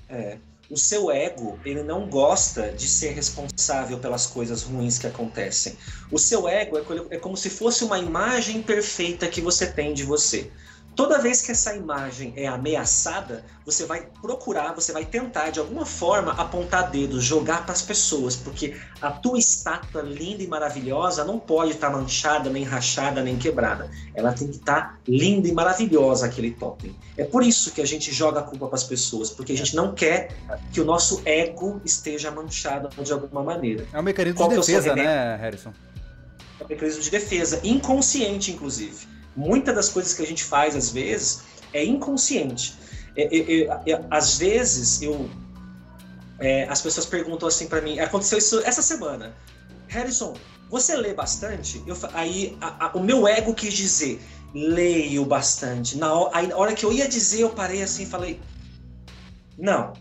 [0.09, 0.39] É.
[0.69, 5.77] O seu ego, ele não gosta de ser responsável pelas coisas ruins que acontecem.
[6.11, 10.03] O seu ego é, é como se fosse uma imagem perfeita que você tem de
[10.03, 10.51] você.
[10.97, 15.85] Toda vez que essa imagem é ameaçada, você vai procurar, você vai tentar de alguma
[15.85, 21.39] forma apontar dedos, jogar para as pessoas, porque a tua estátua linda e maravilhosa não
[21.39, 23.91] pode estar tá manchada, nem rachada, nem quebrada.
[24.15, 26.97] Ela tem que estar tá linda e maravilhosa aquele totem.
[27.17, 29.77] É por isso que a gente joga a culpa para as pessoas, porque a gente
[29.77, 30.31] não quer
[30.73, 33.87] que o nosso ego esteja manchado de alguma maneira.
[33.93, 35.73] É um mecanismo Qual de é defesa, né, Harrison?
[36.59, 40.91] É um mecanismo de defesa, inconsciente, inclusive muitas das coisas que a gente faz às
[40.91, 41.43] vezes
[41.73, 42.75] é inconsciente.
[43.17, 45.29] É, é, é, é às vezes eu
[46.39, 49.35] é, as pessoas perguntam assim para mim, aconteceu isso essa semana.
[49.89, 50.35] Harrison,
[50.69, 51.83] você lê bastante?
[51.87, 54.21] Eu, aí a, a, o meu ego quis dizer,
[54.53, 55.97] leio bastante.
[55.97, 58.41] Na aí, na hora que eu ia dizer, eu parei assim e falei,
[59.59, 59.95] não,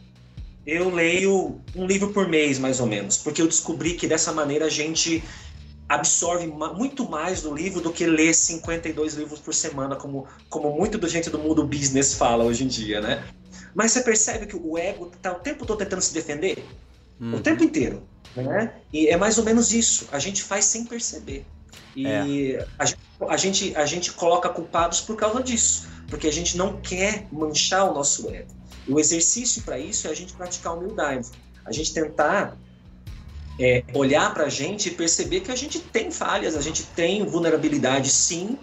[0.66, 4.66] eu leio um livro por mês, mais ou menos, porque eu descobri que dessa maneira
[4.66, 5.24] a gente
[5.88, 10.98] absorve muito mais do livro do que ler 52 livros por semana, como, como muito
[10.98, 13.24] da gente do mundo business fala hoje em dia, né?
[13.74, 16.66] Mas você percebe que o ego está o tempo todo tentando se defender?
[17.20, 17.36] Uhum.
[17.36, 18.04] O tempo inteiro,
[18.36, 18.74] né?
[18.92, 20.08] E é mais ou menos isso.
[20.12, 21.46] A gente faz sem perceber.
[21.96, 22.68] E é.
[22.80, 23.00] a, gente,
[23.30, 27.90] a, gente, a gente coloca culpados por causa disso, porque a gente não quer manchar
[27.90, 28.50] o nosso ego.
[28.88, 31.30] E o exercício para isso é a gente praticar humildade.
[31.64, 32.58] A gente tentar
[33.60, 37.26] é, olhar para a gente e perceber que a gente tem falhas, a gente tem
[37.26, 38.58] vulnerabilidade sim,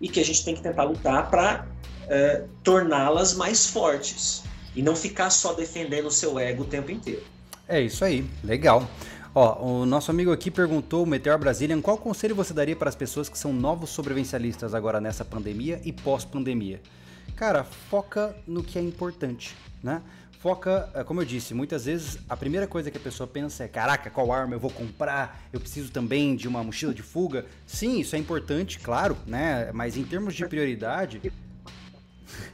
[0.00, 1.66] e que a gente tem que tentar lutar para
[2.08, 4.42] é, torná-las mais fortes
[4.74, 7.22] e não ficar só defendendo o seu ego o tempo inteiro.
[7.66, 8.88] É isso aí, legal.
[9.34, 12.94] Ó, o nosso amigo aqui perguntou, o Meteor Brazilian, qual conselho você daria para as
[12.94, 16.80] pessoas que são novos sobrevivencialistas agora nessa pandemia e pós-pandemia?
[17.34, 20.00] Cara, foca no que é importante, né?
[20.38, 23.68] Foca, é, como eu disse, muitas vezes a primeira coisa que a pessoa pensa é:
[23.68, 25.42] caraca, qual arma eu vou comprar?
[25.52, 27.46] Eu preciso também de uma mochila de fuga.
[27.66, 29.70] Sim, isso é importante, claro, né?
[29.72, 31.20] Mas em termos de prioridade.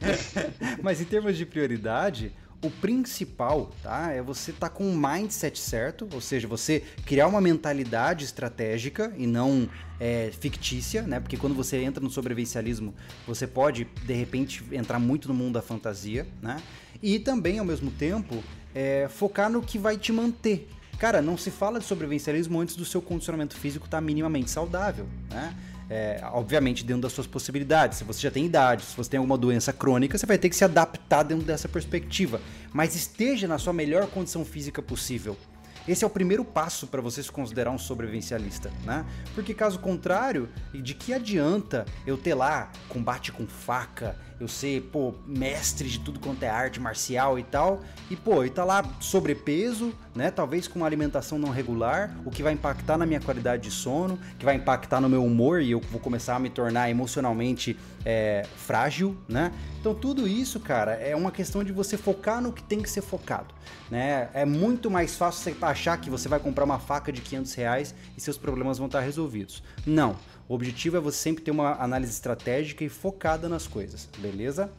[0.81, 2.31] Mas em termos de prioridade,
[2.63, 4.11] o principal, tá?
[4.11, 9.13] É você estar tá com um mindset certo, ou seja, você criar uma mentalidade estratégica
[9.17, 9.69] e não
[9.99, 11.19] é, fictícia, né?
[11.19, 12.95] Porque quando você entra no sobrevivencialismo,
[13.27, 16.61] você pode de repente entrar muito no mundo da fantasia, né?
[17.03, 18.41] E também ao mesmo tempo
[18.73, 20.69] é, focar no que vai te manter.
[20.97, 25.05] Cara, não se fala de sobrevivencialismo antes do seu condicionamento físico estar tá minimamente saudável,
[25.29, 25.53] né?
[25.89, 27.97] É, obviamente dentro das suas possibilidades.
[27.97, 30.55] Se você já tem idade, se você tem alguma doença crônica, você vai ter que
[30.55, 32.39] se adaptar dentro dessa perspectiva.
[32.71, 35.37] Mas esteja na sua melhor condição física possível.
[35.85, 39.05] Esse é o primeiro passo para você se considerar um sobrevivencialista, né?
[39.35, 45.13] Porque caso contrário, de que adianta eu ter lá combate com faca, eu ser, pô,
[45.25, 49.93] mestre de tudo quanto é arte marcial e tal, e pô, e tá lá sobrepeso,
[50.13, 50.29] né?
[50.29, 54.19] Talvez com uma alimentação não regular, o que vai impactar na minha qualidade de sono,
[54.37, 58.45] que vai impactar no meu humor e eu vou começar a me tornar emocionalmente é,
[58.57, 59.51] frágil, né?
[59.79, 63.01] Então tudo isso, cara, é uma questão de você focar no que tem que ser
[63.01, 63.53] focado,
[63.89, 64.29] né?
[64.33, 67.95] É muito mais fácil você achar que você vai comprar uma faca de 500 reais
[68.17, 69.63] e seus problemas vão estar resolvidos.
[69.85, 70.15] Não.
[70.47, 74.69] O objetivo é você sempre ter uma análise estratégica e focada nas coisas, beleza?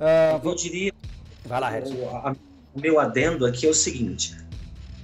[0.00, 0.92] Uh, eu diria.
[1.44, 4.36] Vai lá, o, o meu adendo aqui é o seguinte: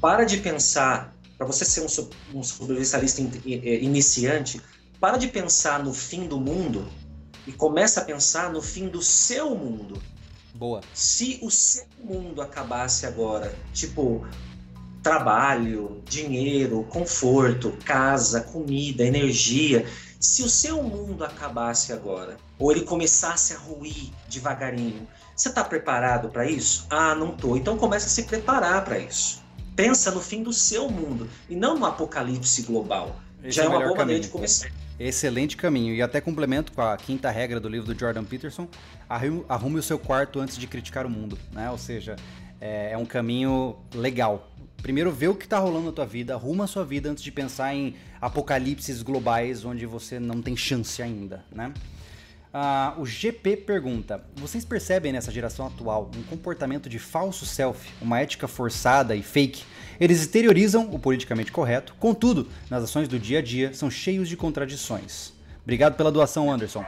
[0.00, 4.60] para de pensar, para você ser um, um sobrevivencialista iniciante,
[5.00, 6.88] para de pensar no fim do mundo
[7.46, 10.00] e começa a pensar no fim do seu mundo.
[10.54, 10.80] Boa.
[10.92, 14.26] Se o seu mundo acabasse agora, tipo,
[15.02, 19.86] trabalho, dinheiro, conforto, casa, comida, energia.
[20.20, 26.28] Se o seu mundo acabasse agora, ou ele começasse a ruir devagarinho, você está preparado
[26.28, 26.86] para isso?
[26.90, 27.56] Ah, não tô.
[27.56, 29.40] Então começa a se preparar para isso.
[29.76, 33.20] Pensa no fim do seu mundo e não no apocalipse global.
[33.44, 33.98] Esse Já é, é uma boa caminho.
[33.98, 34.68] maneira de começar.
[34.98, 35.94] Excelente caminho.
[35.94, 38.66] E até complemento com a quinta regra do livro do Jordan Peterson:
[39.48, 41.38] arrume o seu quarto antes de criticar o mundo.
[41.52, 41.70] Né?
[41.70, 42.16] Ou seja,
[42.60, 44.47] é, é um caminho legal
[44.82, 47.32] Primeiro vê o que está rolando na tua vida, arruma a sua vida antes de
[47.32, 51.72] pensar em apocalipses globais onde você não tem chance ainda, né?
[52.52, 58.20] Ah, o GP pergunta: Vocês percebem nessa geração atual um comportamento de falso self, uma
[58.20, 59.64] ética forçada e fake?
[60.00, 64.36] Eles exteriorizam o politicamente correto, contudo, nas ações do dia a dia são cheios de
[64.36, 65.32] contradições.
[65.62, 66.84] Obrigado pela doação, Anderson.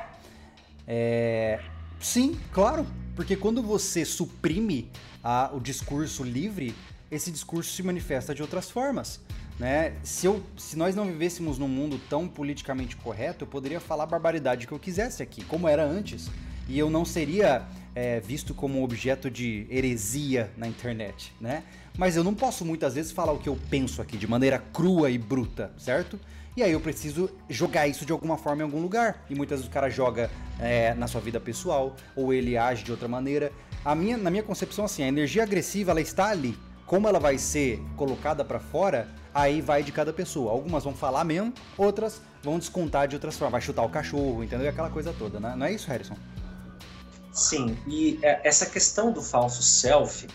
[0.87, 1.61] É...
[1.99, 4.91] Sim, claro, porque quando você suprime
[5.23, 6.75] ah, o discurso livre,
[7.11, 9.20] esse discurso se manifesta de outras formas.
[9.59, 9.95] Né?
[10.03, 14.07] Se, eu, se nós não vivêssemos num mundo tão politicamente correto, eu poderia falar a
[14.07, 16.31] barbaridade que eu quisesse aqui, como era antes.
[16.69, 21.65] E eu não seria é, visto como objeto de heresia na internet, né?
[21.99, 25.11] Mas eu não posso muitas vezes falar o que eu penso aqui de maneira crua
[25.11, 26.19] e bruta, certo?
[26.57, 29.24] E aí eu preciso jogar isso de alguma forma em algum lugar.
[29.28, 32.91] E muitas vezes o cara joga é, na sua vida pessoal, ou ele age de
[32.91, 33.53] outra maneira.
[33.85, 36.57] A minha, na minha concepção, assim, a energia agressiva ela está ali.
[36.91, 40.51] Como ela vai ser colocada para fora, aí vai de cada pessoa.
[40.51, 43.53] Algumas vão falar mesmo, outras vão descontar de outras formas.
[43.53, 44.69] Vai chutar o cachorro, entendeu?
[44.69, 45.55] Aquela coisa toda, né?
[45.57, 46.17] Não é isso, Harrison?
[47.33, 50.27] Sim, e é, essa questão do falso self,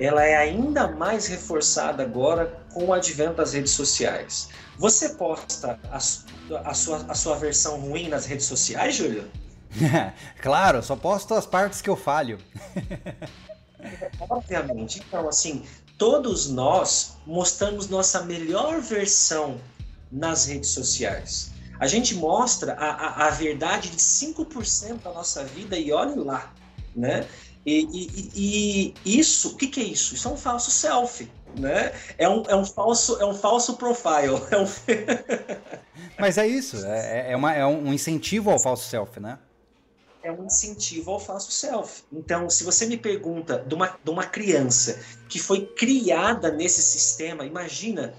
[0.00, 4.48] ela é ainda mais reforçada agora com o advento das redes sociais.
[4.78, 9.30] Você posta a, a, sua, a sua versão ruim nas redes sociais, Júlio?
[10.40, 12.38] claro, só posto as partes que eu falho.
[14.30, 15.02] Obviamente.
[15.06, 15.64] Então, assim,
[16.02, 19.60] todos nós mostramos nossa melhor versão
[20.10, 21.52] nas redes sociais.
[21.78, 26.52] A gente mostra a, a, a verdade de 5% da nossa vida e olhe lá,
[26.96, 27.24] né?
[27.64, 30.16] E, e, e, isso, o que, que é isso?
[30.16, 31.92] Isso é um falso self, né?
[32.18, 34.42] É um, é um, falso, é um falso profile.
[34.50, 34.66] É um...
[36.18, 39.38] Mas é isso, é, é, uma, é um incentivo ao falso self, né?
[40.22, 42.04] É um incentivo ao falso self.
[42.12, 47.44] Então, se você me pergunta de uma, de uma criança que foi criada nesse sistema,
[47.44, 48.14] imagina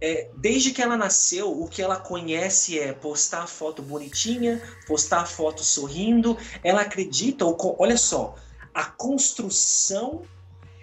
[0.00, 5.64] é, desde que ela nasceu, o que ela conhece é postar foto bonitinha, postar foto
[5.64, 6.36] sorrindo.
[6.62, 8.36] Ela acredita, olha só,
[8.72, 10.22] a construção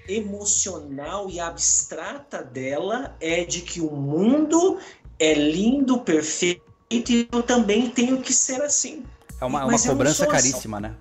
[0.07, 4.77] emocional e abstrata dela é de que o mundo
[5.17, 9.03] é lindo, perfeito e eu também tenho que ser assim.
[9.39, 10.31] É uma, uma cobrança assim.
[10.31, 10.87] caríssima, assim.
[10.87, 10.95] né?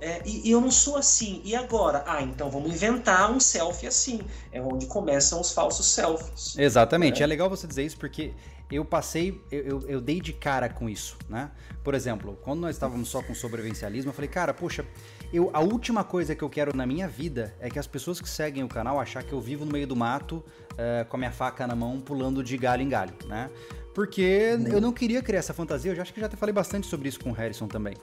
[0.00, 1.40] É, e, e, eu não sou assim.
[1.44, 2.04] E agora?
[2.06, 4.20] Ah, então vamos inventar um selfie assim.
[4.52, 6.56] É onde começam os falsos selfies.
[6.58, 7.22] Exatamente.
[7.22, 8.34] É, é legal você dizer isso porque
[8.70, 11.50] eu passei, eu, eu, eu, dei de cara com isso, né?
[11.84, 14.84] Por exemplo, quando nós estávamos só com sobrevivencialismo, eu falei, cara, poxa,
[15.32, 18.28] eu, a última coisa que eu quero na minha vida é que as pessoas que
[18.28, 21.32] seguem o canal achar que eu vivo no meio do mato uh, com a minha
[21.32, 23.50] faca na mão, pulando de galho em galho, né?
[23.96, 25.90] Porque eu não queria criar essa fantasia.
[25.90, 27.94] Eu já acho que já até falei bastante sobre isso com o Harrison também.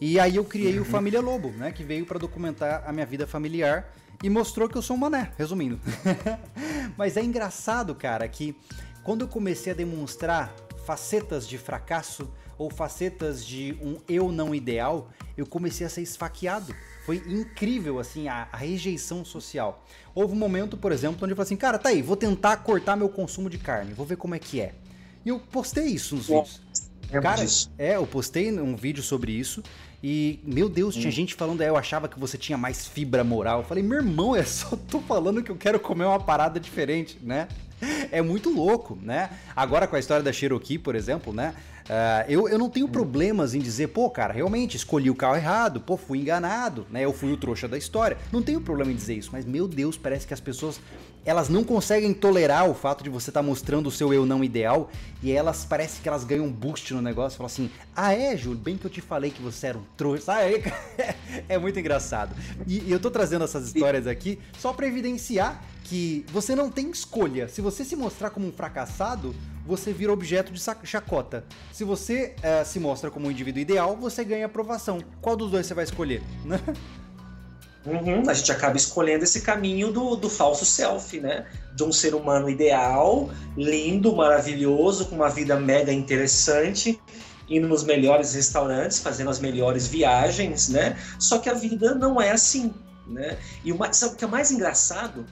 [0.00, 0.84] E aí eu criei o uhum.
[0.84, 3.94] Família Lobo, né, que veio para documentar a minha vida familiar
[4.24, 5.78] e mostrou que eu sou um mané, resumindo.
[6.98, 8.56] Mas é engraçado, cara, que
[9.04, 10.52] quando eu comecei a demonstrar
[10.84, 12.28] facetas de fracasso
[12.58, 16.74] ou facetas de um eu não ideal, eu comecei a ser esfaqueado.
[17.04, 19.86] Foi incrível, assim, a, a, rejeição social.
[20.12, 22.96] Houve um momento, por exemplo, onde eu falei assim, cara, tá aí, vou tentar cortar
[22.96, 24.74] meu consumo de carne, vou ver como é que é.
[25.26, 26.60] E eu postei isso nos vídeos.
[27.20, 27.68] Cara, disso.
[27.76, 29.60] é, eu postei um vídeo sobre isso
[30.00, 31.00] e, meu Deus, hum.
[31.00, 33.60] tinha gente falando, é, eu achava que você tinha mais fibra moral.
[33.60, 37.18] Eu falei, meu irmão, é só tô falando que eu quero comer uma parada diferente,
[37.20, 37.48] né?
[38.12, 39.30] É muito louco, né?
[39.54, 41.54] Agora com a história da Cherokee, por exemplo, né?
[41.86, 45.80] Uh, eu, eu não tenho problemas em dizer, pô, cara, realmente escolhi o carro errado,
[45.80, 47.04] pô, fui enganado, né?
[47.04, 48.18] Eu fui o trouxa da história.
[48.32, 50.80] Não tenho problema em dizer isso, mas meu Deus, parece que as pessoas
[51.24, 54.44] elas não conseguem tolerar o fato de você estar tá mostrando o seu eu não
[54.44, 54.88] ideal
[55.20, 58.58] e elas parece que elas ganham um boost no negócio, falam assim: "Ah, é, Júlio,
[58.58, 60.32] bem que eu te falei que você era um trouxa".
[60.32, 61.14] Ah, é,
[61.48, 62.34] é muito engraçado.
[62.66, 66.90] E, e eu tô trazendo essas histórias aqui só para evidenciar que você não tem
[66.90, 67.46] escolha.
[67.48, 69.34] Se você se mostrar como um fracassado,
[69.64, 71.44] você vira objeto de chacota.
[71.72, 74.98] Se você uh, se mostra como um indivíduo ideal, você ganha aprovação.
[75.20, 76.22] Qual dos dois você vai escolher?
[76.44, 76.60] Né?
[77.86, 81.46] Uhum, a gente acaba escolhendo esse caminho do, do falso self, né?
[81.72, 87.00] De um ser humano ideal, lindo, maravilhoso, com uma vida mega interessante,
[87.48, 90.98] indo nos melhores restaurantes, fazendo as melhores viagens, né?
[91.16, 92.74] Só que a vida não é assim,
[93.06, 93.38] né?
[93.64, 95.24] E o mais, sabe o que é mais engraçado?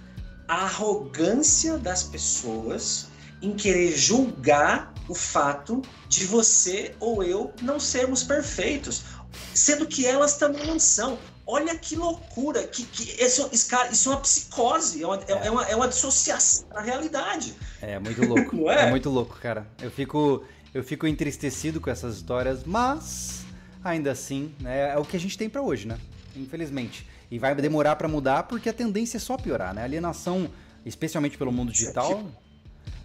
[0.47, 3.07] A arrogância das pessoas
[3.41, 9.05] em querer julgar o fato de você ou eu não sermos perfeitos,
[9.53, 11.19] sendo que elas também não são.
[11.47, 15.47] Olha que loucura, que, que isso, cara, isso é uma psicose, é uma, é.
[15.47, 17.55] é uma, é uma dissociação da realidade.
[17.83, 18.87] É muito louco, é?
[18.87, 18.91] é?
[18.91, 19.67] muito louco, cara.
[19.83, 20.43] Eu fico,
[20.73, 23.45] eu fico entristecido com essas histórias, mas
[23.83, 25.99] ainda assim né, é o que a gente tem para hoje, né?
[26.35, 27.07] Infelizmente.
[27.35, 29.83] E vai demorar para mudar porque a tendência é só piorar, né?
[29.83, 30.49] A alienação,
[30.87, 32.23] especialmente pelo mundo digital,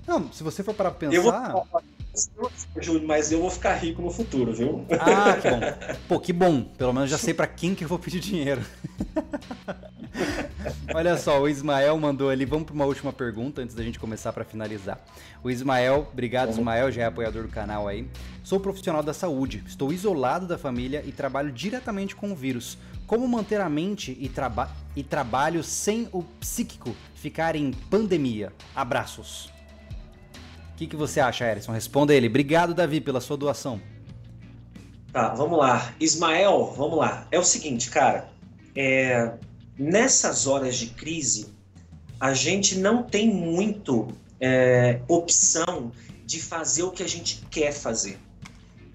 [0.07, 1.15] não, se você for para pensar.
[1.15, 3.01] Eu vou...
[3.07, 4.85] mas eu vou ficar rico no futuro, viu?
[4.99, 5.59] Ah, que bom.
[6.07, 6.63] Pô, que bom.
[6.63, 8.61] Pelo menos já sei para quem que eu vou pedir dinheiro.
[10.93, 12.45] Olha só, o Ismael mandou ali.
[12.45, 15.03] Vamos para uma última pergunta antes da gente começar para finalizar.
[15.43, 18.07] O Ismael, obrigado Ismael, já é apoiador do canal aí.
[18.43, 22.77] Sou profissional da saúde, estou isolado da família e trabalho diretamente com o vírus.
[23.09, 28.53] Como manter a mente e, traba e trabalho sem o psíquico ficar em pandemia?
[28.73, 29.51] Abraços
[30.79, 31.73] que, que você acha, Erison?
[31.73, 32.27] Responda ele.
[32.27, 33.81] Obrigado, Davi, pela sua doação.
[35.11, 35.93] Tá, vamos lá.
[35.99, 37.27] Ismael, vamos lá.
[37.31, 38.29] É o seguinte, cara.
[38.75, 39.33] é,
[39.77, 41.53] nessas horas de crise,
[42.17, 44.07] a gente não tem muito
[44.39, 45.91] é, opção
[46.25, 48.17] de fazer o que a gente quer fazer.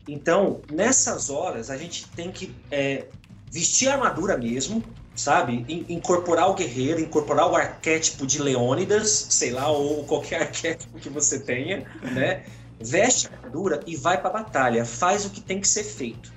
[0.08, 3.08] Então, nessas horas, a gente tem que é,
[3.54, 4.82] vestir a armadura mesmo,
[5.14, 5.64] sabe?
[5.88, 11.38] Incorporar o guerreiro, incorporar o arquétipo de Leônidas, sei lá, ou qualquer arquétipo que você
[11.38, 12.44] tenha, né?
[12.80, 16.33] Veste a armadura e vai para a batalha, faz o que tem que ser feito.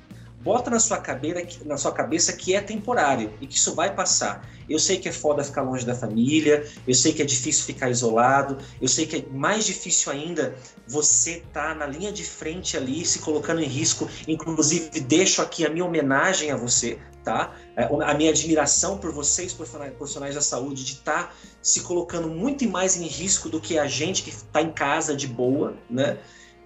[0.47, 4.49] Bota na sua, cabeça, na sua cabeça que é temporário e que isso vai passar.
[4.69, 7.89] Eu sei que é foda ficar longe da família, eu sei que é difícil ficar
[7.89, 10.55] isolado, eu sei que é mais difícil ainda
[10.87, 14.09] você tá na linha de frente ali, se colocando em risco.
[14.25, 17.53] Inclusive, deixo aqui a minha homenagem a você, tá?
[17.75, 22.65] É, a minha admiração por vocês, profissionais da saúde, de estar tá se colocando muito
[22.69, 26.17] mais em risco do que a gente que está em casa de boa, né?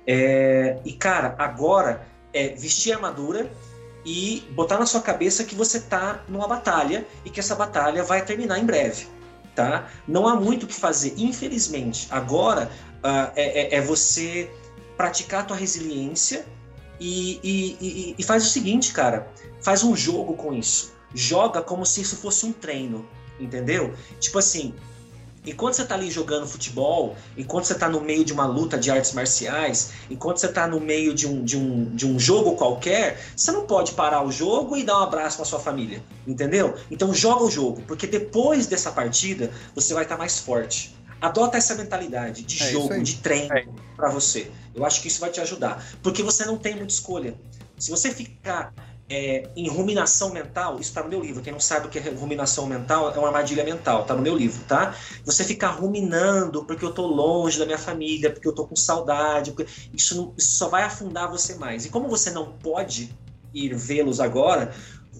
[0.05, 3.51] É, e cara, agora é vestir armadura
[4.05, 8.23] e botar na sua cabeça que você está numa batalha e que essa batalha vai
[8.23, 9.07] terminar em breve,
[9.55, 9.89] tá?
[10.07, 12.07] Não há muito o que fazer, infelizmente.
[12.09, 12.71] Agora
[13.03, 14.49] uh, é, é, você
[14.97, 16.45] praticar a tua resiliência
[16.99, 19.27] e, e, e, e faz o seguinte, cara,
[19.61, 20.93] faz um jogo com isso.
[21.13, 23.07] Joga como se isso fosse um treino,
[23.39, 23.93] entendeu?
[24.19, 24.73] Tipo assim,
[25.45, 28.91] Enquanto você está ali jogando futebol, enquanto você está no meio de uma luta de
[28.91, 33.19] artes marciais, enquanto você está no meio de um, de, um, de um jogo qualquer,
[33.35, 36.75] você não pode parar o jogo e dar um abraço para sua família, entendeu?
[36.91, 40.95] Então joga o jogo, porque depois dessa partida você vai estar tá mais forte.
[41.19, 43.65] Adota essa mentalidade de é jogo, de treino é.
[43.95, 44.51] para você.
[44.75, 47.33] Eu acho que isso vai te ajudar, porque você não tem muita escolha.
[47.77, 48.73] Se você ficar
[49.11, 51.43] é, em ruminação mental, isso está no meu livro.
[51.43, 54.37] Quem não sabe o que é ruminação mental, é uma armadilha mental, está no meu
[54.37, 54.95] livro, tá?
[55.25, 59.53] Você ficar ruminando porque eu estou longe da minha família, porque eu estou com saudade,
[59.93, 61.85] isso, não, isso só vai afundar você mais.
[61.85, 63.13] E como você não pode
[63.53, 64.73] ir vê-los agora,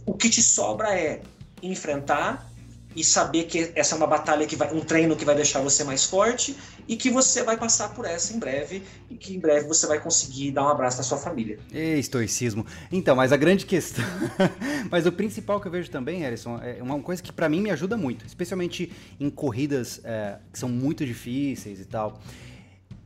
[0.05, 1.22] o que te sobra é
[1.61, 2.49] enfrentar
[2.95, 5.84] e saber que essa é uma batalha que vai, um treino que vai deixar você
[5.84, 6.55] mais forte
[6.88, 9.99] e que você vai passar por essa em breve e que em breve você vai
[9.99, 11.57] conseguir dar um abraço na sua família.
[11.72, 12.65] E estoicismo.
[12.91, 14.03] Então, mas a grande questão,
[14.91, 17.72] mas o principal que eu vejo também, Harrison, é uma coisa que para mim me
[17.72, 22.19] ajuda muito, especialmente em corridas é, que são muito difíceis e tal.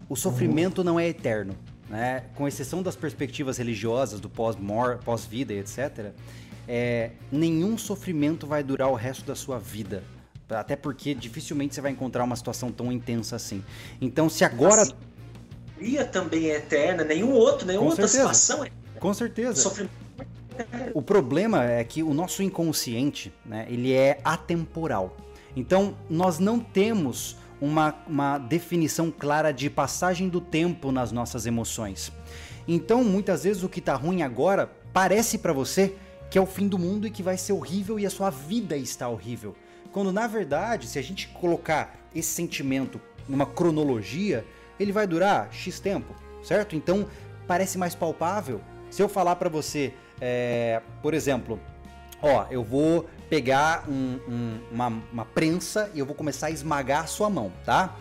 [0.09, 1.55] O sofrimento não é eterno,
[1.89, 2.25] né?
[2.35, 6.13] Com exceção das perspectivas religiosas do pós-vida, pós etc
[6.67, 10.03] é, nenhum sofrimento vai durar o resto da sua vida.
[10.49, 13.63] Até porque dificilmente você vai encontrar uma situação tão intensa assim.
[13.99, 14.83] Então, se agora.
[14.83, 18.69] A alegria também é eterna, nenhum outro, nenhuma outra situação é.
[18.99, 19.55] Com certeza.
[19.55, 20.05] Sofrimento
[20.93, 25.15] o problema é que o nosso inconsciente, né, ele é atemporal.
[25.55, 32.11] Então, nós não temos uma, uma definição clara de passagem do tempo nas nossas emoções.
[32.67, 35.95] Então, muitas vezes o que está ruim agora parece para você
[36.35, 38.75] que é o fim do mundo e que vai ser horrível e a sua vida
[38.75, 39.55] está horrível.
[39.89, 44.45] Quando na verdade, se a gente colocar esse sentimento numa cronologia,
[44.77, 46.13] ele vai durar X tempo,
[46.43, 46.75] certo?
[46.75, 47.07] Então
[47.47, 48.59] parece mais palpável.
[48.89, 51.57] Se eu falar para você, é, por exemplo,
[52.21, 57.05] ó, eu vou pegar um, um, uma, uma prensa e eu vou começar a esmagar
[57.05, 57.95] a sua mão, tá?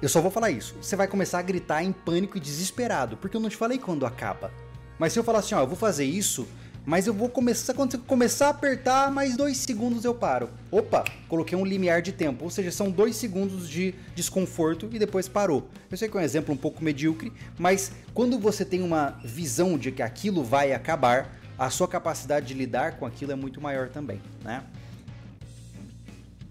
[0.00, 0.76] Eu só vou falar isso.
[0.80, 4.06] Você vai começar a gritar em pânico e desesperado, porque eu não te falei quando
[4.06, 4.52] acaba.
[4.96, 6.46] Mas se eu falar assim, ó, eu vou fazer isso
[6.88, 10.48] mas eu vou começar, quando você começar a apertar, mais dois segundos eu paro.
[10.70, 15.28] Opa, coloquei um limiar de tempo, ou seja, são dois segundos de desconforto e depois
[15.28, 15.68] parou.
[15.90, 19.76] Eu sei que é um exemplo um pouco medíocre, mas quando você tem uma visão
[19.76, 23.90] de que aquilo vai acabar, a sua capacidade de lidar com aquilo é muito maior
[23.90, 24.64] também, né?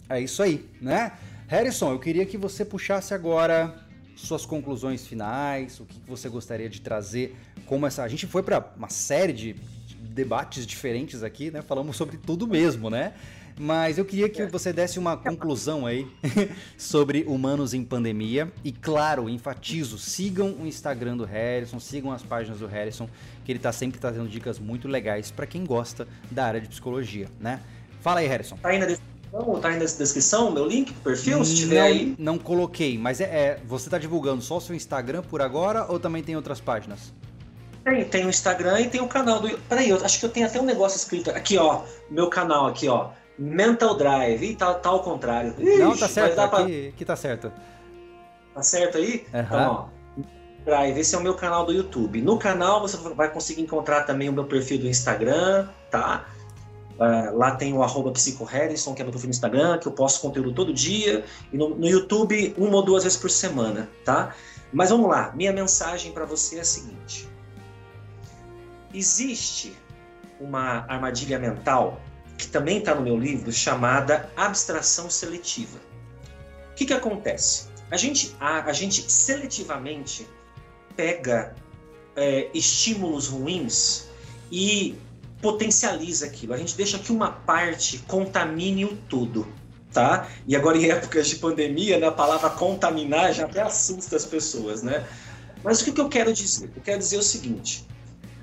[0.07, 1.13] É isso aí, né?
[1.47, 3.75] Harrison, eu queria que você puxasse agora
[4.15, 7.35] suas conclusões finais, o que você gostaria de trazer
[7.65, 8.03] como essa.
[8.03, 9.76] A gente foi para uma série de
[10.17, 11.61] debates diferentes aqui, né?
[11.61, 13.13] Falamos sobre tudo mesmo, né?
[13.59, 16.07] Mas eu queria que você desse uma conclusão aí
[16.77, 18.51] sobre humanos em pandemia.
[18.63, 23.07] E claro, enfatizo, sigam o Instagram do Harrison, sigam as páginas do Harrison,
[23.45, 27.27] que ele está sempre trazendo dicas muito legais para quem gosta da área de psicologia,
[27.39, 27.61] né?
[28.01, 28.57] Fala aí, Harrison.
[28.57, 32.15] Tá aí na descrição, tá aí na descrição meu link, perfil, se tiver não, aí.
[32.17, 35.99] Não coloquei, mas é, é você está divulgando só o seu Instagram por agora ou
[35.99, 37.13] também tem outras páginas?
[37.87, 39.57] Tem, tem o Instagram e tem o canal do.
[39.59, 41.83] Peraí, eu acho que eu tenho até um negócio escrito aqui, ó.
[42.09, 43.11] Meu canal aqui, ó.
[43.39, 44.43] Mental Drive.
[44.43, 45.55] Ih, tá, tá ao contrário.
[45.57, 46.37] Ixi, Não, tá certo.
[46.37, 46.59] Aqui, pra...
[46.59, 47.51] aqui tá certo.
[48.53, 49.25] Tá certo aí?
[49.33, 49.39] Uhum.
[49.39, 50.23] Então, ó.
[50.65, 52.21] Drive, esse é o meu canal do YouTube.
[52.21, 56.25] No canal você vai conseguir encontrar também o meu perfil do Instagram, tá?
[56.95, 60.19] Uh, lá tem o arroba psicoharrison, que é meu perfil no Instagram, que eu posto
[60.19, 61.23] conteúdo todo dia.
[61.53, 64.35] E no, no YouTube, uma ou duas vezes por semana, tá?
[64.73, 67.36] Mas vamos lá, minha mensagem para você é a seguinte
[68.93, 69.75] existe
[70.39, 72.01] uma armadilha mental
[72.37, 75.79] que também está no meu livro, chamada abstração seletiva.
[76.71, 77.67] O que, que acontece?
[77.89, 80.27] A gente, a, a gente seletivamente
[80.95, 81.55] pega
[82.15, 84.07] é, estímulos ruins
[84.51, 84.95] e
[85.41, 86.53] potencializa aquilo.
[86.53, 89.47] A gente deixa que uma parte contamine o todo,
[89.91, 90.27] tá?
[90.47, 94.83] E agora em épocas de pandemia, né, a palavra contaminar já até assusta as pessoas,
[94.83, 95.07] né?
[95.63, 96.69] Mas o que, que eu quero dizer?
[96.75, 97.87] Eu quero dizer o seguinte: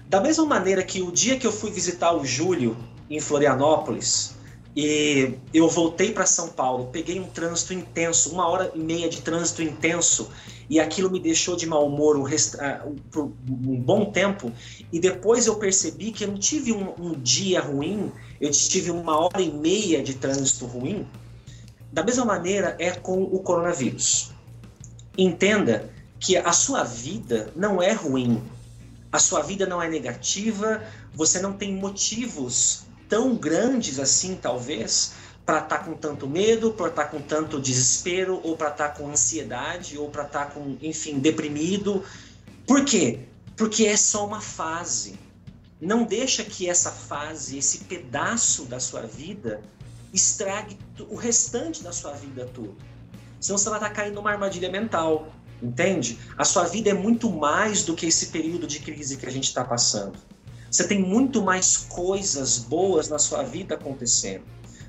[0.09, 2.77] da mesma maneira que o dia que eu fui visitar o Júlio
[3.11, 4.35] em Florianópolis
[4.77, 9.23] e eu voltei para São Paulo, peguei um trânsito intenso, uma hora e meia de
[9.23, 10.29] trânsito intenso
[10.69, 14.51] e aquilo me deixou de mau humor um, ah, um bom tempo.
[14.93, 18.11] E depois eu percebi que eu não tive um, um dia ruim,
[18.41, 21.07] eu tive uma hora e meia de trânsito ruim.
[21.93, 24.33] Da mesma maneira é com o coronavírus.
[25.17, 28.43] Entenda que a sua vida não é ruim,
[29.15, 30.83] a sua vida não é negativa,
[31.15, 35.13] você não tem motivos tão grandes assim, talvez,
[35.47, 38.89] para estar tá com tanto medo, para estar tá com tanto desespero, ou para estar
[38.89, 42.03] tá com ansiedade, ou para estar com, enfim, deprimido.
[42.67, 43.21] Por quê?
[43.57, 45.17] Porque é só uma fase.
[45.81, 49.63] Não deixa que essa fase, esse pedaço da sua vida,
[50.13, 50.77] estrague
[51.09, 52.75] o restante da sua vida toda.
[53.39, 55.29] Senão você vai estar caindo numa armadilha mental,
[55.65, 56.19] entende?
[56.37, 59.45] A sua vida é muito mais do que esse período de crise que a gente
[59.45, 60.19] está passando.
[60.71, 64.43] Você tem muito mais coisas boas na sua vida acontecendo.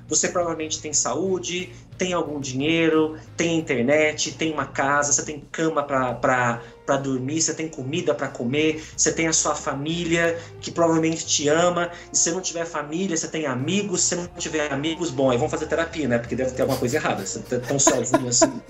[0.08, 5.82] Você provavelmente tem saúde, tem algum dinheiro, tem internet, tem uma casa, você tem cama
[5.82, 6.60] para
[7.02, 11.90] dormir, você tem comida para comer, você tem a sua família que provavelmente te ama.
[12.12, 14.02] E se não tiver família, você tem amigos.
[14.02, 16.18] Se não tiver amigos, bom, aí vão fazer terapia, né?
[16.18, 17.26] Porque deve ter alguma coisa errada.
[17.26, 18.62] Você tá tão sozinho assim.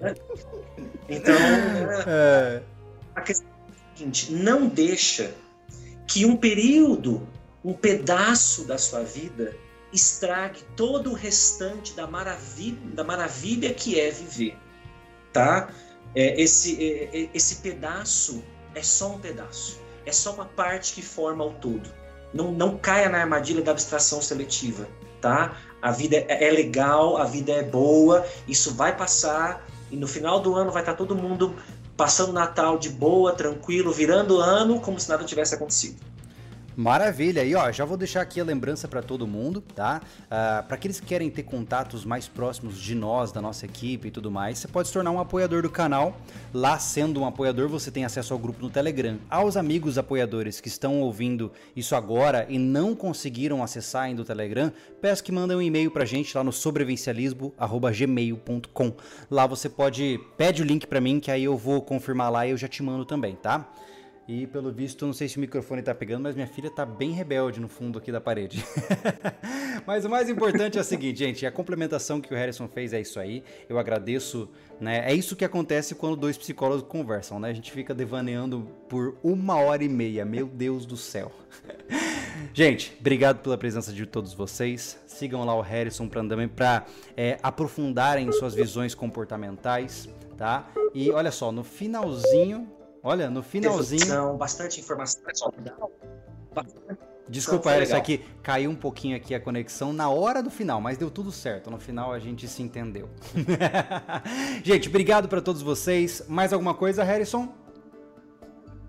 [0.00, 0.14] Né?
[1.12, 1.34] Então,
[2.06, 2.62] é.
[3.14, 5.34] a questão é a seguinte: não deixa
[6.06, 7.28] que um período,
[7.62, 9.54] um pedaço da sua vida
[9.92, 14.56] estrague todo o restante da maravilha, da maravilha que é viver,
[15.32, 15.70] tá?
[16.14, 18.42] É, esse, é, é, esse pedaço
[18.74, 21.90] é só um pedaço, é só uma parte que forma o todo.
[22.32, 24.88] Não, não caia na armadilha da abstração seletiva,
[25.20, 25.58] tá?
[25.82, 30.40] A vida é, é legal, a vida é boa, isso vai passar e no final
[30.40, 31.54] do ano vai estar todo mundo
[31.96, 36.11] passando Natal de boa, tranquilo, virando ano como se nada tivesse acontecido.
[36.76, 40.00] Maravilha, e ó, já vou deixar aqui a lembrança para todo mundo, tá?
[40.02, 44.08] Uh, ah, para aqueles que querem ter contatos mais próximos de nós, da nossa equipe
[44.08, 46.16] e tudo mais, você pode se tornar um apoiador do canal.
[46.52, 49.18] Lá, sendo um apoiador, você tem acesso ao grupo no Telegram.
[49.28, 54.72] Aos amigos apoiadores que estão ouvindo isso agora e não conseguiram acessar ainda o Telegram,
[55.00, 58.94] peço que mandem um e-mail pra gente lá no sobrevencialismo@gmail.com.
[59.30, 62.50] Lá você pode pede o link para mim que aí eu vou confirmar lá e
[62.50, 63.68] eu já te mando também, tá?
[64.26, 67.10] E pelo visto, não sei se o microfone tá pegando, mas minha filha tá bem
[67.10, 68.64] rebelde no fundo aqui da parede.
[69.84, 73.00] mas o mais importante é o seguinte, gente, a complementação que o Harrison fez é
[73.00, 73.42] isso aí.
[73.68, 74.48] Eu agradeço,
[74.80, 75.10] né?
[75.10, 77.50] É isso que acontece quando dois psicólogos conversam, né?
[77.50, 80.24] A gente fica devaneando por uma hora e meia.
[80.24, 81.32] Meu Deus do céu.
[82.54, 85.00] gente, obrigado pela presença de todos vocês.
[85.04, 86.86] Sigam lá o Harrison para também para
[87.16, 90.08] é, aprofundarem suas visões comportamentais,
[90.38, 90.70] tá?
[90.94, 92.68] E olha só, no finalzinho
[93.02, 94.36] Olha, no finalzinho.
[94.36, 95.22] bastante informação.
[97.28, 98.20] Desculpa, era isso aqui.
[98.42, 101.70] Caiu um pouquinho aqui a conexão na hora do final, mas deu tudo certo.
[101.70, 103.08] No final a gente se entendeu.
[104.62, 106.22] gente, obrigado para todos vocês.
[106.28, 107.48] Mais alguma coisa, Harrison?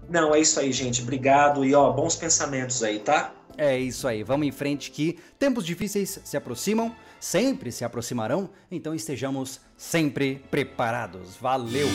[0.10, 1.02] Não, é isso aí, gente.
[1.02, 3.34] Obrigado e ó, bons pensamentos aí, tá?
[3.58, 4.24] É isso aí.
[4.24, 11.36] Vamos em frente que tempos difíceis se aproximam, sempre se aproximarão, então estejamos sempre preparados.
[11.36, 11.88] Valeu.